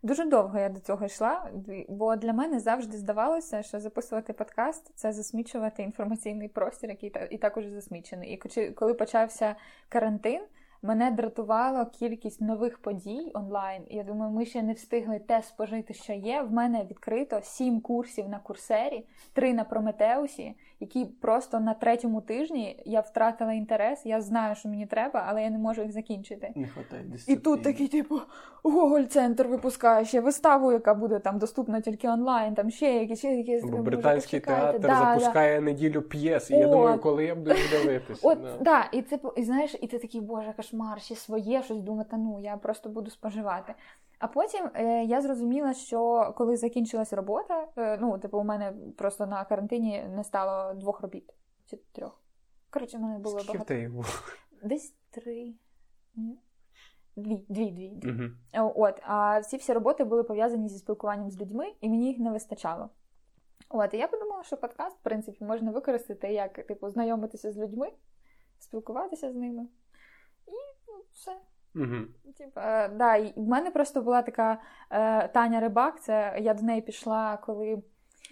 [0.04, 1.52] Дуже довго я до цього йшла,
[1.90, 7.66] бо для мене завжди здавалося, що записувати подкаст це засмічувати інформаційний простір, який і також
[7.66, 8.30] засмічений.
[8.34, 9.56] І коли почався
[9.90, 10.42] карантин,
[10.84, 13.84] мене дратувала кількість нових подій онлайн.
[13.90, 16.42] Я думаю, ми ще не встигли те спожити, що є.
[16.42, 22.82] В мене відкрито сім курсів на курсері, три на Прометеусі, які просто на третьому тижні
[22.86, 24.06] я втратила інтерес.
[24.06, 26.52] Я знаю, що мені треба, але я не можу їх закінчити.
[26.56, 28.20] Не хватає І тут такий, типу,
[28.64, 33.36] Гоголь центр випускає ще виставу, яка буде там доступна тільки онлайн, там ще якісь, ще
[33.36, 33.64] якісь.
[33.66, 34.96] Британський театр Да, да.
[34.96, 38.28] запускає неділю п'єс, і я думаю, коли я буду дивитися.
[38.28, 38.58] От, Да.
[38.62, 42.40] да, і це і знаєш, і ти такий, боже, кошмар, ще своє, щось думати, ну
[42.40, 43.76] я просто буду споживати.
[44.20, 49.26] А потім е, я зрозуміла, що коли закінчилась робота, е, ну, типу, у мене просто
[49.26, 51.34] на карантині не стало двох робіт
[51.66, 52.22] чи трьох.
[52.70, 53.68] Коротше, в мене було Скільки багато.
[53.68, 54.06] тебе було?
[54.64, 55.54] Десь три.
[57.16, 57.90] Дві, дві, дві.
[57.90, 58.32] дві.
[58.54, 62.20] Е, От, а всі всі роботи були пов'язані зі спілкуванням з людьми, і мені їх
[62.20, 62.90] не вистачало.
[63.70, 67.92] От, і я подумала, що подкаст, в принципі, можна використати як типу, знайомитися з людьми,
[68.60, 69.68] спілкуватися з ними.
[71.12, 71.32] І все.
[71.74, 72.08] Мгм.
[72.38, 76.02] Типа, е, да, і в мене просто була така е, Таня Рибак.
[76.02, 77.84] Це я до неї пішла, коли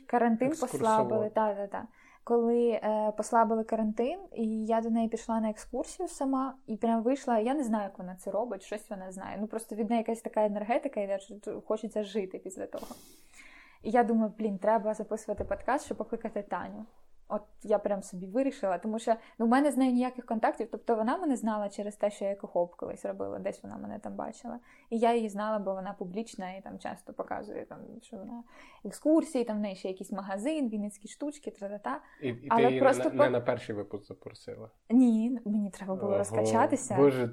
[0.08, 1.30] карантин послабили.
[1.30, 1.88] Та, та, та.
[2.24, 7.40] Коли е, послабили карантин, і я до неї пішла на екскурсію сама, і прям вийшла.
[7.40, 9.38] Я не знаю, як вона це робить, щось вона знає.
[9.42, 12.88] Ну просто від неї якась така енергетика тут хочеться жити після того.
[13.84, 16.86] І я думаю, блін, треба записувати подкаст, щоб покликати Таню.
[17.32, 20.68] От я прям собі вирішила, тому що ну, в мене з нею ніяких контактів.
[20.72, 24.16] Тобто вона мене знала через те, що я екохоп колись робила, десь вона мене там
[24.16, 24.60] бачила.
[24.90, 28.44] І я її знала, бо вона публічна і там часто показує, там, що вона
[28.86, 32.02] екскурсії, там в неї ще якийсь магазин, вінницькі штучки, тра-та-та.
[32.22, 34.70] І, і ти Але її просто не, по- не на перший випуск запросила.
[34.90, 36.18] Ні, мені треба було Ого.
[36.18, 36.96] розкачатися.
[36.96, 37.30] Боже,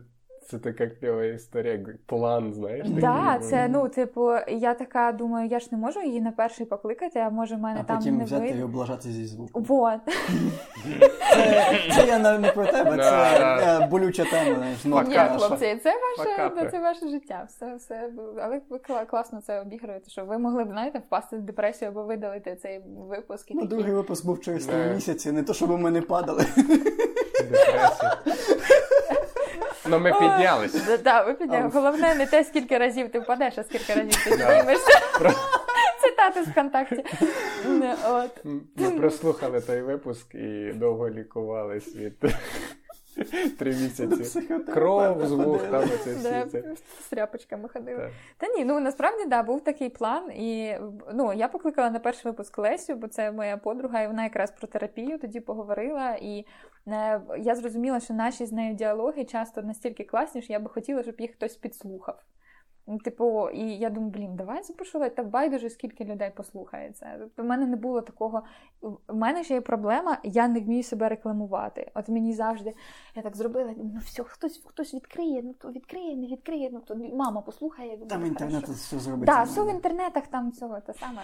[0.48, 2.88] це така кльова історія, як план, знаєш?
[2.90, 3.88] Да, такий, це ну.
[3.88, 7.58] типу, я така думаю, я ж не можу її на перший покликати, а може в
[7.58, 9.64] мене А там потім не взяти і облажати зі звуком.
[9.64, 10.00] Вот.
[11.32, 13.80] Це, це я не, не про тебе, це Да.
[13.84, 14.54] е, болюча тема.
[14.56, 15.28] знаєш, ну, Ні, наша.
[15.38, 16.68] хлопці, це ваше, Факапи.
[16.70, 17.46] це ваше життя.
[17.48, 18.10] Все, все.
[18.42, 22.02] Але ви кла- класно це обігруєте, що ви могли б, знаєте, впасти в депресію або
[22.02, 23.74] видалити цей випуск і Ну, такі.
[23.74, 24.94] другий випуск був через три Да.
[24.94, 26.44] місяці, не то, щоб ми не падали.
[27.50, 28.16] Депресія.
[29.88, 30.86] Ну, ми піднялись.
[30.86, 31.70] Да, да, ви підняли.
[31.74, 35.00] Головне не те, скільки разів ти впадеш, а скільки разів ти піднімешся.
[36.02, 37.04] Цитати з ВКонтакті.
[38.10, 38.44] От.
[38.76, 42.12] Ми прослухали той випуск і довго лікувались від
[43.58, 44.40] три місяці.
[44.74, 46.74] Кров, звук, вух, там оце всі це.
[47.00, 48.10] з тряпочками ходили.
[48.36, 50.30] Та ні, ну насправді да, був такий план.
[50.30, 50.76] І
[51.14, 54.68] ну, я покликала на перший випуск Лесю, бо це моя подруга, і вона якраз про
[54.68, 56.18] терапію тоді поговорила.
[56.22, 56.46] І
[56.88, 61.02] е, я зрозуміла, що наші з нею діалоги часто настільки класні, що я би хотіла,
[61.02, 62.22] щоб їх хтось підслухав.
[62.86, 67.16] Ну, Типу, і я думаю, блін, давай запишу, та байдуже, скільки людей послухається.
[67.18, 68.42] Тобто, в мене не було такого.
[69.08, 71.90] В мене ще є проблема, я не вмію себе рекламувати.
[71.94, 72.74] От мені завжди
[73.14, 76.94] я так зробила, ну все, хтось хтось відкриє, ну то відкриє, не відкриє, ну то
[76.94, 77.96] мама послухає.
[77.96, 79.26] Там інтернет все зробить.
[79.26, 81.22] Так, все в інтернетах там цього те саме.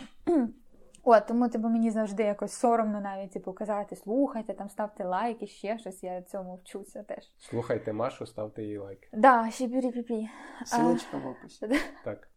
[1.04, 5.78] От, тому типу, мені завжди якось соромно навіть типу, казати, слухайте, там ставте лайки, ще
[5.78, 7.32] щось, я цьому вчуся теж.
[7.38, 9.08] Слухайте Машу, ставте їй лайк.
[9.12, 10.30] Да, ще пі
[10.64, 11.68] Силочка в описі.
[12.04, 12.28] Так.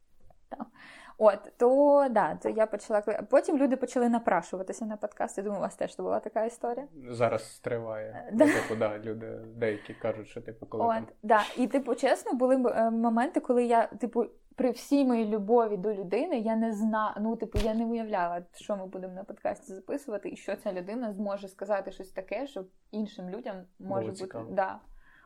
[1.17, 3.01] От, то да, то я почала.
[3.01, 5.41] Потім люди почали напрашуватися на подкасти.
[5.41, 6.87] Думаю, у вас теж була така історія.
[7.09, 8.25] Зараз триває.
[8.27, 8.45] Е, Ну, да.
[8.45, 11.41] Типу, да, люди деякі кажуть, що типу, коли там да.
[11.57, 12.57] І, типу, чесно, були
[12.91, 14.25] моменти, коли я, типу,
[14.55, 17.17] при всій моїй любові до людини, я не зна...
[17.21, 21.13] ну, типу, я не уявляла, що ми будемо на подкасті записувати, і що ця людина
[21.13, 24.39] зможе сказати щось таке, що іншим людям може Було бути.
[24.51, 24.79] Да.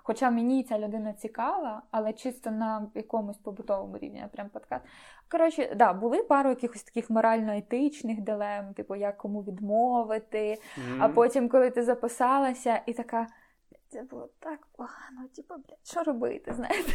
[0.04, 4.86] Хоча мені ця людина цікава, але чисто на якомусь побутовому рівні, прям подкаст.
[5.32, 10.58] Коротше, да, були пару якихось таких морально-етичних дилем, типу, як кому відмовити.
[11.00, 13.28] А потім, коли ти записалася, і така.
[13.90, 16.94] Це було так погано, типу, блядь, що робити, знаєте?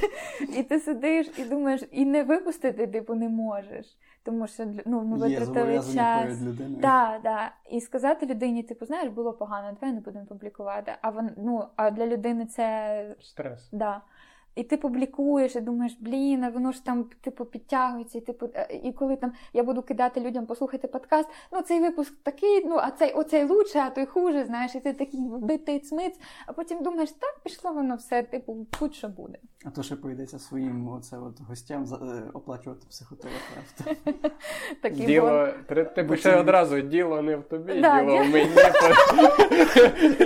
[0.59, 3.97] І ти сидиш і думаєш, і не випустити, типу, не можеш.
[4.23, 6.39] Тому що ну, ми витратили час.
[6.39, 7.53] перед да, Так, так.
[7.71, 10.93] І сказати людині, типу, знаєш, було погано, давай не будемо публікувати.
[11.03, 13.69] А вон, ну, а для людини це Стрес.
[13.73, 14.03] Да.
[14.55, 18.81] І ти публікуєш, і думаєш, блін, а воно ж там типу підтягується, і типу, е,
[18.85, 22.90] і коли там я буду кидати людям послухати подкаст, ну цей випуск такий, ну а
[22.90, 27.10] цей оцей лучше, а той хуже, знаєш, і ти такий битий цмиць, а потім думаєш,
[27.10, 29.39] так пішло воно все, типу, будь що буде.
[29.66, 33.85] А то ще прийдеться своїм оце от гостям за- е, оплачувати психотерапевта.
[35.06, 35.48] Діло,
[35.94, 38.51] ти, ще одразу діло не в тобі, діло в мені.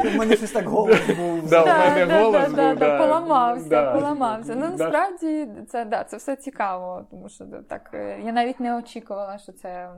[0.14, 1.48] У мене щось так голос був.
[1.62, 2.54] У мене голос був,
[2.98, 4.24] поламався, Да.
[4.24, 4.54] поламався.
[4.54, 9.38] Ну насправді це да, це все цікаво, тому що так е, я навіть не очікувала,
[9.38, 9.90] що це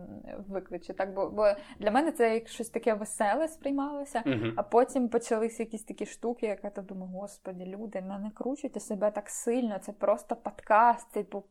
[0.49, 0.93] викличе.
[0.95, 4.23] Так, бо, бо для мене це як щось таке веселе сприймалося.
[4.27, 4.53] Мгм.
[4.57, 9.11] А потім почалися якісь такі штуки, як я то думаю, господи, люди, не накручуйте себе
[9.11, 9.79] так сильно.
[9.79, 11.45] Це просто подкаст, типу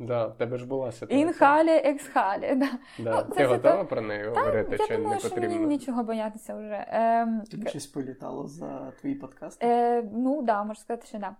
[0.00, 1.20] Да, в тебе ж була ситуація.
[1.20, 2.54] інхалі, ексхалі.
[2.56, 2.68] Да.
[2.98, 3.24] Да.
[3.28, 6.86] Ну, Ти готова про неї говорити, я чи думаю, не що мені нічого боятися вже.
[6.88, 9.64] Ем, Тобі щось політало за твій подкаст?
[9.64, 11.36] е, ну да, можу сказати, що да.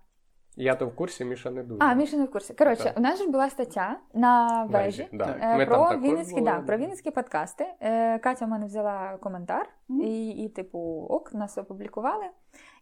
[0.55, 1.79] Я то в курсі, Міша не дуже.
[1.83, 2.53] А, Міша не в курсі.
[2.53, 2.97] Коротше, Так.
[2.97, 5.07] у нас ж була стаття на вежі.
[5.13, 5.37] Да.
[5.41, 6.51] Е, про Вінницькі, були.
[6.51, 7.65] да, про Вінницькі подкасти.
[7.81, 10.01] Е, Катя в мене взяла коментар Мгм.
[10.01, 10.79] і, і, типу,
[11.09, 12.25] ок, нас опублікували.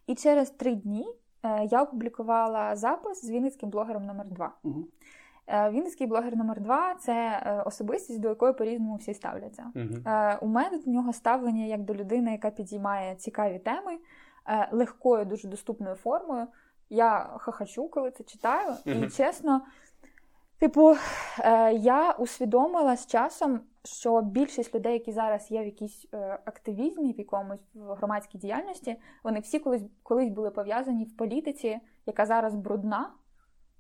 [0.08, 1.08] І через три дні
[1.44, 4.86] е, я опублікувала запис з вінницьким блогером номер 2 Мгм.
[5.52, 9.72] Е, він такий блогер номер два це е, особистість, до якої по-різному всі ставляться.
[9.76, 9.86] Угу.
[10.42, 13.98] У мене до нього ставлення як до людини, яка підіймає цікаві теми
[14.72, 16.48] легкою, дуже доступною формою.
[16.90, 19.62] Я хахачу, коли це читаю, і чесно.
[20.60, 20.96] Типу,
[21.74, 26.08] я усвідомила з часом, що більшість людей, які зараз є в якійсь
[26.46, 32.26] активізмі, в якомусь в громадській діяльності, вони всі колись колись були пов'язані в політиці, яка
[32.26, 33.10] зараз брудна,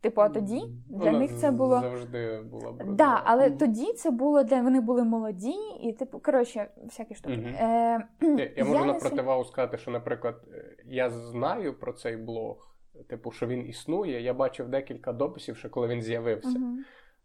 [0.01, 2.93] Типу, а тоді для Вона них це було завжди була брудна.
[2.93, 7.37] Да, але тоді це було для вони були молоді, і типу, коротше, всякі штуки.
[7.37, 7.47] Угу.
[7.47, 12.75] Е, Я, я можу на противагу сказати, що, наприклад, е, я знаю про цей блог,
[13.07, 14.21] типу, що він існує.
[14.21, 16.59] Я бачив декілька дописів, ще коли він з'явився.
[16.59, 16.77] Угу.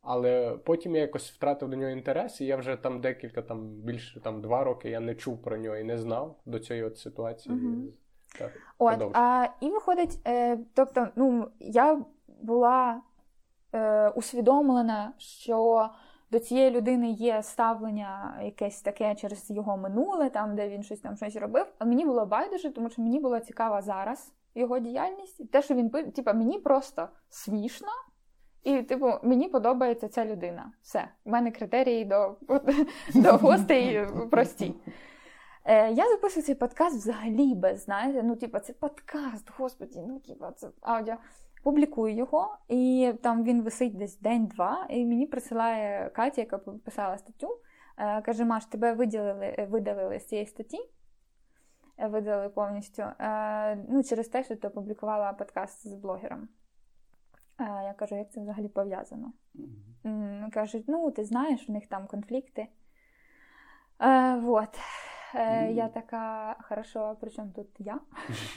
[0.03, 4.21] Але потім я якось втратив до нього інтерес, і я вже там декілька, там більше
[4.21, 7.55] там два роки я не чув про нього і не знав до цієї от ситуації.
[7.55, 7.83] Угу.
[8.39, 12.05] Так, От, а, І виходить, е, тобто, ну, я
[12.45, 13.01] була
[13.73, 15.89] е, усвідомлена, що
[16.31, 21.16] до цієї людини є ставлення якесь таке через його минуле, там де він щось там
[21.16, 21.66] щось робив.
[21.79, 25.41] А мені було байдуже, тому що мені була цікава зараз його діяльність.
[25.41, 27.89] І те, що він типу, мені просто смішно.
[28.62, 30.73] І, типу, мені подобається ця людина.
[30.83, 32.37] Все, У мене критерії до
[33.15, 34.75] до гостей прості.
[35.65, 40.47] Е, Я записую цей подкаст взагалі без, знаєте, ну, типу, це подкаст, господі, ну, типу,
[40.57, 41.15] це аудіо
[41.65, 44.86] публікую його, і там він висить десь день-два.
[44.91, 47.59] І мені присилає Катя, яка писала статтю.
[47.99, 50.78] Е, каже: Маш, тебе виділили, видалили з цієї статті.
[51.99, 53.03] Е, видали повністю.
[53.03, 56.49] Е, ну, через те, що ти опублікувала подкаст з блогером.
[57.59, 59.32] Я кажу, як це взагалі пов'язано?
[60.05, 60.51] Mm-hmm.
[60.51, 62.66] Кажуть, ну, ти знаєш, у них там конфлікти.
[64.01, 64.78] Е, вот.
[65.35, 68.01] Е, Я така, хорошо, а при чому тут я?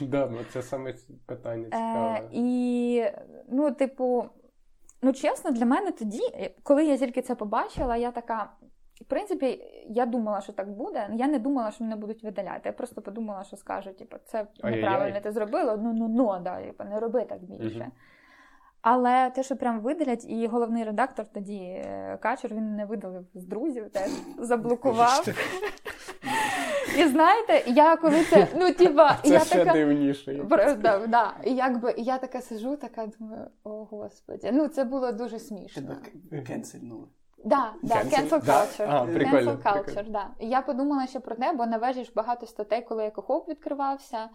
[0.00, 0.94] Да, ну Це саме
[1.26, 2.28] питання е, цікаве.
[2.32, 3.04] І,
[3.48, 4.24] ну, типу,
[5.02, 6.20] ну, чесно, для мене тоді,
[6.62, 8.50] коли я тільки це побачила, я така.
[9.00, 11.10] В принципі, я думала, що так буде.
[11.12, 12.60] Я не думала, що мене будуть видаляти.
[12.64, 16.84] Я просто подумала, що скажуть, типу, це неправильно ти зробила, ну ну ну да, типу,
[16.84, 17.90] не роби так більше.
[18.82, 23.44] Але те, що прям видалять, і головний редактор тоді е, Качур, він не видалив з
[23.44, 25.24] друзів, теж заблокував.
[26.98, 30.46] І знаєте, я коли це, ну типа, я ще така дивніше.
[30.82, 31.34] Да, да.
[31.44, 34.50] І якби я така сижу, така думаю, о господи.
[34.52, 35.82] Ну це було дуже смішно.
[35.82, 37.06] Тебе кенсельнули.
[37.44, 38.86] Да, да, cancel culture.
[38.88, 40.26] А, прикольно, cancel culture, да.
[40.40, 44.28] Я подумала ще про те, бо на вежі ж багато статей, коли екохоп відкривався.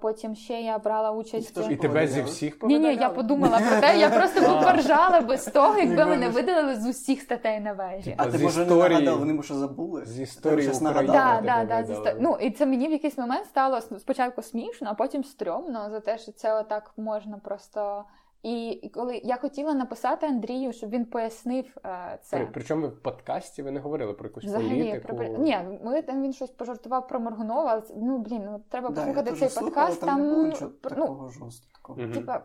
[0.00, 1.58] Потім ще я брала участь.
[1.70, 3.98] І тебе зі всіх Ні, ні, я подумала про те.
[3.98, 8.14] Я просто поржала без того, якби мене видалили з усіх статей на вежі.
[8.18, 10.04] А ти може не нагадав, вони може забули.
[10.04, 11.06] З історії України.
[11.06, 12.16] Да, да, да, зі sto...
[12.20, 16.18] Ну, і це мені в якийсь момент стало спочатку смішно, а потім стрьомно за те,
[16.18, 18.04] що це отак можна просто.
[18.42, 22.36] І коли я хотіла написати Андрію, щоб він пояснив е, це.
[22.36, 25.16] При, причому в подкасті ви не говорили про якусь Взагалі, політику?
[25.16, 25.26] Про...
[25.26, 27.82] Ні, ми там він щось пожартував про Моргунова.
[27.96, 30.00] Ну блін, ну треба да, послухати цей слухала, подкаст.
[30.00, 32.06] Там, там не було ну, такого жорсткого.
[32.06, 32.42] Типа,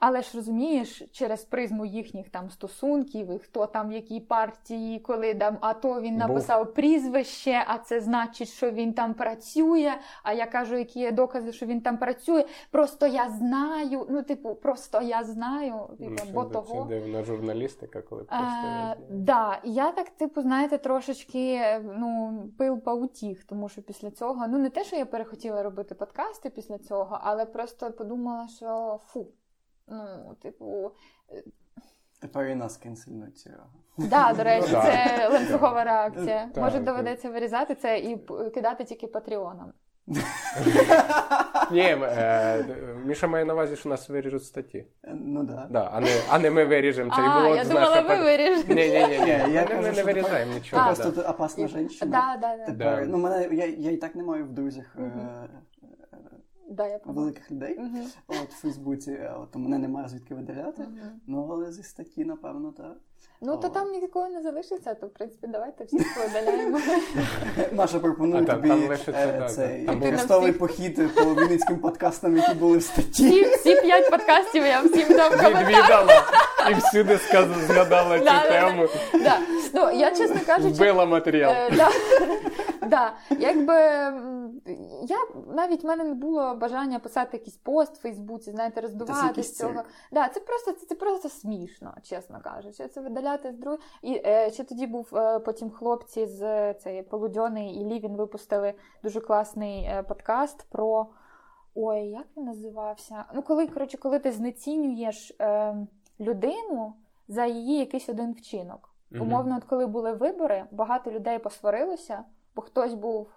[0.00, 5.34] але ж розумієш, через призму їхніх там стосунків, і хто там в якій партії, коли
[5.34, 6.74] там, а то він написав Був.
[6.74, 9.92] прізвище, а це значить, що він там працює.
[10.22, 12.44] А я кажу, які є докази, що він там працює.
[12.70, 14.06] Просто я знаю.
[14.10, 15.80] Ну, типу, просто я знаю.
[15.98, 16.86] Типу, ну, бо це, того.
[16.88, 18.46] Це дивна журналістика, коли просто.
[18.46, 21.60] А, да, я так, типу, знаєте, трошечки
[21.98, 26.50] ну, пил паутіх, тому що після цього, ну не те, що я перехотіла робити подкасти
[26.50, 29.26] після цього, але просто подумала, що фу.
[29.88, 30.92] Ну, типу.
[31.32, 31.42] Е,
[32.20, 33.66] Тепер і нас кенсельнуть цього.
[34.10, 36.48] Так, до речі, це ланцюгова реакція.
[36.56, 38.18] Може, доведеться вирізати це і
[38.54, 39.72] кидати тільки патреонам.
[41.70, 42.64] Ні, е,
[43.04, 44.86] Міша має на увазі, що нас виріжуть статті.
[45.04, 45.66] Ну да.
[45.70, 47.10] да а, не, а не ми виріжемо.
[47.14, 48.74] А, я думала, ви виріжете.
[48.74, 49.76] Ні, ні, ні.
[49.82, 50.86] Ми не вирізаємо нічого.
[50.86, 51.86] Просто тут опасна жінка.
[53.06, 54.96] Ну, мене, я, я і так не маю в друзях
[56.68, 58.16] Да, я великих людей uh-huh.
[58.28, 60.82] от, в Фейсбуці, от, мене немає звідки видаляти.
[60.82, 61.10] Uh-huh.
[61.26, 62.96] Ну, але зі статті, напевно, так.
[63.40, 63.56] Ну, О.
[63.56, 66.80] то там нікого не залишиться, то в принципі давайте всіх видаляємо.
[67.72, 72.78] Маша пропонує а, тобі там, лишиться, е, цей хрестовий похід по Вінницьким подкастам, які були
[72.78, 73.28] в статті.
[73.28, 76.22] Всі, всі п'ять подкастів я всім дам Відвідала
[76.70, 77.18] і всюди
[77.66, 78.88] згадала цю тему.
[79.74, 80.74] Ну, я, чесно кажучи...
[80.74, 81.52] Вбила матеріал.
[81.52, 81.90] Е, да,
[83.30, 83.74] якби
[85.02, 89.56] я навіть в мене не було бажання писати якийсь пост в Фейсбуці, знаєте, роздувати з
[89.56, 89.82] цього.
[90.12, 92.88] Да, Це просто це, це просто смішно, чесно кажучи.
[92.88, 93.78] Це видаляти з друг.
[94.02, 99.20] І е, ще тоді був е, потім хлопці з цієї Полудьони і Лівін випустили дуже
[99.20, 101.06] класний е, подкаст про.
[101.78, 103.24] Ой, як він називався?
[103.34, 105.36] Ну, коли коротше, коли ти знецінюєш.
[105.40, 105.76] Е,
[106.20, 106.94] людину
[107.28, 108.90] за її якийсь один вчинок.
[109.20, 112.24] Умовно, от коли були вибори, багато людей посварилося,
[112.56, 113.28] бо хтось був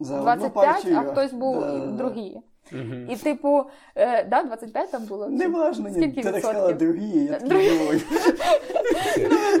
[0.00, 1.80] За 25, а хтось був да, другі.
[1.80, 1.96] да, да.
[1.96, 2.40] другий.
[2.72, 3.10] Мгм.
[3.10, 3.64] І, типу,
[3.96, 5.28] е, да, 25 там було.
[5.28, 5.90] Не важно.
[5.90, 8.02] Скільки Ти так сказала другі, я такий 20,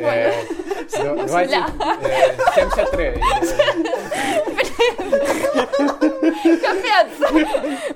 [0.02, 0.34] е,
[2.54, 3.20] 73.
[6.42, 7.46] Капець!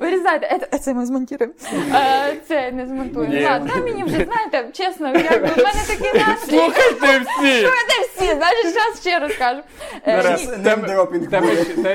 [0.01, 1.53] Вирізайте, це, це ми змонтуємо.
[1.95, 3.35] Е, це не змонтуємо.
[3.35, 3.45] Ні.
[3.45, 6.57] Ладно, мені вже, знаєте, чесно, як в мене такий настрій.
[6.59, 7.61] Слухайте всі!
[7.61, 9.61] Слухайте всі, значить, зараз ще розкажу.
[10.07, 10.23] Е,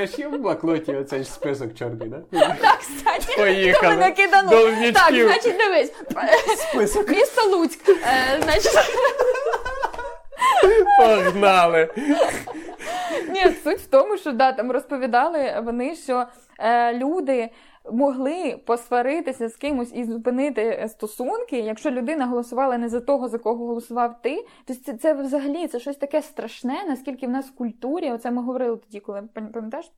[0.06, 2.38] ж є в блокноті оцей список чорний, да?
[2.60, 3.72] Так, кстати, Поїхали.
[3.74, 4.92] хто мене киданув.
[4.94, 5.92] Так, значить, дивись.
[6.58, 7.08] Список.
[7.08, 7.88] Місто Луцьк.
[7.88, 8.72] Е, значить,
[10.98, 11.88] Погнали!
[13.28, 16.26] Ні, суть в тому, що да, там розповідали вони, що
[16.58, 17.50] е, люди
[17.92, 23.66] могли посваритися з кимось і зупинити стосунки, якщо людина голосувала не за того, за кого
[23.66, 24.46] голосував ти.
[24.64, 28.42] Тобто це, це взагалі це щось таке страшне, наскільки в нас в культурі, оце ми
[28.42, 29.90] говорили тоді, коли пам- пам'ятаєш,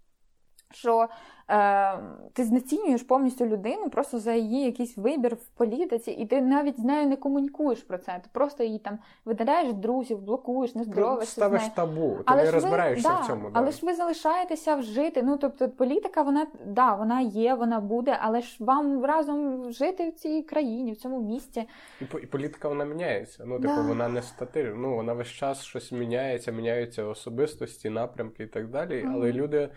[0.71, 1.09] що
[1.51, 1.99] е,
[2.33, 6.85] ти знецінюєш повністю людину просто за її якийсь вибір в політиці, і ти навіть з
[6.85, 8.21] нею не комунікуєш про це.
[8.23, 11.73] Ти просто її там видаляєш друзів, блокуєш, не здоровишся з Ставиш нею.
[11.77, 13.51] табу, ти Але не ж ви- розбираєшся да, в цьому.
[13.53, 15.23] Але ж ви залишаєтеся вжити.
[15.23, 20.13] Ну тобто, політика, вона да, вона є, вона буде, але ж вам разом жити в
[20.13, 21.65] цій країні, в цьому місті.
[22.01, 23.45] І, і політика вона міняється.
[23.47, 23.83] Ну, типу, Да.
[23.83, 24.75] вона не статична.
[24.75, 29.03] Ну, вона весь час щось міняється, міняються особистості, напрямки і так далі.
[29.05, 29.13] Мгм.
[29.15, 29.69] Але люди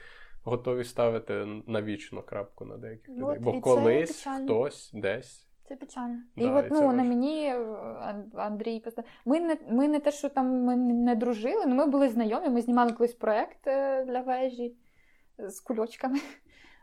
[0.43, 1.33] готові ставити
[1.67, 3.53] на вічну крапку на деяких Вот, людей.
[3.53, 5.47] Бо колись хтось десь.
[5.67, 6.19] Це печально.
[6.35, 7.59] Да, і от і ну це на мені е,
[8.01, 9.05] Ан- Андрій писав.
[9.25, 12.49] Ми не ми не те, що там ми не дружили, але ми були знайомі.
[12.49, 14.75] Ми знімали колись проект е, для вежі
[15.37, 16.19] з кульочками.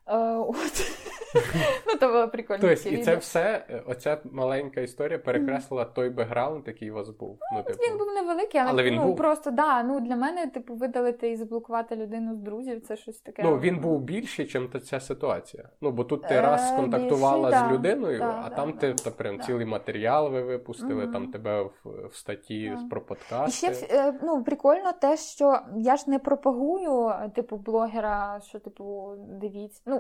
[0.09, 0.91] Е, От.
[1.87, 2.61] Ну, то було прикольно.
[2.61, 7.39] Тобто, і це все, оця маленька історія перекреслила той бекграунд, який у вас був.
[7.53, 9.17] Ну, типу, Він був невеликий, але, Але він ну, був.
[9.17, 13.43] просто да, ну для мене, типу, видалити і заблокувати людину з друзів, це щось таке.
[13.43, 15.69] Ну, він був більший, ніж та ця ситуація.
[15.81, 19.67] Ну, бо тут ти Е, раз сконтактувала з людиною, а там ти та прям цілий
[19.67, 21.71] матеріал ви випустили, там тебе в,
[22.13, 23.03] статті про
[23.49, 29.15] І ще е, ну, прикольно те, що я ж не пропагую, типу, блогера, що, типу,
[29.41, 29.83] дивіться.
[29.87, 29.98] Ну,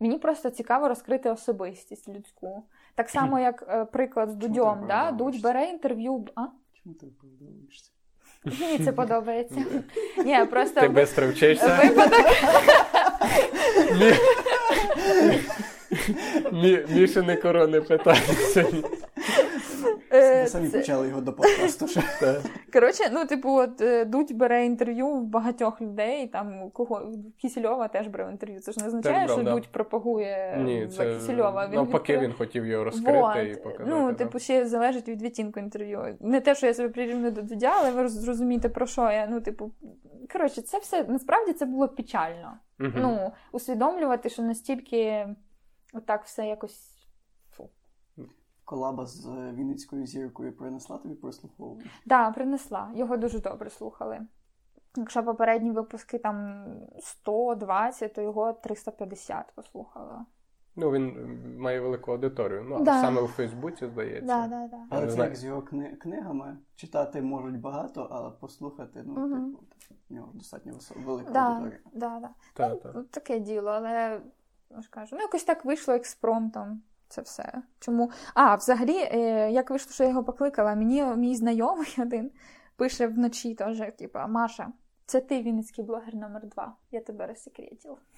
[0.00, 2.64] мені просто цікаво розкрити особистість людську.
[2.94, 4.84] Так само, як е, приклад з Дудьом.
[4.88, 5.10] Да?
[5.12, 6.26] Дудь бере інтерв'ю.
[6.34, 6.40] А?
[6.72, 7.90] Чому ти оправдовуєшся?
[8.44, 9.64] Мені це подобається.
[10.24, 11.80] Ні, просто Ти без вчишся.
[11.82, 12.20] випадок.
[13.92, 14.12] Мі...
[16.52, 16.84] Мі...
[16.88, 18.66] Мішини корони питається.
[20.12, 21.86] Е, Ви самі це- почали його до подкасту
[22.72, 28.06] Коротше, ну, типу, от е, Дудь бере інтерв'ю в багатьох людей, там кого Кісельова теж
[28.08, 28.60] бере інтерв'ю.
[28.60, 29.52] Це ж не означає, що да.
[29.52, 31.66] Дудь пропагує Ні, це Кісельова.
[31.66, 33.36] Він навпаки, відкрив- він хотів його розкрити Вот.
[33.36, 33.90] і показати.
[33.96, 36.16] Ну, типу, ще залежить від відтінку інтерв'ю.
[36.20, 39.26] Не те, що я себе прирівнюю до Дудя, але ви роз- зрозумієте, про що я.
[39.30, 39.72] Ну, типу,
[40.32, 42.52] коротше, це все насправді це було печально.
[42.78, 42.92] Мгм.
[42.96, 45.26] Ну, усвідомлювати, що настільки
[45.92, 46.94] отак все якось.
[48.68, 51.90] Колаба з е, Вінницькою зіркою принесла тобі прослуховування?
[52.06, 52.90] Да, принесла.
[52.94, 54.20] Його дуже добре слухали.
[54.96, 56.64] Якщо попередні випуски там
[57.00, 60.24] 120, то його 350 послухала.
[60.76, 61.14] Ну, він
[61.60, 62.66] має велику аудиторію.
[62.68, 63.00] Ну, Да.
[63.02, 64.26] саме у Фейсбуці, здається.
[64.26, 64.84] Да, да, да.
[64.90, 66.56] Але це як з його кни- книгами.
[66.76, 69.44] Читати можуть багато, але послухати, ну, Мгм.
[69.52, 69.64] типу,
[70.10, 70.72] в нього достатньо
[71.06, 71.80] велика Да, аудиторія.
[71.92, 72.30] да, да.
[72.54, 73.02] Та, Ну, та.
[73.02, 74.20] Таке діло, але
[74.70, 76.82] я ж кажу, ну якось так вийшло експромтом.
[77.08, 77.52] Це все.
[77.80, 78.10] Чому?
[78.34, 82.30] А, взагалі, е, як вийшло, що я його покликала, мені мій знайомий один
[82.76, 84.68] пише вночі теж, типа, Маша,
[85.06, 86.74] це ти Вінницький блогер номер два.
[86.90, 87.34] Я тебе.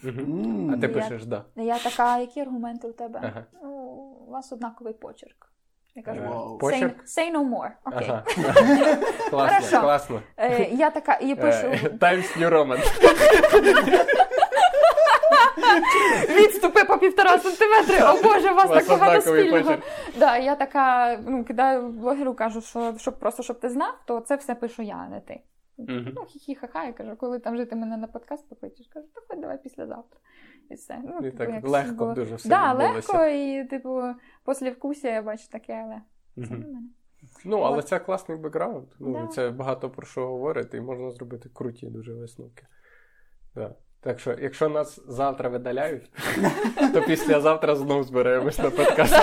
[0.05, 0.71] М.
[0.75, 1.45] А ти Я- пишеш, да.
[1.57, 3.21] Я така, які аргументи у тебе?
[3.23, 3.45] Ага.
[3.63, 3.71] Ну,
[4.29, 5.47] у вас однаковий почерк.
[5.95, 6.23] Я кажу,
[6.63, 7.71] say, say no more.
[7.85, 8.09] Окей.
[8.11, 8.25] Ага.
[9.31, 10.23] класно, класно.
[10.37, 12.79] Е, я така, і пишу, Е, Times New Roman.
[16.41, 17.97] відступи по півтора сантиметри.
[18.07, 19.75] О Боже, у вас так багато спільного.
[20.19, 24.37] Да, я така, ну, кидаю блогеру, кажу, що щоб просто щоб ти знав, то це
[24.37, 25.41] все пишу я, а не ти.
[25.89, 29.39] Ну, хі-хі-ха-ха, я кажу, коли там вже ти мене на подкаст покличеш, кажу, та хоч
[29.41, 30.21] давай післязавтра.
[30.71, 30.99] І все.
[31.05, 32.15] Ну, І типу, так легко було.
[32.15, 33.13] дуже все Да, відбулося.
[33.13, 34.03] легко, і, типу,
[34.47, 36.01] після вкуся я бачу таке, але
[36.47, 36.83] це не мене.
[37.45, 37.89] Ну, але От.
[37.89, 38.89] це класний бекграунд.
[38.99, 39.27] Ну, Да.
[39.27, 42.67] Це багато про що говорити, і можна зробити круті дуже висновки.
[43.55, 43.75] Да.
[44.03, 46.11] Так що, якщо нас завтра видаляють,
[46.93, 49.15] то післязавтра знову зберемось на подкаст.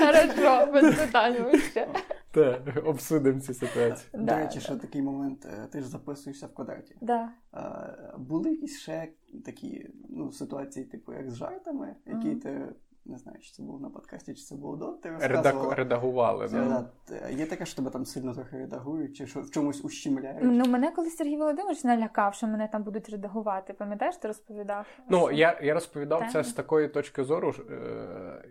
[0.00, 1.88] Хорошо, без питань вище.
[2.30, 4.08] Так, обсудимо цю ситуацію.
[4.14, 4.60] До Да, речі, да.
[4.60, 5.46] ще такий момент.
[5.46, 6.96] е, Ти ж записуєшся в квадраті.
[7.00, 7.28] Да.
[7.52, 7.86] А,
[8.18, 9.08] були якісь ще
[9.44, 12.60] такі ну, ситуації, типу, як з жартами, які ти
[13.04, 14.86] не знаю, чи це було на подкасті, чи це було до.
[14.86, 16.86] Ти Редаку, редагували, да.
[17.08, 17.28] да.
[17.28, 20.40] Є таке, що тебе там сильно трохи редагують, чи що в чомусь ущемляють.
[20.42, 23.72] Ну, мене коли Сергій Володимирович налякав, що мене там будуть редагувати.
[23.72, 24.86] Пам'ятаєш, ти розповідав?
[25.08, 26.30] Ну, я я розповідав Тем?
[26.30, 28.44] це з такої точки зору, е,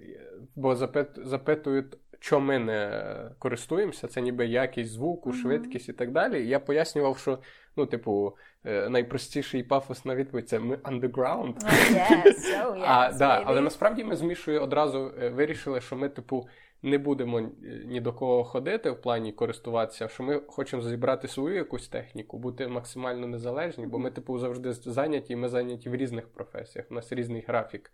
[0.56, 3.04] бо запит, запитують, що ми не
[3.40, 6.44] користуємося, це ніби якість звуку, швидкість і так далі.
[6.44, 7.40] І я пояснював, що
[7.76, 11.56] ну, типу, е, найпростіший пафосна відповідь це ми underground.
[11.56, 15.96] Oh, yes, oh, yes, а, да, але насправді ми з Мішою одразу е, вирішили, що
[15.96, 16.48] ми, типу,
[16.84, 17.50] не будемо е,
[17.86, 22.68] ні до кого ходити в плані користуватися, що ми хочемо зібрати свою якусь техніку, бути
[22.68, 27.12] максимально незалежні, бо ми, типу, завжди зайняті, і ми зайняті в різних професіях, у нас
[27.12, 27.92] різний графік.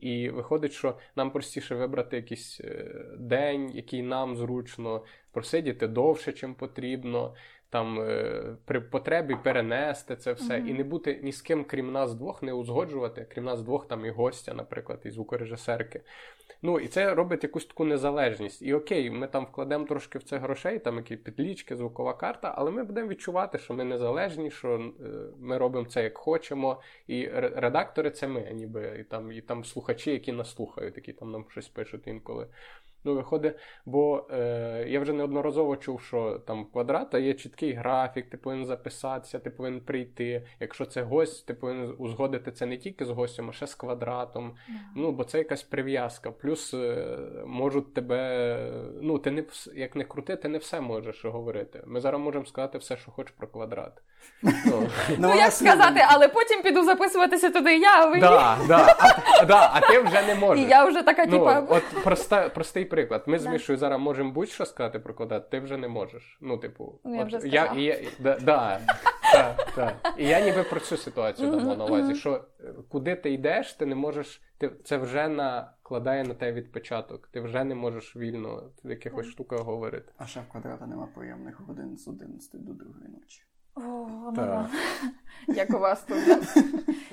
[0.00, 6.54] І виходить, що нам простіше вибрати якийсь е, день, який нам зручно просидіти довше, чим
[6.54, 7.34] потрібно.
[7.70, 10.68] Там е, при потребі перенести це все Мгм.
[10.68, 14.04] і не бути ні з ким, крім нас двох, не узгоджувати, крім нас двох, там
[14.04, 16.00] і гостя, наприклад, і звукорежисерки.
[16.62, 18.62] Ну і це робить якусь таку незалежність.
[18.62, 22.70] І окей, ми там вкладемо трошки в це грошей, там які підлічки, звукова карта, але
[22.70, 25.04] ми будемо відчувати, що ми незалежні, що е,
[25.38, 26.80] ми робимо це як хочемо.
[27.06, 31.12] І ре- редактори це ми, ніби і там, і там слухачі, які нас слухають, які
[31.12, 32.46] там нам щось пишуть інколи.
[33.04, 33.56] Ну, виходить,
[33.86, 38.66] бо е, я вже неодноразово чув, що там в квадрата є чіткий графік, ти повинен
[38.66, 40.46] записатися, ти повинен прийти.
[40.60, 44.54] Якщо це гость, ти повинен узгодити це не тільки з гостем, а ще з квадратом.
[44.96, 46.30] Ну, бо це якась прив'язка.
[46.30, 48.72] Плюс е, можуть тебе.
[49.02, 49.44] Ну, ти не
[49.74, 51.82] як не крути, ти не все можеш говорити.
[51.86, 54.02] Ми зараз можемо сказати все, що хочеш про квадрат.
[54.42, 54.88] Ну,
[55.18, 58.20] Ну, як сказати, але потім піду записуватися туди я, а ви
[59.50, 60.70] а, ти вже не І можеш.
[60.70, 61.82] я вже така, Ну, типа, от
[62.54, 63.22] простий приклад.
[63.26, 63.50] Ми з Да.
[63.50, 66.38] Мішою зараз можемо будь-що сказати про квадрат, ти вже не можеш.
[66.40, 68.80] Ну, типу, Ну, я от вже я, і я, да, да,
[69.32, 70.14] та, та.
[70.18, 73.86] І я ніби про цю ситуацію дамо на увазі, що е, куди ти йдеш, ти
[73.86, 77.28] не можеш, ти, це вже накладає на тебе відпечаток.
[77.28, 80.12] Ти вже не можеш вільно в якихось штуках говорити.
[80.16, 83.42] А ще в квадрата нема приємних годин з 11 до 2 ночі.
[83.78, 84.66] О, ну, Так.
[85.48, 86.18] як у вас тут.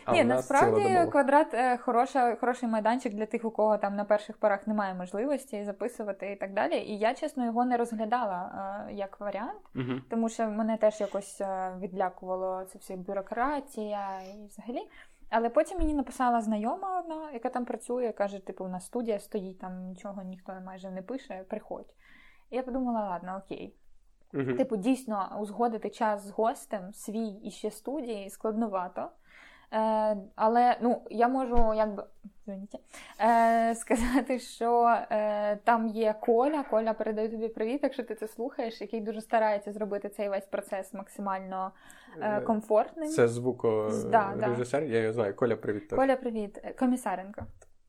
[0.13, 4.67] Ні, насправді квадрат е, хороша, хороший майданчик для тих, у кого там на перших порах
[4.67, 6.75] немає можливості записувати і так далі.
[6.75, 8.51] І я, чесно, його не розглядала
[8.89, 9.61] е, як варіант,
[10.09, 14.87] тому що мене теж якось е, відлякувало це все бюрократія і взагалі.
[15.29, 19.59] Але потім мені написала знайома одна, яка там працює, каже: типу, у нас студія стоїть,
[19.59, 21.93] там нічого ніхто майже не пише, приходь.
[22.49, 23.75] І я подумала, ладно, окей.
[24.35, 24.57] Мгм.
[24.57, 29.09] Типу, дійсно узгодити час з гостем свій і ще студії складновато.
[29.73, 32.03] Е, але ну, я можу якби
[33.19, 36.63] е, сказати, що е, там є Коля.
[36.63, 40.93] Коля передає тобі привіт, якщо ти це слухаєш, який дуже старається зробити цей весь процес
[40.93, 41.71] максимально
[42.21, 43.09] е, комфортним.
[43.09, 44.79] Це звуко Да, да.
[44.79, 45.35] я його знаю.
[45.35, 45.89] Коля, привіт.
[45.89, 46.59] Коля, привіт.
[46.63, 47.41] Е, Комісаренко.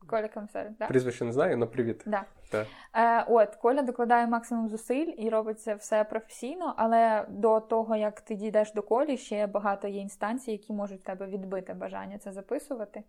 [0.07, 0.75] Коля Комісаренко.
[0.79, 0.87] Да?
[0.87, 2.03] Прізвище не знаю, але привіт.
[2.05, 2.23] Да.
[2.51, 2.67] Так.
[2.93, 8.21] Е, от, Коля докладає максимум зусиль і робить це все професійно, але до того, як
[8.21, 12.31] ти дійдеш до колі, ще багато є інстанцій, які можуть в тебе відбити бажання це
[12.31, 13.03] записувати.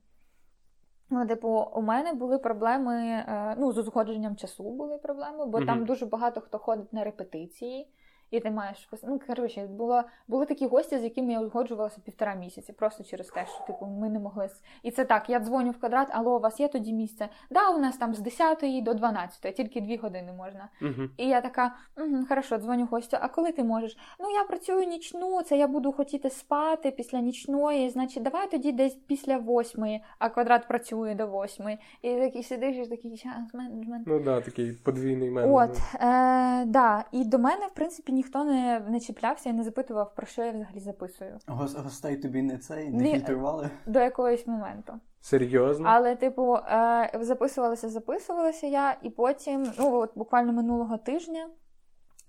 [1.11, 5.66] Ну, типу, у мене були проблеми, е, ну, з узгодженням часу були проблеми, бо Мгм.
[5.66, 7.89] там дуже багато хто ходить на репетиції.
[8.31, 12.73] І ти маєш ну, коротше, було, були такі гості, з якими я узгоджувалася півтора місяці,
[12.73, 14.49] просто через те, що типу ми не могли.
[14.83, 17.29] І це так, я дзвоню в квадрат, алло, у вас є тоді місце?
[17.51, 20.69] Да, у нас там з 10 до 12, тільки дві години можна.
[20.83, 21.09] Угу.
[21.17, 23.17] І я така, угу, хорошо, дзвоню гостю.
[23.21, 23.99] А коли ти можеш?
[24.21, 27.91] Ну я працюю нічну, це я буду хотіти спати після нічної.
[27.91, 31.79] Значить, давай тоді десь після восьмої, а квадрат працює до восьмої.
[32.03, 34.07] І такий сидиш і такий час менеджмент.
[34.07, 35.53] Ну так, да, такий подвійний мене.
[35.53, 37.05] От, е, да.
[37.13, 40.53] І до мене, в принципі, ніхто не, не чіплявся і не запитував, про що я
[40.53, 41.39] взагалі записую.
[41.47, 43.12] Гос- Гостей тобі не цей, не Ні.
[43.12, 43.70] фільтрували.
[43.86, 44.93] До якогось моменту.
[45.20, 45.89] Серйозно?
[45.89, 51.49] Але, типу, е, записувалася, записувалася я, і потім, ну от буквально минулого тижня.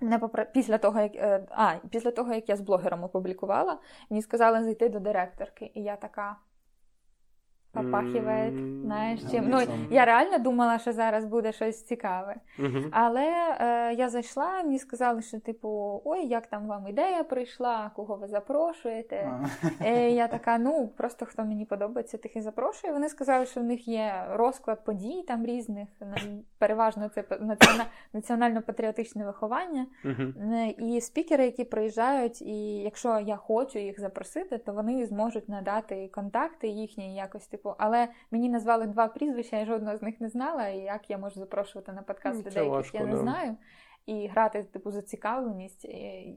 [0.02, 3.80] Мене попра- після того, як е, а, після того, як я з блогером опублікувала,
[4.10, 6.36] мені сказали зайти до директорки, і я така
[7.72, 9.50] попахиває, М, знаєш, чим.
[9.50, 12.36] не Ну, я реально думала, що зараз буде щось цікаве.
[12.60, 12.86] Угу.
[12.92, 18.16] Але е, я зайшла, мені сказали, що типу, ой, як там вам ідея прийшла, кого
[18.16, 19.32] ви запрошуєте.
[19.32, 19.46] А.
[19.86, 22.94] Е, я така, ну просто хто мені подобається, тих і запрошую.
[22.94, 25.88] Вони сказали, що в них є розклад подій там різних,
[26.58, 27.24] переважно це
[28.14, 29.86] національно-патріотичне виховання.
[30.06, 36.08] Е, І спікери, які приїжджають, і якщо я хочу їх запросити, то вони зможуть надати
[36.14, 37.76] контакти їхні якось, типу.
[37.78, 40.68] Але мені назвали два прізвища, я жодного з них не знала.
[40.68, 43.18] І як я можу запрошувати на подкаст людей, яких я не да.
[43.18, 43.58] знаю.
[44.06, 45.88] І грати типу зацікавленість.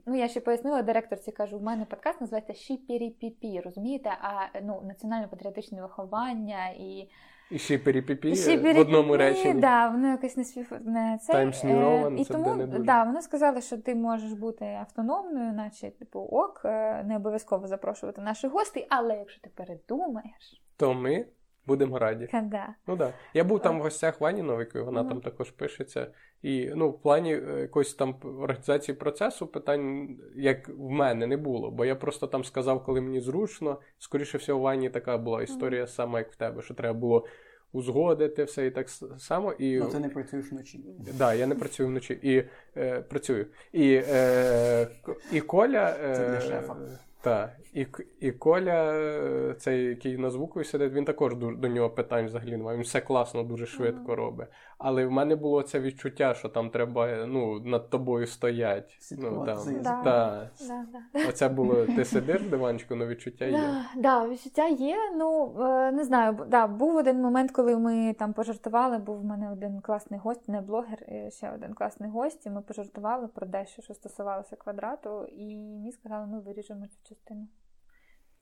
[0.05, 4.09] Ну я ще пояснила директорці, кажу, в мене подкаст називається Шіпірі-піпі, розумієте?
[4.21, 7.09] А ну національно-патріотичне виховання і
[7.53, 8.33] І ще перепіпі
[8.73, 9.61] в одному реченні.
[9.61, 10.71] Да, воно якось не спів...
[10.85, 11.33] не це.
[11.33, 12.83] Times New Roman, і це тому, не дуже.
[12.83, 18.21] да, вони сказали, що ти можеш бути автономною, наче типу ок, е, не обов'язково запрошувати
[18.21, 21.25] наших гостей, але якщо ти передумаєш, То ми
[21.67, 22.29] будемо раді.
[22.43, 22.67] да.
[22.87, 23.13] Ну да.
[23.33, 25.09] Я був там в гостях Вані Новикої, вона Мгм.
[25.09, 26.07] там також пишеться.
[26.43, 31.71] І ну, в плані е, якоїсь там організації процесу питань, як в мене, не було.
[31.71, 33.79] Бо я просто там сказав, коли мені зручно.
[33.99, 37.25] Скоріше всього, в Вані така була історія сама, як в тебе, що треба було
[37.73, 39.51] узгодити все і так само.
[39.51, 40.79] І Ну ти не працюєш вночі.
[41.17, 42.43] Да, я не працюю вночі і
[42.77, 43.45] е, працюю.
[43.71, 44.87] І, е,
[45.31, 45.97] і Коля.
[46.03, 46.75] Е, Це для шефа.
[47.23, 51.67] Та, і, К- і Коля, е, цей, який на звуку сидить, він також ду- до
[51.67, 52.77] нього питань взагалі немає.
[52.77, 54.47] Він все класно, дуже швидко робить.
[54.77, 58.97] Але в мене було це відчуття, що там треба ну, над тобою стоять.
[59.17, 60.01] Ну, там, Да.
[60.03, 60.49] та.
[60.67, 61.29] Да, да.
[61.29, 63.51] Оце було, ти сидиш в диванчику, але відчуття є.
[63.51, 64.97] Да, да, відчуття є.
[65.15, 68.97] Ну е, не знаю, да, був один момент, коли ми там пожартували.
[68.97, 72.45] Був в мене один класний гость, не блогер, е, ще один класний гость.
[72.45, 77.47] І ми пожартували про дещо, що стосувалося квадрату, і мені сказали, ну виріжемо цю частину.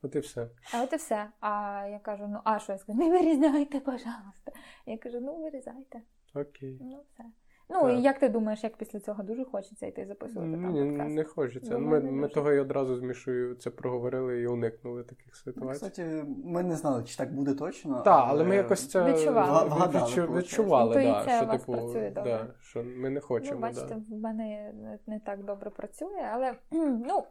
[0.02, 0.48] От і все.
[0.74, 1.26] А от і все.
[1.40, 2.98] А я кажу: ну а що я скажу?
[2.98, 4.52] Не вирізайте, пожалуйста.
[4.86, 6.02] Я кажу, ну вирізайте.
[6.34, 6.78] Окей.
[6.80, 7.24] Ну все.
[7.68, 7.98] Ну Так.
[7.98, 11.14] і як ти думаєш, як після цього дуже хочеться йти записувати там Ні, подкаст?
[11.14, 11.78] не хочеться.
[11.78, 15.52] Ну, Ми, не ми того і одразу з Мішою це проговорили і уникнули таких Ну,
[15.52, 15.72] ситуацій.
[15.72, 18.00] Кстати, ми не знали, чи так буде точно.
[18.02, 19.68] Так, але ми якось це Відчували.
[19.68, 22.32] Вгадали, відчу- відчували, да, що вас типу, працює добре.
[22.32, 23.54] да, що ми не хочемо.
[23.54, 24.16] Ну, бачите, да.
[24.16, 27.24] в мене не, не так добре працює, але ну.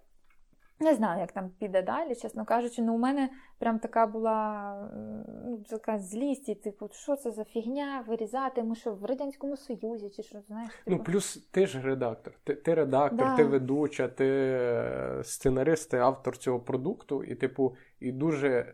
[0.82, 2.82] Не знаю, як там піде далі, чесно кажучи.
[2.82, 3.30] Ну, у мене
[3.60, 4.74] прям така була
[5.46, 8.64] ну, така злість, і, типу, що це за фігня вирізати?
[8.64, 10.72] Ми що в Радянському Союзі, чи що знаєш?
[10.88, 12.34] Ну, Типу, плюс ти ж редактор.
[12.44, 13.36] Ти, ти редактор, Да.
[13.36, 18.74] ти ведуча, ти е, сценарист, ти автор цього продукту, і, типу, і дуже е,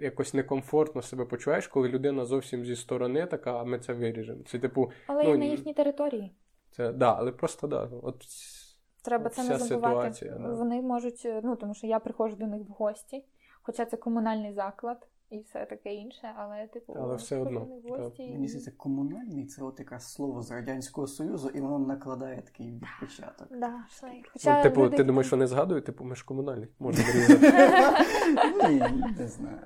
[0.00, 4.42] якось некомфортно себе почуваєш, коли людина зовсім зі сторони така, а ми це виріжемо.
[4.46, 6.32] Це, типу, але ну, і на їхній території.
[6.70, 7.88] це да, але просто да.
[8.02, 8.24] От
[9.02, 10.14] Треба це не забувати.
[10.14, 10.54] ситуація, да.
[10.54, 13.24] Вони можуть, ну тому що я приходжу до них в гості,
[13.62, 18.22] хоча це комунальний заклад і все таке інше, але типу Але все одно, гості.
[18.22, 23.48] Мені здається, комунальний це от якраз слово з Радянського Союзу, і воно накладає такий відпечаток.
[23.50, 23.84] Да.
[24.32, 27.04] Хоча ну, типу, люди- ти думаєш, вони згадують, типу, ми ж комунальні, можна.
[28.68, 29.58] Ні, не знаю.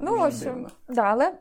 [0.00, 1.38] Ну, в общем, да, але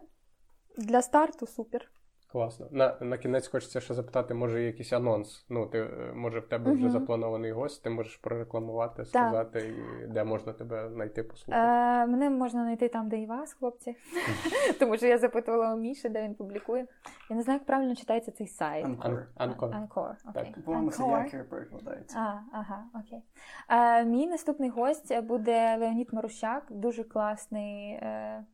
[0.77, 1.91] для старту супер.
[2.31, 2.67] Класно.
[2.71, 5.45] На, на кінець хочеться ще запитати, може, якийсь анонс.
[5.49, 6.91] Ну, ти е, може в тебе вже Мгм.
[6.91, 11.67] запланований гость, ти можеш прорекламувати, сказати, і де можна тебе знайти, послухати.
[11.67, 13.95] Е, мене можна знайти там, де і вас, хлопці.
[14.79, 16.87] Тому що я запитувала у Міші, де він публікує.
[17.29, 18.85] Я не знаю, як правильно читається цей сайт.
[18.85, 19.27] Anchor.
[19.35, 19.75] Anchor.
[19.75, 20.15] Anchor.
[20.65, 21.23] По-моєму, це Anchor.
[21.23, 22.19] якір перекладається.
[22.19, 23.23] А, ага, окей.
[23.69, 28.45] Е, мій наступний гость буде Леонід Марущак, дуже класний е,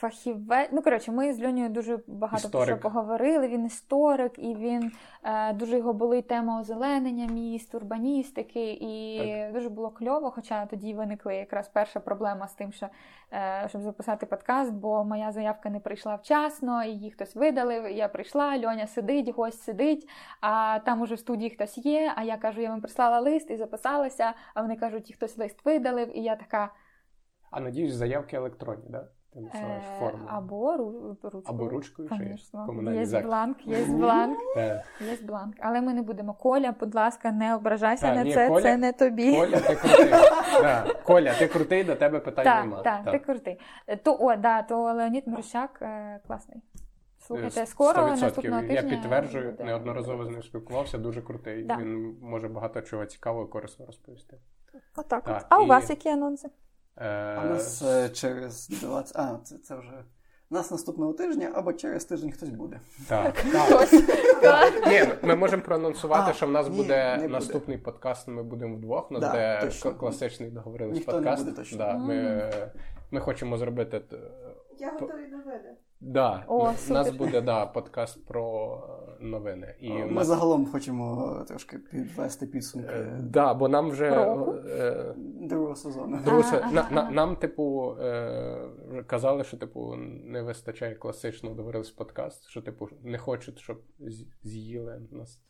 [0.00, 0.68] фахівець.
[0.72, 3.48] Ну, коротше, ми з Льонію дуже багато про що поговорили.
[3.48, 4.92] Він історик, і він
[5.24, 9.22] е, дуже його болить тема озеленення міст, урбаністики, і
[9.52, 10.30] дуже було кльово.
[10.30, 12.88] Хоча тоді виникла якраз перша проблема з тим, що
[13.32, 17.90] е, щоб записати подкаст, бо моя заявка не прийшла вчасно, її хтось видалив.
[17.90, 20.08] Я прийшла, Льоня сидить, гость сидить,
[20.40, 22.12] а там уже в студії хтось є.
[22.16, 24.32] А я кажу, я вам прислала лист і записалася.
[24.54, 26.72] А вони кажуть, хтось лист видалив, і я така.
[27.50, 29.08] А надіюсь, заявки електронні, да?
[29.32, 30.24] Ти насилаєш Е, форму.
[30.28, 31.42] або ру, ручкою.
[31.46, 32.36] Або ручкою чи
[32.66, 35.54] комунальний Є бланк, є бланк, Е, є бланк.
[35.60, 36.34] Але ми не будемо.
[36.34, 39.36] Коля, будь ласка, не ображайся Та, на ні, це, Коля- це не тобі.
[39.36, 40.10] Коля, ти крутий.
[40.62, 40.94] Да.
[41.04, 42.82] Коля, ти крутий, до тебе питань нема.
[42.82, 43.60] Так, ти крутий.
[44.02, 46.62] То, о, да, то Леонід Мрущак е, класний.
[47.18, 48.74] Слухайте, Е, скоро наступного тижня.
[48.74, 51.62] Я підтверджую, буде- неодноразово з ним спілкувався, дуже крутий.
[51.64, 51.76] Да.
[51.76, 54.36] Він може багато чого цікавого і корисного розповісти.
[54.96, 55.22] Отак.
[55.28, 55.46] От.
[55.48, 56.48] А у вас які анонси?
[57.00, 59.16] Е, А нас е, через 20...
[59.16, 60.04] А, це, це вже...
[60.52, 62.80] Нас наступного тижня або через тиждень хтось буде.
[63.08, 63.88] Так, так.
[64.42, 64.86] Так.
[64.86, 67.28] Ні, ми можемо проанонсувати, А, що в нас ні, буде буде.
[67.28, 68.28] наступний подкаст.
[68.28, 69.10] Ми будемо вдвох.
[69.10, 69.94] У нас Да, буде точно.
[69.94, 71.44] класичний договорились Ніхто не подкаст.
[71.44, 71.78] буде точно.
[71.78, 72.50] Да, ми,
[73.10, 74.02] ми хочемо зробити.
[74.78, 75.76] Я готові новини.
[76.00, 78.74] Да, О, у нас буде да, подкаст про
[79.08, 79.74] е, новини.
[79.80, 84.06] І у Ми нас, загалом хочемо е, трошки підвести підсумки е, да, бо нам вже
[84.66, 86.18] е, другого сезону.
[86.24, 89.94] Друзі, Ага, на, на, нам, типу, е, казали, що типу
[90.24, 93.80] не вистачає класичного договорились подкаст, що типу не хочуть, щоб
[94.42, 95.40] з'їли нас.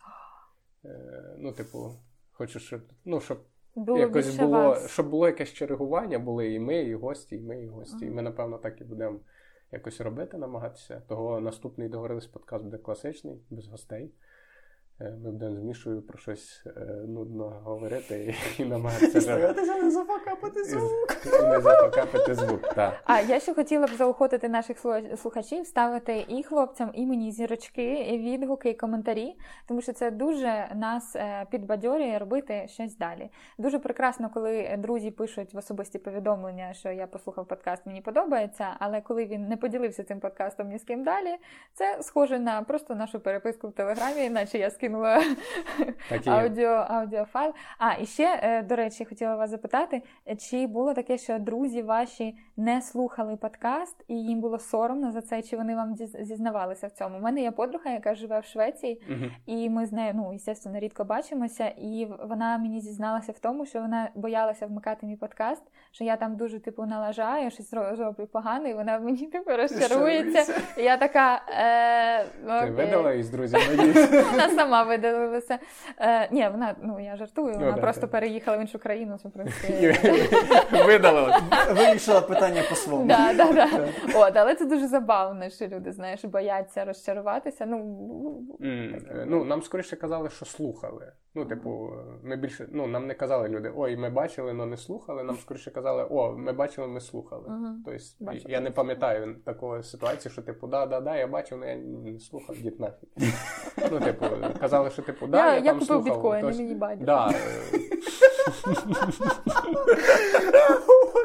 [0.84, 1.92] Е, ну, типу,
[2.32, 3.38] хочуть, щоб ну, щоб
[3.74, 4.90] Було якось було, вас.
[4.90, 8.06] щоб було якесь чергування, були і ми, і гості, і ми, і гості.
[8.06, 9.18] І ми, напевно, так і будемо
[9.72, 11.02] якось робити, намагатися.
[11.08, 14.10] Того наступний договорились подкаст буде класичний, без гостей.
[15.00, 16.70] Е, ми будемо з Мішою про щось е,
[17.08, 21.16] нудно говорити і намагатися І старатися не зафакапати звук.
[21.26, 22.74] і не зафакапити звук.
[22.74, 22.94] Так.
[23.04, 24.78] А я ще хотіла б заохотити наших
[25.16, 29.36] слухачів ставити і хлопцям, і мені зірочки, і відгуки, і коментарі,
[29.66, 33.30] тому що це дуже нас е, підбадьорює робити щось далі.
[33.58, 38.66] Дуже прекрасно, коли друзі пишуть в особисті повідомлення, що я послухав подкаст, мені подобається.
[38.78, 41.36] Але коли він не поділився цим подкастом ні з ким далі,
[41.74, 45.22] це схоже на просто нашу переписку в телеграмі, іначе я скинула
[46.08, 47.52] Так аудіо, аудіофайл.
[47.78, 51.82] А і ще, е, до речі, хотіла вас запитати, е, чи було таке, що друзі
[51.82, 56.90] ваші не слухали подкаст, і їм було соромно за це, чи вони вам зізнавалися в
[56.90, 57.18] цьому?
[57.18, 59.02] У мене є подруга, яка живе в Швеції,
[59.46, 63.80] і ми з нею, ну, звісно, рідко бачимося, і вона мені зізналася в тому, що
[63.80, 68.68] вона боялася вмикати мій подкаст, що я там дуже типу налажаю, щось ро- роблю погано,
[68.68, 70.54] і вона мені типу розчарується.
[70.78, 71.42] І я така.
[71.48, 72.24] Е,
[72.64, 73.60] Ти видала із друзів?
[74.32, 75.58] Вона сама видалилася.
[75.98, 78.10] Е, ні, вона, ну я жартую, Ну, вона да, просто так.
[78.10, 79.18] переїхала в іншу країну.
[79.22, 79.98] Це, в принципі,
[80.86, 81.40] Видалила.
[81.70, 83.06] Вирішила питання по-своєму.
[83.06, 83.68] Да, да, да.
[84.14, 87.66] От, але це дуже забавно, що люди, знаєш, бояться розчаруватися.
[87.66, 87.78] Ну,
[88.62, 91.12] е, Ну, нам скоріше казали, що слухали.
[91.34, 91.90] Ну, типу,
[92.22, 95.22] ми більше, ну, нам не казали люди, ой, ми бачили, але не слухали.
[95.22, 97.48] Нам скоріше казали, о, ми бачили, ми слухали.
[97.48, 97.82] Мгм.
[97.84, 98.48] Тобто, Бачу.
[98.48, 101.76] я не пам'ятаю такої ситуації, що, типу, да, да, да, я бачив, але я
[102.12, 103.08] не слухав, дід нафіг.
[103.90, 104.26] Ну, типу,
[104.60, 106.04] казали, що типу, да, я, я, я там купив слухав.
[106.04, 107.06] біткоїни, Тобто, мені байдуже.
[107.06, 107.34] Да, е,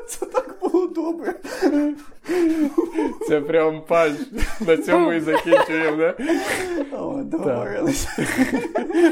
[0.07, 0.54] Це так
[0.87, 1.33] було добре.
[3.27, 4.19] це прям панч.
[4.67, 6.15] На цьому і закінчуємо, да?
[6.97, 8.09] О, договорилися.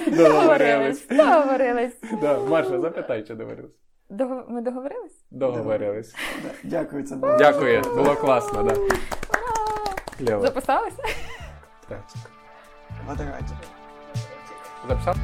[0.08, 1.08] Договорились.
[1.08, 1.94] Договорились.
[2.22, 2.40] Да.
[2.40, 3.72] Маша, запитай, чи договорились.
[4.10, 5.26] Дого- Ми договорились?
[5.32, 6.14] Договорились.
[6.64, 7.38] Дякую, це було.
[7.38, 8.76] Дякую, було класно, да.
[10.18, 10.42] Клево.
[10.42, 11.04] Записалися?
[11.90, 12.04] Так.
[13.08, 13.58] Модератор.
[14.90, 15.16] Записав?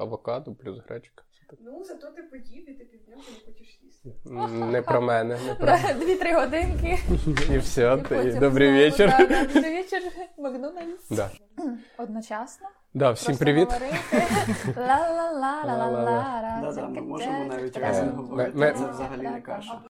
[0.00, 1.22] Авокадо плюс гречка.
[1.60, 4.12] Ну, зато ти поїв і ти півдня не хочеш їсти.
[4.70, 5.94] Не про мене, не про мене.
[5.94, 6.98] Дві-три годинки.
[7.54, 9.14] І все, І потім добрий знову, вечір.
[9.18, 10.02] да, да, Добрий вечір,
[10.38, 11.08] Макдональдс.
[11.10, 11.30] Да.
[11.98, 12.68] Одночасно.
[12.94, 13.68] Да, всім привіт.
[14.76, 16.88] Ла-ла-ла-ла-ла-ла.
[16.88, 18.74] Ми можемо навіть Е, разом говорити.
[18.78, 19.80] Це взагалі не каша.